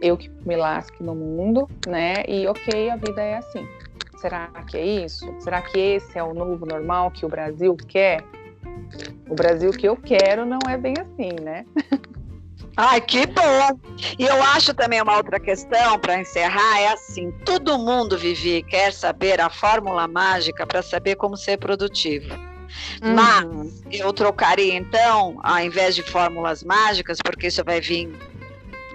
eu 0.00 0.16
que 0.16 0.28
me 0.44 0.56
lasque 0.56 1.02
no 1.02 1.14
mundo, 1.14 1.68
né? 1.86 2.24
E 2.26 2.46
ok, 2.46 2.90
a 2.90 2.96
vida 2.96 3.22
é 3.22 3.36
assim. 3.36 3.66
Será 4.16 4.48
que 4.66 4.76
é 4.76 4.84
isso? 5.04 5.32
Será 5.40 5.62
que 5.62 5.78
esse 5.78 6.18
é 6.18 6.22
o 6.22 6.34
novo 6.34 6.66
normal 6.66 7.10
que 7.10 7.24
o 7.24 7.28
Brasil 7.28 7.76
quer? 7.88 8.24
O 9.28 9.34
Brasil 9.34 9.70
que 9.70 9.88
eu 9.88 9.96
quero 9.96 10.44
não 10.44 10.58
é 10.68 10.76
bem 10.76 10.94
assim, 10.98 11.30
né? 11.42 11.64
Ai, 12.76 13.00
que 13.00 13.26
bom! 13.26 13.78
E 14.18 14.24
eu 14.24 14.42
acho 14.42 14.72
também 14.72 15.02
uma 15.02 15.16
outra 15.16 15.38
questão 15.38 15.98
para 15.98 16.18
encerrar 16.20 16.80
é 16.80 16.92
assim: 16.92 17.30
todo 17.44 17.78
mundo, 17.78 18.16
Vivi, 18.16 18.62
quer 18.62 18.92
saber 18.92 19.40
a 19.40 19.50
fórmula 19.50 20.08
mágica 20.08 20.66
para 20.66 20.82
saber 20.82 21.16
como 21.16 21.36
ser 21.36 21.58
produtivo. 21.58 22.32
Uhum. 23.02 23.14
Mas 23.14 23.82
eu 23.90 24.12
trocaria 24.12 24.74
então, 24.74 25.38
ao 25.42 25.60
invés 25.60 25.94
de 25.94 26.02
fórmulas 26.02 26.64
mágicas, 26.64 27.18
porque 27.22 27.48
isso 27.48 27.62
vai 27.62 27.80
vir 27.80 28.10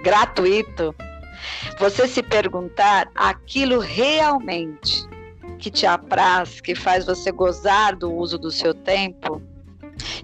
gratuito, 0.02 0.94
você 1.78 2.08
se 2.08 2.22
perguntar 2.22 3.08
aquilo 3.14 3.78
realmente 3.78 5.06
que 5.58 5.70
te 5.70 5.86
apraz, 5.86 6.60
que 6.60 6.74
faz 6.74 7.06
você 7.06 7.30
gozar 7.30 7.96
do 7.96 8.12
uso 8.12 8.38
do 8.38 8.50
seu 8.50 8.72
tempo 8.72 9.42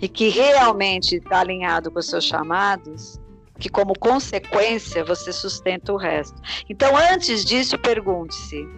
e 0.01 0.09
que 0.09 0.29
realmente 0.29 1.17
está 1.17 1.41
alinhado 1.41 1.91
com 1.91 1.99
os 1.99 2.07
seus 2.07 2.25
chamados, 2.25 3.21
que 3.65 3.71
como 3.71 3.99
consequência 3.99 5.03
você 5.03 5.33
sustenta 5.33 5.91
o 5.91 5.97
resto. 5.97 6.39
Então, 6.69 6.95
antes 6.95 7.43
disso, 7.43 7.79
pergunte-se: 7.79 8.69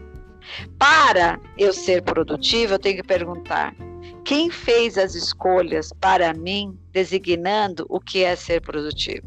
para 0.78 1.40
eu 1.58 1.72
ser 1.72 2.02
produtivo, 2.02 2.74
eu 2.74 2.78
tenho 2.78 2.94
que 2.94 3.02
perguntar: 3.02 3.74
quem 4.24 4.48
fez 4.48 4.96
as 4.96 5.16
escolhas 5.16 5.92
para 6.00 6.32
mim, 6.32 6.78
designando 6.92 7.84
o 7.88 7.98
que 7.98 8.22
é 8.22 8.36
ser 8.36 8.60
produtivo? 8.60 9.26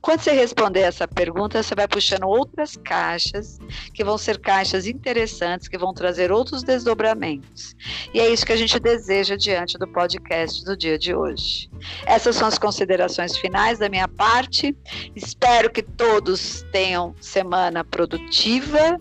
Quando 0.00 0.20
você 0.20 0.32
responder 0.32 0.80
essa 0.80 1.06
pergunta, 1.06 1.62
você 1.62 1.74
vai 1.74 1.86
puxando 1.86 2.24
outras 2.24 2.76
caixas, 2.76 3.58
que 3.92 4.04
vão 4.04 4.16
ser 4.18 4.38
caixas 4.38 4.86
interessantes, 4.86 5.68
que 5.68 5.78
vão 5.78 5.92
trazer 5.92 6.32
outros 6.32 6.62
desdobramentos. 6.62 7.74
E 8.12 8.20
é 8.20 8.28
isso 8.28 8.44
que 8.44 8.52
a 8.52 8.56
gente 8.56 8.78
deseja 8.78 9.36
diante 9.36 9.78
do 9.78 9.86
podcast 9.86 10.64
do 10.64 10.76
dia 10.76 10.98
de 10.98 11.14
hoje. 11.14 11.70
Essas 12.06 12.36
são 12.36 12.48
as 12.48 12.58
considerações 12.58 13.36
finais 13.36 13.78
da 13.78 13.88
minha 13.88 14.08
parte. 14.08 14.76
Espero 15.14 15.70
que 15.70 15.82
todos 15.82 16.64
tenham 16.72 17.14
semana 17.20 17.84
produtiva, 17.84 18.98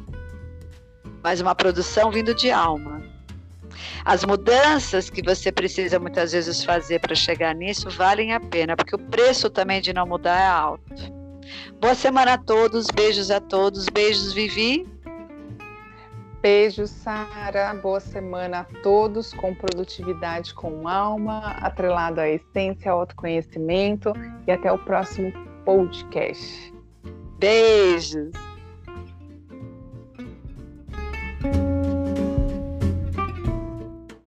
mas 1.23 1.41
uma 1.41 1.55
produção 1.55 2.11
vindo 2.11 2.34
de 2.34 2.51
alma. 2.51 3.09
As 4.05 4.23
mudanças 4.23 5.09
que 5.09 5.21
você 5.21 5.51
precisa 5.51 5.99
muitas 5.99 6.32
vezes 6.32 6.63
fazer 6.63 6.99
para 6.99 7.15
chegar 7.15 7.53
nisso 7.55 7.89
valem 7.89 8.34
a 8.34 8.39
pena, 8.39 8.75
porque 8.75 8.95
o 8.95 8.99
preço 8.99 9.49
também 9.49 9.82
de 9.82 9.93
não 9.93 10.05
mudar 10.05 10.39
é 10.39 10.47
alto. 10.47 11.19
Boa 11.80 11.95
semana 11.95 12.34
a 12.34 12.38
todos, 12.38 12.88
beijos 12.93 13.32
a 13.32 13.39
todos, 13.39 13.88
beijos 13.88 14.34
Vivi. 14.34 14.88
Beijos, 16.41 16.89
Sara. 16.89 17.73
Boa 17.73 17.99
semana 17.99 18.59
a 18.59 18.63
todos, 18.82 19.34
com 19.34 19.53
produtividade 19.53 20.53
com 20.53 20.88
alma, 20.88 21.51
atrelado 21.59 22.21
à 22.21 22.30
essência, 22.30 22.91
ao 22.91 23.01
autoconhecimento 23.01 24.13
e 24.47 24.51
até 24.51 24.71
o 24.71 24.77
próximo 24.77 25.34
podcast. 25.65 26.73
Beijos. 27.38 28.48